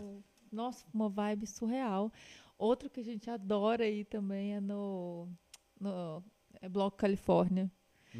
[0.51, 2.11] nossa, uma vibe surreal.
[2.57, 5.29] Outro que a gente adora aí também é no,
[5.79, 6.23] no
[6.61, 7.71] é Bloco Califórnia.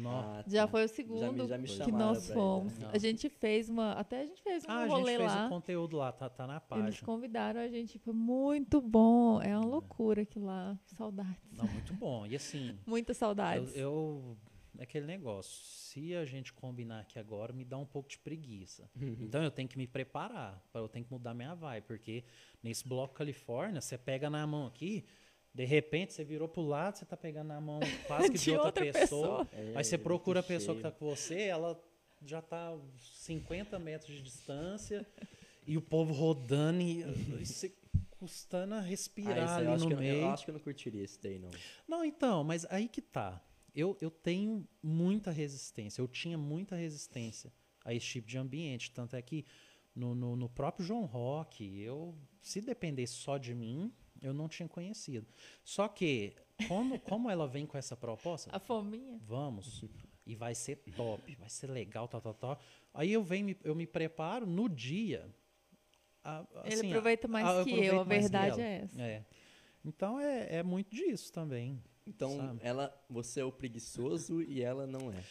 [0.05, 2.77] Ah, Já foi o segundo já me que chamaram nós pra ir, fomos.
[2.77, 2.89] né?
[2.93, 5.45] A gente fez uma, até a gente fez um Ah, a gente rolê fez lá.
[5.45, 7.05] o conteúdo lá, tá, tá na Eles página.
[7.05, 9.41] convidaram a gente, foi muito bom.
[9.41, 10.79] É uma loucura aquilo lá.
[10.85, 11.37] Saudades.
[11.57, 12.25] Não, muito bom.
[12.25, 13.75] E assim, Muitas eu, saudades.
[13.75, 14.37] eu.
[14.77, 15.61] É aquele negócio.
[15.63, 18.89] Se a gente combinar aqui agora, me dá um pouco de preguiça.
[18.95, 19.17] Uhum.
[19.19, 20.63] Então eu tenho que me preparar.
[20.73, 21.83] Eu tenho que mudar minha vibe.
[21.85, 22.23] Porque
[22.63, 25.05] nesse bloco Califórnia, você pega na mão aqui.
[25.53, 28.51] De repente, você virou pro lado, você tá pegando na mão quase que de, De
[28.51, 29.47] outra, outra pessoa.
[29.51, 31.79] É, Aí você procura a pessoa que tá com você, ela
[32.25, 35.05] já tá 50 metros de distância.
[35.67, 37.01] e o povo rodando e,
[37.41, 37.73] e você
[38.11, 40.21] custando a Ah, respirar esse ali eu, acho no que eu, meio.
[40.21, 41.49] eu acho que eu não curtiria esse daí, não.
[41.87, 43.43] Não, então, mas aí que tá.
[43.73, 47.51] Eu, eu tenho muita resistência, eu tinha muita resistência
[47.83, 48.91] a esse tipo de ambiente.
[48.91, 49.45] Tanto é que
[49.95, 53.91] no, no, no próprio João Rock, eu, se dependesse só de mim,
[54.21, 55.25] eu não tinha conhecido.
[55.63, 56.33] Só que,
[56.67, 59.19] como, como ela vem com essa proposta, A fominha.
[59.25, 59.83] vamos,
[60.25, 62.59] e vai ser top, vai ser legal, tal, tal, tal.
[62.93, 65.27] Aí eu venho, me- eu me preparo no dia.
[66.23, 69.01] a- Ele assim, aproveita mais a- eu que eu, a verdade é essa.
[69.01, 69.25] É.
[69.83, 71.81] Então é, é muito disso também.
[72.05, 72.59] Então, Sabe?
[72.61, 75.23] ela, você é o preguiçoso e ela não é.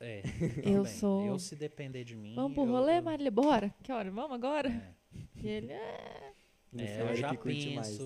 [0.00, 0.22] É,
[0.62, 0.98] Eu também.
[0.98, 2.34] sou- Eu, se depender de mim.
[2.34, 3.30] Vamos pro eu- rolê, eu- Marília?
[3.30, 3.74] Bora?
[3.82, 4.10] Que hora?
[4.10, 4.68] Vamos agora?
[4.68, 4.94] É,
[5.42, 6.32] E ele, é.
[6.72, 7.98] No é, final, eu já curte mais.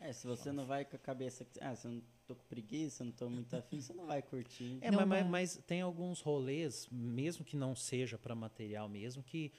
[0.00, 1.44] É, se você não vai com a cabeça.
[1.44, 4.06] que- Ah, se eu não tô com preguiça, eu não tô muito afim, você não
[4.06, 4.78] vai curtir.
[4.80, 5.26] É, Não mas, mas-
[5.56, 9.52] mas tem alguns rolês, mesmo que não seja para material mesmo, que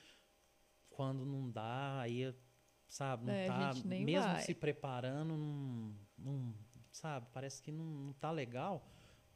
[0.90, 2.34] quando não dá, aí,
[2.88, 3.72] sabe, não É, a tá.
[3.74, 4.42] gente nem mesmo vai.
[4.42, 6.54] se preparando, não, não-
[6.92, 8.88] sabe, parece que não, não tá legal.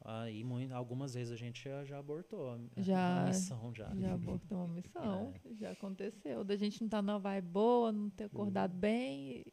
[0.06, 3.94] Aí mui- algumas vezes a gente já, já abortou a, a Já- missão já.
[3.94, 5.32] Já abortou uma missão.
[5.46, 5.54] É.
[5.54, 6.44] Já aconteceu.
[6.44, 9.44] Da gente não tá numa vibe boa, não ter acordado bem.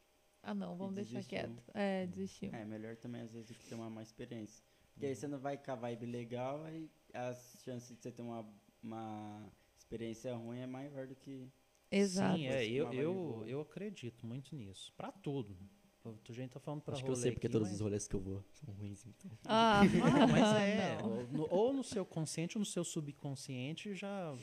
[0.44, 1.62] Ah, não, vamos deixar quieto.
[1.74, 2.50] É, desistiu.
[2.54, 4.64] É, melhor também às vezes do que ter uma má experiência.
[4.94, 8.22] Porque aí você não vai com a vibe legal, aí as chances de você ter
[8.22, 8.46] uma,
[8.82, 11.48] uma experiência ruim é maior do que.
[11.92, 12.38] Exato.
[12.38, 14.92] Sim, é, eu, eu, eu acredito muito nisso.
[14.98, 15.58] Pra tudo.
[16.04, 18.08] A gente tá falando pra Acho que eu sei porque aqui, todos mas- os rolês
[18.08, 19.30] que eu vou são ruins, então.
[19.46, 20.98] Ah, Ah, mas é.
[21.00, 21.10] não.
[21.12, 24.34] ou no, ou no seu consciente ou no seu subconsciente já.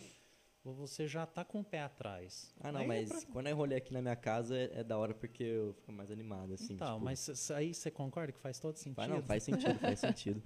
[0.65, 2.55] Ou Você já tá com o pé atrás.
[2.61, 4.85] Ah, não, Aí é mas pra- quando é rolê aqui na minha casa é, é
[4.85, 6.75] da hora porque eu fico mais animado, assim.
[6.75, 8.97] Então, tipo, mas aí você concorda que faz todo sentido?
[8.97, 10.43] Faz, não, faz sentido, faz sentido.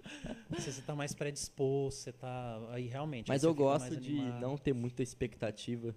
[0.51, 2.61] Você, você tá mais predisposto, você tá.
[2.71, 3.31] Aí realmente.
[3.31, 4.41] aí Mas você eu gosto de animado.
[4.41, 5.95] não ter muita expectativa,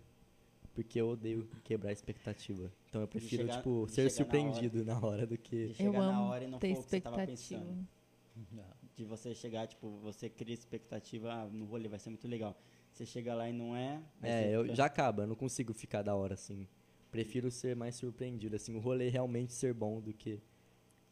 [0.73, 2.71] porque eu odeio quebrar a expectativa.
[2.89, 4.53] Então eu prefiro, chegar- tipo, ser chegar na hora.
[4.53, 5.67] surpreendido na hora do que.
[5.67, 7.61] De chegar eu na amo hora e não ter for o que você tava expectativa.
[7.63, 7.87] pensando.
[8.97, 12.57] De você chegar, tipo, você cria expectativa, ah, no rolê vai ser muito legal.
[12.95, 14.01] Você chega lá e não é.
[14.23, 16.65] É, eu, fica- já acaba, eu não consigo ficar da hora, assim.
[17.11, 20.41] Prefiro ser mais surpreendido, assim, o rolê realmente ser bom do que,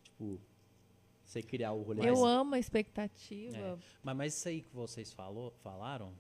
[0.02, 0.40] tipo,
[1.26, 2.00] você criar o rolê.
[2.08, 3.78] Eu mais- amo a expectativa.
[4.02, 6.14] Mas, mas isso aí que vocês falou, falaram,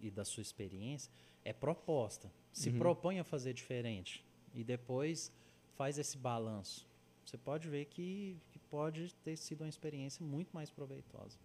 [0.00, 1.12] e da sua experiência,
[1.44, 2.32] é proposta.
[2.50, 2.78] Se Uhum.
[2.78, 4.24] propõe a fazer diferente.
[4.54, 5.30] E depois
[5.76, 6.86] faz esse balanço.
[7.24, 11.38] Você pode ver que, que pode ter sido uma experiência muito mais proveitosa.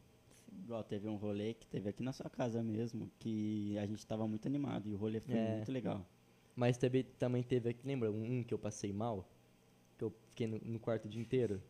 [0.63, 4.27] Igual teve um rolê que teve aqui na sua casa mesmo, que a gente tava
[4.27, 5.55] muito animado e o rolê foi É.
[5.57, 6.05] muito legal.
[6.55, 9.29] Mas também, também teve aqui, lembra um que eu passei mal?
[9.97, 11.61] Que eu fiquei no, no quarto o dia inteiro?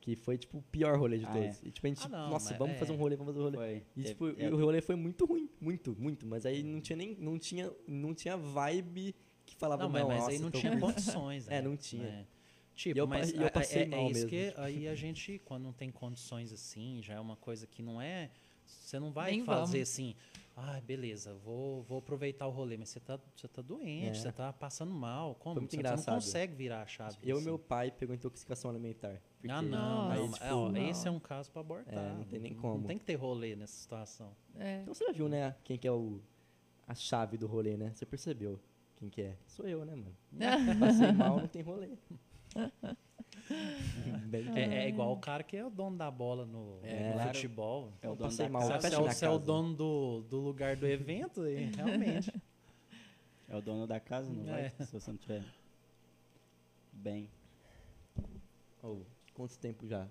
[0.00, 1.62] Que foi, tipo, o pior rolê de Ah, todos.
[1.62, 2.78] E, tipo, a gente, Ah, não, nossa, mas vamos é.
[2.78, 3.56] fazer um rolê, vamos fazer um rolê.
[3.56, 3.86] Foi.
[3.96, 6.26] E, tipo, é, e o rolê foi muito ruim, muito, muito.
[6.26, 9.14] Mas aí não tinha nem, não tinha, não tinha vibe
[9.46, 11.46] que falava, Não, não, mas, mas aí nossa, não tinha ruim." condições.
[11.48, 11.62] É, né?
[11.62, 12.26] não tinha.
[12.72, 12.76] É.
[12.76, 14.30] Tipo, E eu mas e eu passei é, é mal isso mesmo.
[14.30, 18.00] que aí a gente, quando não tem condições assim, já é uma coisa que não
[18.00, 18.30] é.
[18.64, 19.80] Você não vai Nem fazer vamos.
[19.90, 20.14] assim,
[20.56, 24.14] ah, beleza, vou, vou aproveitar o rolê, mas você tá, você tá doente, É.
[24.14, 25.34] você tá passando mal.
[25.34, 25.60] Como?
[25.60, 26.06] você, engraçado.
[26.06, 27.16] não consegue virar a chave.
[27.22, 27.44] Eu e assim.
[27.44, 29.20] meu pai pegou intoxicação alimentar.
[29.38, 29.68] porque- Ah, não,
[30.08, 30.28] Nossa, não.
[30.28, 30.88] mas, tipo, ó, não.
[30.88, 31.92] Esse é um caso pra abortar.
[31.94, 32.86] É, não tem nem Não como.
[32.86, 34.34] tem que ter rolê nessa situação.
[34.58, 34.80] É.
[34.82, 36.20] Então você já viu, né, quem que é o,
[36.86, 37.92] a chave do rolê, né?
[37.94, 38.60] Você percebeu
[38.96, 39.36] quem que é?
[39.46, 40.16] Sou eu, né, mano?
[40.80, 41.90] Passei mal, não tem rolê.
[44.54, 47.34] É, é igual o cara que é o dono da bola no, É, no claro.
[47.34, 47.92] futebol.
[48.00, 48.68] É o dono da mal.
[48.68, 48.88] Casa.
[48.88, 49.44] você é, o- você é o casa.
[49.46, 52.32] dono do, do lugar do evento, e realmente.
[53.48, 54.70] É o dono da casa, não É.
[54.70, 54.86] vai?
[54.86, 55.44] Se você não tiver
[56.92, 57.28] bem.
[58.82, 59.00] Ô,
[59.34, 60.06] quanto tempo já?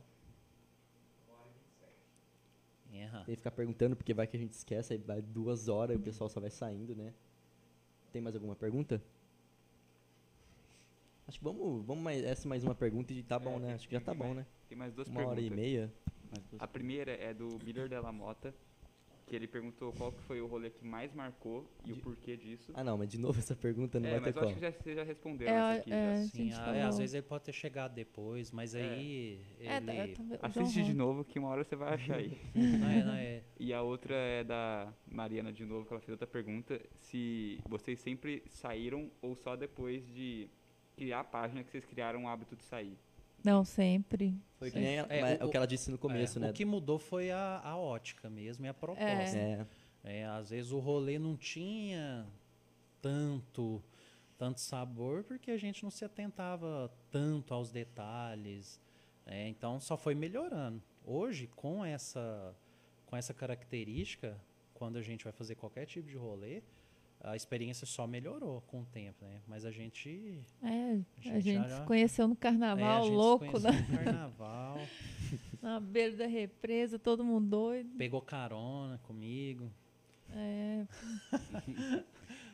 [2.93, 3.19] Erra.
[3.25, 5.99] Tem que ficar perguntando, porque vai que a gente esquece, aí vai duas horas e
[5.99, 7.13] o pessoal só vai saindo, né?
[8.11, 9.01] Tem mais alguma pergunta?
[11.31, 13.73] Acho que vamos, vamos mais, essa mais uma pergunta e tá bom, né?
[13.73, 14.45] Acho que já tá bom, né?
[14.67, 15.57] Tem mais duas Uma hora perguntas.
[15.57, 15.93] e meia.
[16.29, 18.53] Mas duas- A primeira é do Miller Della Mota,
[19.27, 22.73] que ele perguntou qual que foi o rolê que mais marcou e o porquê disso.
[22.75, 24.55] Ah, não, mas de novo essa pergunta não é, vai mas ter eu acho como.
[24.55, 25.93] que já, você já respondeu É, essa aqui.
[25.93, 26.11] é, já.
[26.11, 26.75] a Sim, falou.
[26.75, 28.81] é, às vezes ele pode ter chegado depois, mas É.
[28.81, 30.37] aí É, ele...
[30.41, 32.37] Assiste de novo que uma hora você vai achar aí.
[32.53, 33.41] não é, não é.
[33.57, 38.01] E a outra é da Mariana de novo, que ela fez outra pergunta, se vocês
[38.01, 40.49] sempre saíram ou só depois de
[41.01, 42.95] criar a página que vocês criaram o hábito de sair.
[43.43, 44.39] Não, sempre.
[44.59, 46.49] Foi que nem ela- É, é o- o que ela disse no começo, É, né?
[46.51, 49.03] O que mudou foi a, a ótica mesmo e a proposta.
[49.37, 49.65] É,
[50.03, 52.25] É, às vezes o rolê não tinha
[53.01, 53.81] tanto,
[54.37, 58.79] tanto sabor porque a gente não se atentava tanto aos detalhes.
[59.25, 59.47] né?
[59.47, 60.81] então só foi melhorando.
[61.05, 62.55] Hoje, com essa,
[63.07, 64.39] com essa característica,
[64.75, 66.61] quando a gente vai fazer qualquer tipo de rolê,
[67.23, 69.41] a experiência só melhorou com o tempo, né?
[69.47, 70.39] Mas a gente.
[70.63, 73.71] É, a gente gente já- se conheceu no é, a carnaval, gente se louco, conheceu
[73.71, 73.87] né?
[73.89, 74.79] no carnaval,
[75.61, 77.89] na beira da represa, todo mundo doido.
[77.97, 79.71] pegou carona comigo.
[80.33, 80.85] É,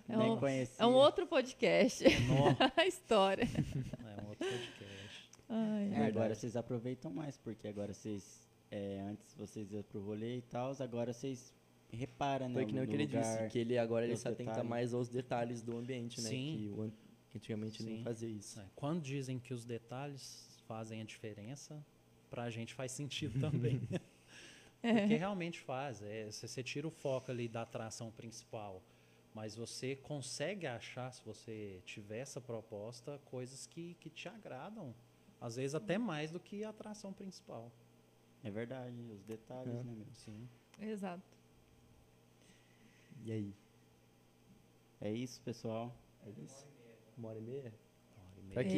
[0.09, 0.75] é, Nem um, conhecia.
[0.83, 2.03] é um outro podcast.
[2.27, 3.43] Nó, a história.
[3.43, 5.29] é um outro podcast.
[5.49, 8.45] Ai, É, agora vocês aproveitam mais, porque agora vocês.
[8.71, 11.53] é, antes vocês iam pro rolê e tal, agora vocês
[11.95, 12.53] reparam, né?
[12.53, 13.21] foi que nem o no que ele lugar.
[13.21, 14.69] disse, que ele agora ele se atenta detalhes.
[14.69, 16.29] mais aos detalhes do ambiente, né?
[16.29, 16.57] Sim.
[16.57, 16.91] Que, o
[17.29, 17.89] que antigamente Sim.
[17.93, 18.59] nem fazia isso.
[18.59, 21.83] É, Quando dizem que os detalhes fazem a diferença,
[22.29, 23.79] pra gente faz sentido também.
[24.81, 26.01] Porque realmente faz.
[26.01, 28.81] É, se você tira o foco ali da atração principal,
[29.33, 34.93] mas você consegue achar, se você tiver essa proposta, coisas que, que te agradam.
[35.39, 37.71] Às vezes até mais do que a atração principal.
[38.43, 39.83] É verdade, os detalhes, É.
[39.83, 40.07] né, meu?
[40.13, 40.47] Sim.
[40.79, 41.23] Exato.
[43.25, 43.53] E aí?
[45.01, 45.93] É isso, pessoal.
[46.25, 46.65] É isso?
[47.17, 47.73] Uma hora e meia?
[48.15, 48.73] Uma hora e Pra meia.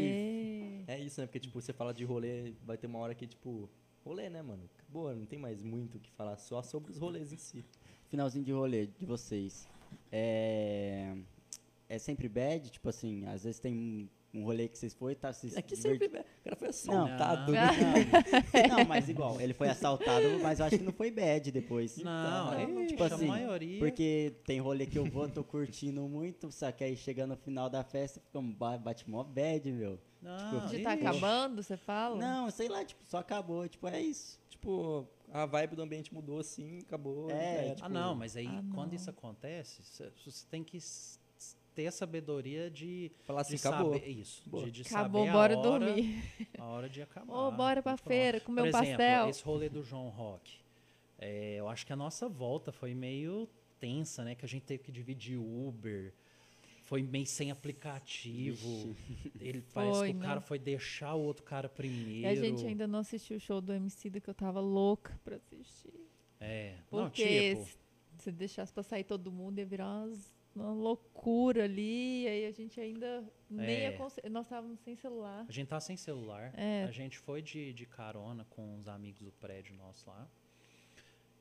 [0.85, 0.95] que- É.
[0.95, 1.27] É isso, né?
[1.27, 3.69] Porque, tipo, você fala de rolê, vai ter uma hora que, tipo,
[4.03, 4.63] rolê, né, mano?
[4.77, 7.63] Acabou, não tem mais muito o que falar, só sobre os rolês em si.
[8.07, 9.67] Finalzinho de rolê de vocês.
[10.11, 11.15] É.
[11.87, 12.69] É sempre bad?
[12.69, 16.05] Tipo assim, às vezes tem um, rolê que vocês foi, tá se É que diverti-
[16.05, 16.19] sempre.
[16.19, 17.51] O cara foi assaltado.
[17.51, 17.61] Não.
[17.61, 17.69] né?
[18.69, 21.97] Não, não, mas igual, ele foi assaltado, mas eu acho que não foi bad depois.
[21.97, 23.79] Não, Então, é, tipo assim, a maioria.
[23.79, 27.69] Porque tem rolê que eu vou, tô curtindo muito, só que aí chega no final
[27.69, 29.99] da festa, fica um ba- bate mó bad, meu.
[30.21, 32.17] Não, De tá acabando, você fala?
[32.17, 34.37] Não, sei lá, tipo, só acabou, tipo, é isso.
[34.49, 37.31] Tipo, a vibe do ambiente mudou assim, acabou.
[37.31, 38.95] É, já era, Ah, tipo, não, mas aí Ah, quando não.
[38.95, 40.77] isso acontece, cê- você tem que
[41.79, 43.93] ter a sabedoria de, Falar assim, de acabou.
[43.93, 44.65] saber isso, Boa.
[44.65, 46.23] de, de Acabou, saber bora a hora, dormir.
[46.57, 47.33] a hora de acabar.
[47.33, 49.29] Ô, bora pra feira, comer Por um exemplo, pastel.
[49.29, 50.57] esse rolê do João Rock,
[51.17, 53.47] é, eu acho que a nossa volta foi meio
[53.79, 54.35] tensa, né?
[54.35, 56.13] Que a gente teve que dividir Uber,
[56.83, 58.93] foi meio sem aplicativo.
[59.39, 60.41] Ele parece Foi, que o cara não.
[60.41, 62.21] foi deixar o outro cara primeiro.
[62.21, 65.37] E a gente ainda não assistiu o show do MC que eu tava louca pra
[65.37, 65.93] assistir.
[66.41, 67.77] É, não, Porque tipo, se
[68.23, 72.27] se deixasse pra sair todo mundo, ia virar umas- uma loucura ali.
[72.27, 73.97] Aí a gente ainda nem É.
[74.29, 75.45] Nós estávamos sem celular.
[75.47, 76.53] A gente tá sem celular.
[76.55, 76.83] É.
[76.83, 80.27] A gente foi de, de carona com os amigos do prédio nosso lá.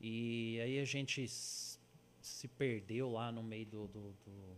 [0.01, 4.57] E aí a gente se perdeu lá no meio do, do, do,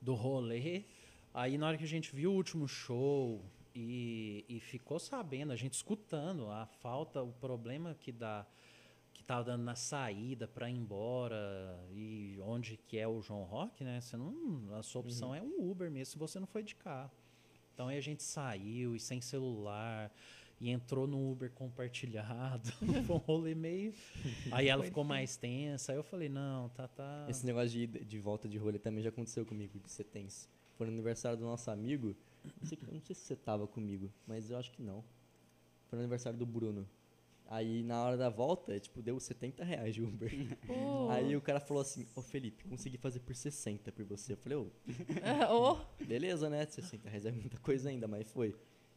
[0.00, 0.84] do rolê.
[1.32, 3.44] Aí na hora que a gente viu o último show
[3.74, 8.46] e, e ficou sabendo, a gente escutando a falta, o problema que dá
[9.26, 14.00] tava dando na saída para ir embora e onde que é o João Rock, né?
[14.00, 17.10] Você não, a sua opção é um Uber mesmo, se você não foi de carro.
[17.72, 20.12] Então aí a gente saiu e sem celular
[20.60, 22.70] e entrou no Uber compartilhado.
[23.06, 23.92] Foi um rolê meio.
[24.52, 25.92] Aí ela ficou mais tensa.
[25.92, 27.26] Aí eu falei, não, tá, tá.
[27.28, 30.48] Esse negócio de, de volta de rolê também já aconteceu comigo, de ser tenso.
[30.76, 32.16] Foi no aniversário do nosso amigo.
[32.44, 35.04] Não sei, não sei se você tava comigo, mas eu acho que não.
[35.88, 36.88] Foi no aniversário do Bruno.
[37.46, 40.30] Aí na hora da volta, tipo, deu 70 reais de Uber.
[40.66, 41.10] Pô.
[41.10, 44.32] Aí o cara falou assim, ô Felipe, consegui fazer por 60 por você.
[44.32, 44.70] Eu falei, ô,
[45.52, 46.64] Ô, beleza, né?
[46.66, 48.54] 60 reais é muita coisa ainda, mas foi.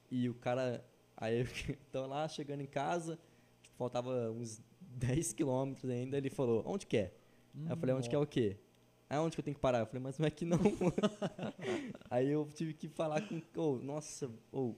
[0.10, 0.84] E o cara,
[1.16, 1.46] aí eu
[1.92, 3.20] tô lá chegando em casa,
[3.62, 7.14] tipo, faltava uns 10 quilômetros ainda, ele falou, onde que é?
[7.66, 8.58] Aí eu falei, onde que é o quê?
[9.10, 9.80] Ah, onde que eu tenho que parar?
[9.80, 10.60] Eu falei, mas não é aqui não.
[12.10, 14.76] Aí eu tive que falar com, ô, nossa, ô,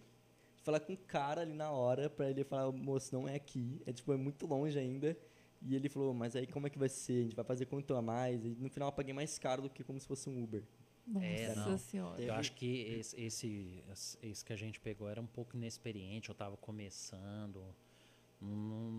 [0.70, 3.82] falar com o cara ali na hora pra ele falar, moço, não é aqui.
[3.86, 5.18] É tipo, é muito longe ainda.
[5.62, 7.20] E ele falou, mas aí como é que vai ser?
[7.20, 8.46] A gente vai fazer quanto a mais?
[8.46, 10.64] E no final eu paguei mais caro do que como se fosse um Uber.
[11.06, 11.78] Nossa É, não.
[11.78, 12.22] senhora.
[12.22, 13.84] Eu acho que esse, esse,
[14.22, 17.64] esse que a gente pegou era um pouco inexperiente, eu estava começando.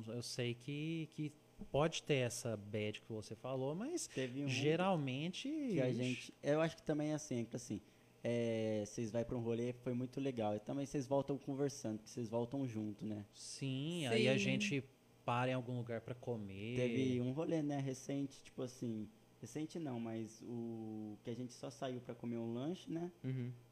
[0.09, 1.33] Eu sei que, que
[1.71, 5.49] pode ter essa bad que você falou, mas Teve um geralmente.
[5.49, 6.35] que a gente.
[6.43, 7.81] Eu acho que também é assim, é que assim.
[8.23, 10.55] É, vocês vai para um rolê, foi muito legal.
[10.55, 13.25] E também vocês voltam conversando, porque vocês voltam junto, né?
[13.35, 14.39] Sim, aí a Sim.
[14.39, 14.85] gente
[15.25, 16.77] para em algum lugar para comer.
[16.77, 19.09] Teve um rolê, né, recente, tipo assim.
[19.41, 23.11] Recente não, mas o que a gente só saiu pra comer um lanche, né?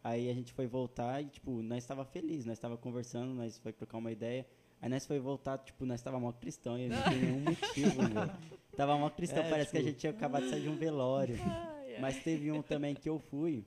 [0.02, 3.70] Aí a gente foi voltar e, tipo, nós estava feliz, nós estava conversando, nós foi
[3.72, 4.46] trocar uma ideia.
[4.80, 8.30] Aí nós foi voltar, tipo, nós estava mó cristão e não tem nenhum motivo, meu.
[8.76, 10.76] Tava mó cristão, É, parece que a tipo- gente tinha acabado de sair de um
[10.76, 11.36] velório.
[12.00, 13.62] Mas teve um também que eu fui,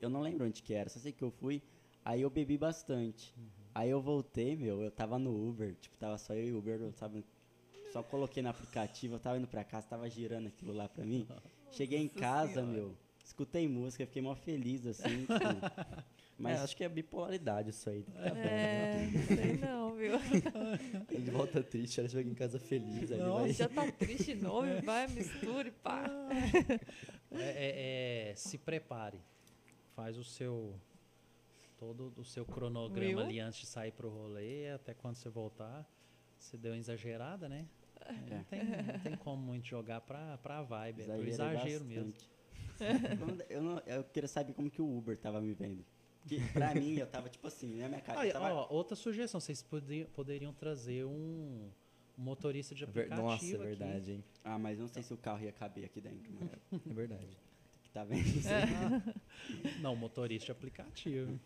[0.00, 1.62] eu não lembro onde que era, só sei que eu fui,
[2.04, 3.34] aí eu bebi bastante.
[3.74, 6.80] Aí eu voltei, meu, eu tava no Uber, tipo, tava só eu e o Uber,
[6.80, 7.22] eu tava,
[7.92, 11.26] só coloquei no aplicativo, eu tava indo pra casa, tava girando aquilo lá pra mim.
[11.72, 12.72] Cheguei em casa, Senhora.
[12.72, 15.44] meu, escutei música, fiquei mó feliz, assim, tipo,
[16.38, 18.02] Mas mas acho que é bipolaridade isso aí.
[18.02, 20.12] Tá bom, É, não sei não, viu?
[21.10, 23.10] Ele volta triste, ela chega em casa feliz.
[23.12, 23.52] Aí ele vai...
[23.52, 26.04] já tá triste de novo, vai, misture, pá.
[27.32, 29.20] É, é- é, se prepare.
[29.96, 30.78] Faz o seu.
[31.78, 33.20] Todo o seu cronograma Viu?
[33.20, 35.86] ali antes de sair pro rolê, até quando você voltar.
[36.38, 37.66] Você deu uma exagerada, né?
[38.30, 41.02] Não, tem, não tem como muito jogar pra, pra vibe.
[41.02, 42.12] É pro exagero mesmo.
[42.78, 43.16] bastante.
[43.18, 45.84] Como- eu, não- eu queria saber como que o Uber tava me vendo.
[46.20, 48.52] Porque pra mim, eu tava, tipo assim, na minha Aí, eu tava...
[48.54, 51.70] ó, outra sugestão, vocês podi- poderiam trazer um,
[52.16, 53.22] motorista de aplicativo.
[53.22, 53.56] Nossa, é aqui.
[53.58, 54.24] verdade, hein?
[54.44, 56.50] Ah, mas não sei se o carro ia caber aqui dentro, mano.
[56.90, 57.38] É verdade.
[57.96, 58.22] Tá vendo?
[59.80, 61.40] Não, motorista aplicativo.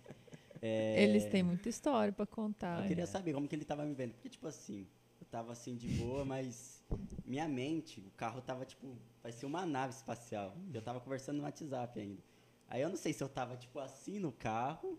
[0.61, 2.83] É, Eles têm muita história pra contar.
[2.83, 3.07] Eu queria É.
[3.07, 4.13] saber como que ele tava me vendo.
[4.15, 4.85] Porque, tipo assim,
[5.21, 6.83] eu tava assim de boa, mas
[7.25, 10.57] minha mente, o carro tava tipo, vai ser uma nave espacial.
[10.75, 12.21] Eu tava conversando no WhatsApp ainda.
[12.69, 14.99] Aí eu não sei se eu tava, tipo, assim no carro,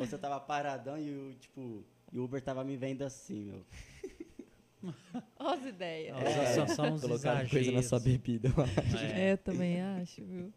[0.00, 3.44] ou se eu tava paradão e o, tipo, e o Uber tava me vendo assim,
[3.44, 3.64] meu.
[5.38, 6.16] Olha as ideias.
[6.18, 8.48] É, só, são uns Colocaram coisa na sua bebida.
[9.14, 9.30] É.
[9.30, 10.52] É, também acho, viu?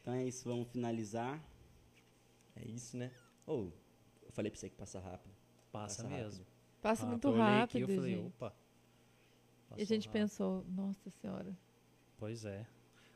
[0.00, 1.40] Então é isso, vamos finalizar.
[2.56, 3.10] É isso, né?
[3.46, 3.72] Ou,
[4.22, 5.32] eu falei pra você que passa rápido.
[5.70, 6.46] Passa, Passa mesmo.
[6.80, 8.26] Passa Ah, muito eu olhei aqui, rápido, eu falei, gente.
[8.26, 8.54] opa.
[9.76, 10.12] E a gente rápido.
[10.20, 11.56] pensou, nossa senhora.
[12.18, 12.66] Pois é.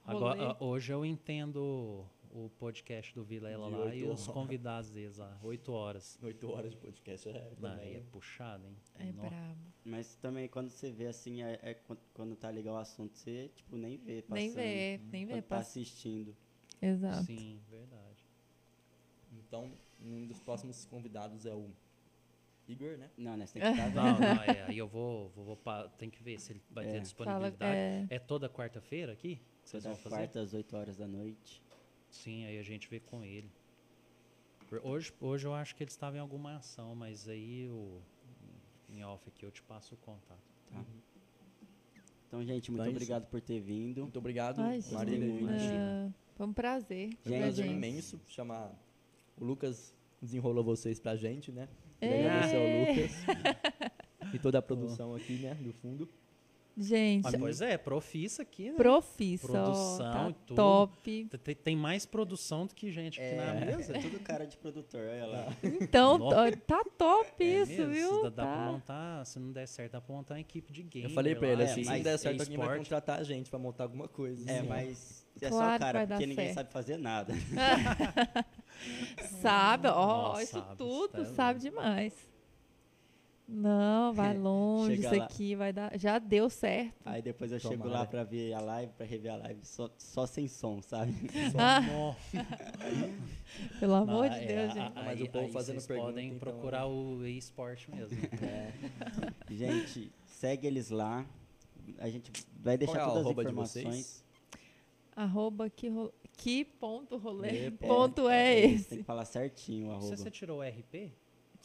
[0.05, 2.07] Agora, hoje eu entendo
[2.37, 5.39] o podcast do Vilela lá e os convidados deles lá.
[5.43, 6.19] Oito horas.
[6.23, 7.33] Oito horas de podcast, é.
[7.33, 7.95] Também.
[7.95, 8.77] é puxado, hein?
[8.99, 9.23] É Nó.
[9.23, 9.61] brabo.
[9.85, 11.75] Mas também quando você vê assim, é, é
[12.15, 14.37] quando, tá legal o assunto, você, tipo, nem vê passando.
[14.37, 15.41] Nem vê, nem vê.
[15.41, 16.37] Tá assistindo.
[16.83, 17.25] Exato.
[17.25, 18.27] Sim, verdade.
[19.33, 19.73] Então,
[20.03, 21.71] um dos próximos convidados é o
[22.69, 23.11] Igor, né?
[23.17, 23.47] Não, né?
[23.47, 26.39] Você tem que estar Não, não, é, aí eu vou, vou, vou tem que ver
[26.39, 26.89] se ele vai É.
[26.89, 27.77] ter Fala, disponibilidade.
[27.77, 29.41] É, é, toda quarta-feira aqui?
[29.63, 30.17] Vocês Toda vão fazer?
[30.17, 31.63] quarta às 8 horas da noite.
[32.17, 33.51] Sim, aí a gente vê com ele.
[34.83, 38.01] Hoje, hoje eu acho que ele estava em alguma ação, mas aí o
[38.91, 40.41] em off aqui eu te passo o contato.
[40.73, 40.85] Tá?
[42.27, 42.97] Então, gente, muito Então é isso.
[42.97, 44.03] obrigado por ter vindo.
[44.03, 45.29] Muito obrigado, Ai, Marília.
[45.29, 47.11] gente, ah, foi um prazer.
[47.11, 47.77] Gente, pra Prazer gente.
[47.77, 48.73] imenso chamar
[49.37, 51.69] o Lucas desenrolou vocês pra gente, né?
[52.01, 56.09] Queria agradecer ao Lucas e toda a produção aqui, né, do fundo.
[56.79, 58.77] Gente, Mas, pois é, profissa aqui, né?
[58.77, 60.57] profissa, ó, Produção tá e tudo.
[60.57, 61.29] top.
[61.43, 63.97] Tem, tem mais produção do que gente aqui na mesa.
[63.97, 65.47] É tudo cara de produtor, olha lá.
[65.81, 67.93] Então, ó, tá top É isso, mesmo?
[67.95, 68.23] viu?
[68.25, 68.73] Dá, dá pra Tá.
[68.73, 71.05] montar, se não der certo, dá pra montar uma equipe de game.
[71.05, 73.49] Eu falei pra ele é, assim, se não der certo, alguém vai contratar a gente
[73.49, 74.51] pra montar alguma coisa.
[74.51, 74.69] É, assim, ó.
[74.69, 76.55] mas é Claro só cara, porque ninguém certo.
[76.57, 77.33] sabe fazer nada.
[79.41, 82.13] Sabe, ó, Nossa, isso sabe, tudo tá sabe demais.
[83.49, 85.25] Não, vai longe, isso lá.
[85.25, 85.97] aqui vai dar.
[85.99, 86.95] Já deu certo.
[87.05, 88.01] Aí depois eu chego Tomara.
[88.01, 91.13] lá pra ver a live, pra rever a live, só, só sem som, sabe?
[91.57, 92.15] Ah, Nó.
[93.81, 94.95] pelo amor de é, Deus, a- gente.
[94.95, 98.19] Mas aí- o povo aí fazendo vocês pergunta, podem então- procurar o eSport mesmo.
[98.43, 98.73] É.
[99.51, 101.25] Gente, segue eles lá.
[101.99, 104.25] A gente vai deixar Qual é a todas as arroba de informações.
[105.15, 106.13] Arroba que, ro...
[106.37, 107.67] que ponto rolê.
[107.67, 108.97] É, ponto é, Tem esse.
[108.99, 110.17] que falar certinho o Você, arroba.
[110.17, 111.13] você tirou o RP?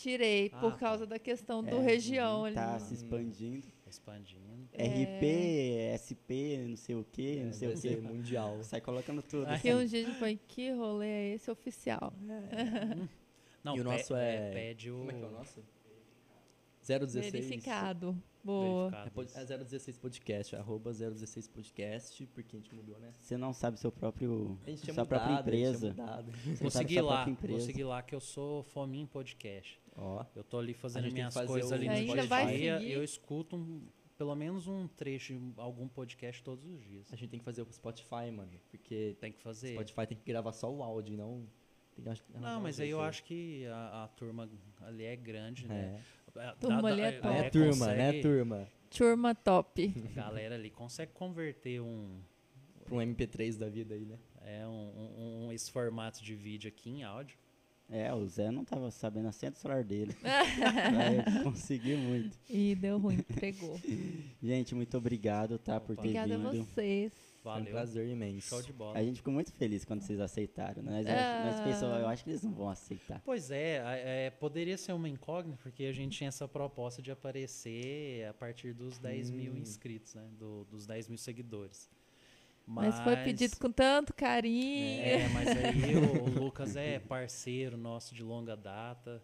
[0.01, 0.77] Tirei Ah, por tá.
[0.79, 2.55] causa da questão do É, região ali.
[2.55, 3.67] Tá se expandindo.
[3.87, 4.41] Expandindo.
[4.73, 4.85] É.
[4.87, 7.95] RP, SP, não sei o que, É, não sei o que.
[7.97, 8.63] mundial.
[8.63, 9.45] Sai colocando tudo.
[9.47, 9.59] Ai.
[9.59, 12.13] Que um dia a gente põe, que rolê é esse oficial?
[13.63, 14.97] Não, E o nosso é- Pede o.
[14.97, 15.63] Como é que é o nosso?
[16.81, 17.31] 016.
[17.31, 18.17] Verificado.
[18.43, 18.87] Boa.
[18.87, 19.37] É, Verificado pod- isso.
[19.39, 23.11] é 016 podcast, arroba 016 podcast, porque a gente mudou, né?
[23.19, 25.87] Você não sabe seu próprio, A gente sua mudado, própria a gente tinha empresa.
[25.89, 26.31] mudado.
[26.59, 27.65] Vou seguir lá, própria vou empresa.
[27.67, 29.79] seguir lá que eu sou fominho podcast.
[29.95, 32.65] Ó, Eu tô ali fazendo minhas coisas ali no Spotify.
[32.91, 33.81] Eu escuto um-
[34.18, 37.11] pelo menos um trecho de algum podcast todos os dias.
[37.11, 39.73] a gente tem que fazer o Spotify, mano, porque Tem que fazer.
[39.73, 41.47] Spotify tem que gravar só o áudio, e não...
[41.95, 44.47] Tem que arranjar Não, um mas aí eu acho que a, a turma
[44.81, 46.01] ali é grande, né?
[46.35, 46.39] É.
[46.39, 47.27] A- Turma ali é top.
[47.27, 48.68] Não é é, turma, né, consegue- turma?
[48.89, 49.93] Turma top.
[50.05, 52.22] A galera ali consegue converter um,
[52.85, 54.18] Pra um MP3 da vida aí, né?
[54.43, 57.38] é, um, um- um- esse formato de vídeo aqui em áudio.
[57.93, 60.15] É, o Zé não tava sabendo a senha do celular dele.
[60.23, 62.38] Vai conseguir muito.
[62.49, 63.77] E deu ruim, entregou.
[64.41, 66.63] Gente, muito obrigado, tá, por ter Obrigada a vindo.
[66.63, 67.11] vocês.
[67.43, 67.72] Foi um Valeu.
[67.72, 68.47] prazer imenso.
[68.49, 68.97] Show de bola.
[68.97, 70.91] A gente ficou muito feliz quando vocês aceitaram, né?
[71.01, 71.43] Nós, Ah.
[71.45, 73.19] nós pensamos, eu acho que eles não vão aceitar.
[73.26, 77.11] Pois é, a- é, poderia ser uma incógnita, porque a gente tinha essa proposta de
[77.11, 79.57] aparecer a partir dos 10 mil Hum.
[79.57, 80.30] inscritos, né?
[80.39, 81.89] do- dos 10 mil seguidores.
[82.73, 85.02] Mas foi pedido com tanto carinho.
[85.02, 89.22] É, mas aí o, o Lucas é parceiro nosso de longa data.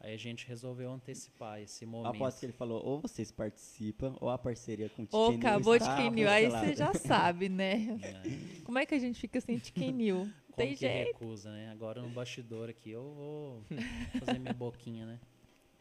[0.00, 2.14] Aí a gente resolveu antecipar esse momento.
[2.14, 5.76] aposto que ele falou, ou vocês participam, ou a parceria com o Ou Tiquinho acabou
[5.76, 7.98] de está Tiquinil, aí você já sabe, né?
[8.00, 10.18] É, Como é que a gente fica sem Tiquinil?
[10.18, 11.18] como Tem que jeito.
[11.18, 11.70] recusa, né?
[11.72, 13.62] Agora no bastidor aqui eu vou
[14.20, 15.18] fazer minha boquinha, né?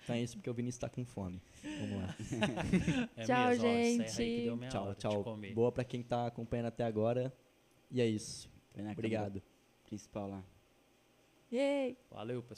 [0.07, 1.41] Então é isso, porque o Vinícius tá com fome.
[1.61, 2.15] Vamos lá.
[3.17, 4.43] É Tchau, mesmo, ó, gente.
[4.45, 5.37] deu minha tchau, tchau.
[5.53, 7.35] Boa pra quem tá acompanhando até agora.
[7.91, 8.49] E é isso.
[8.93, 9.43] Obrigado.
[9.85, 10.43] Principal lá.
[11.51, 11.97] Yay!
[12.09, 12.55] Valeu, pessoal.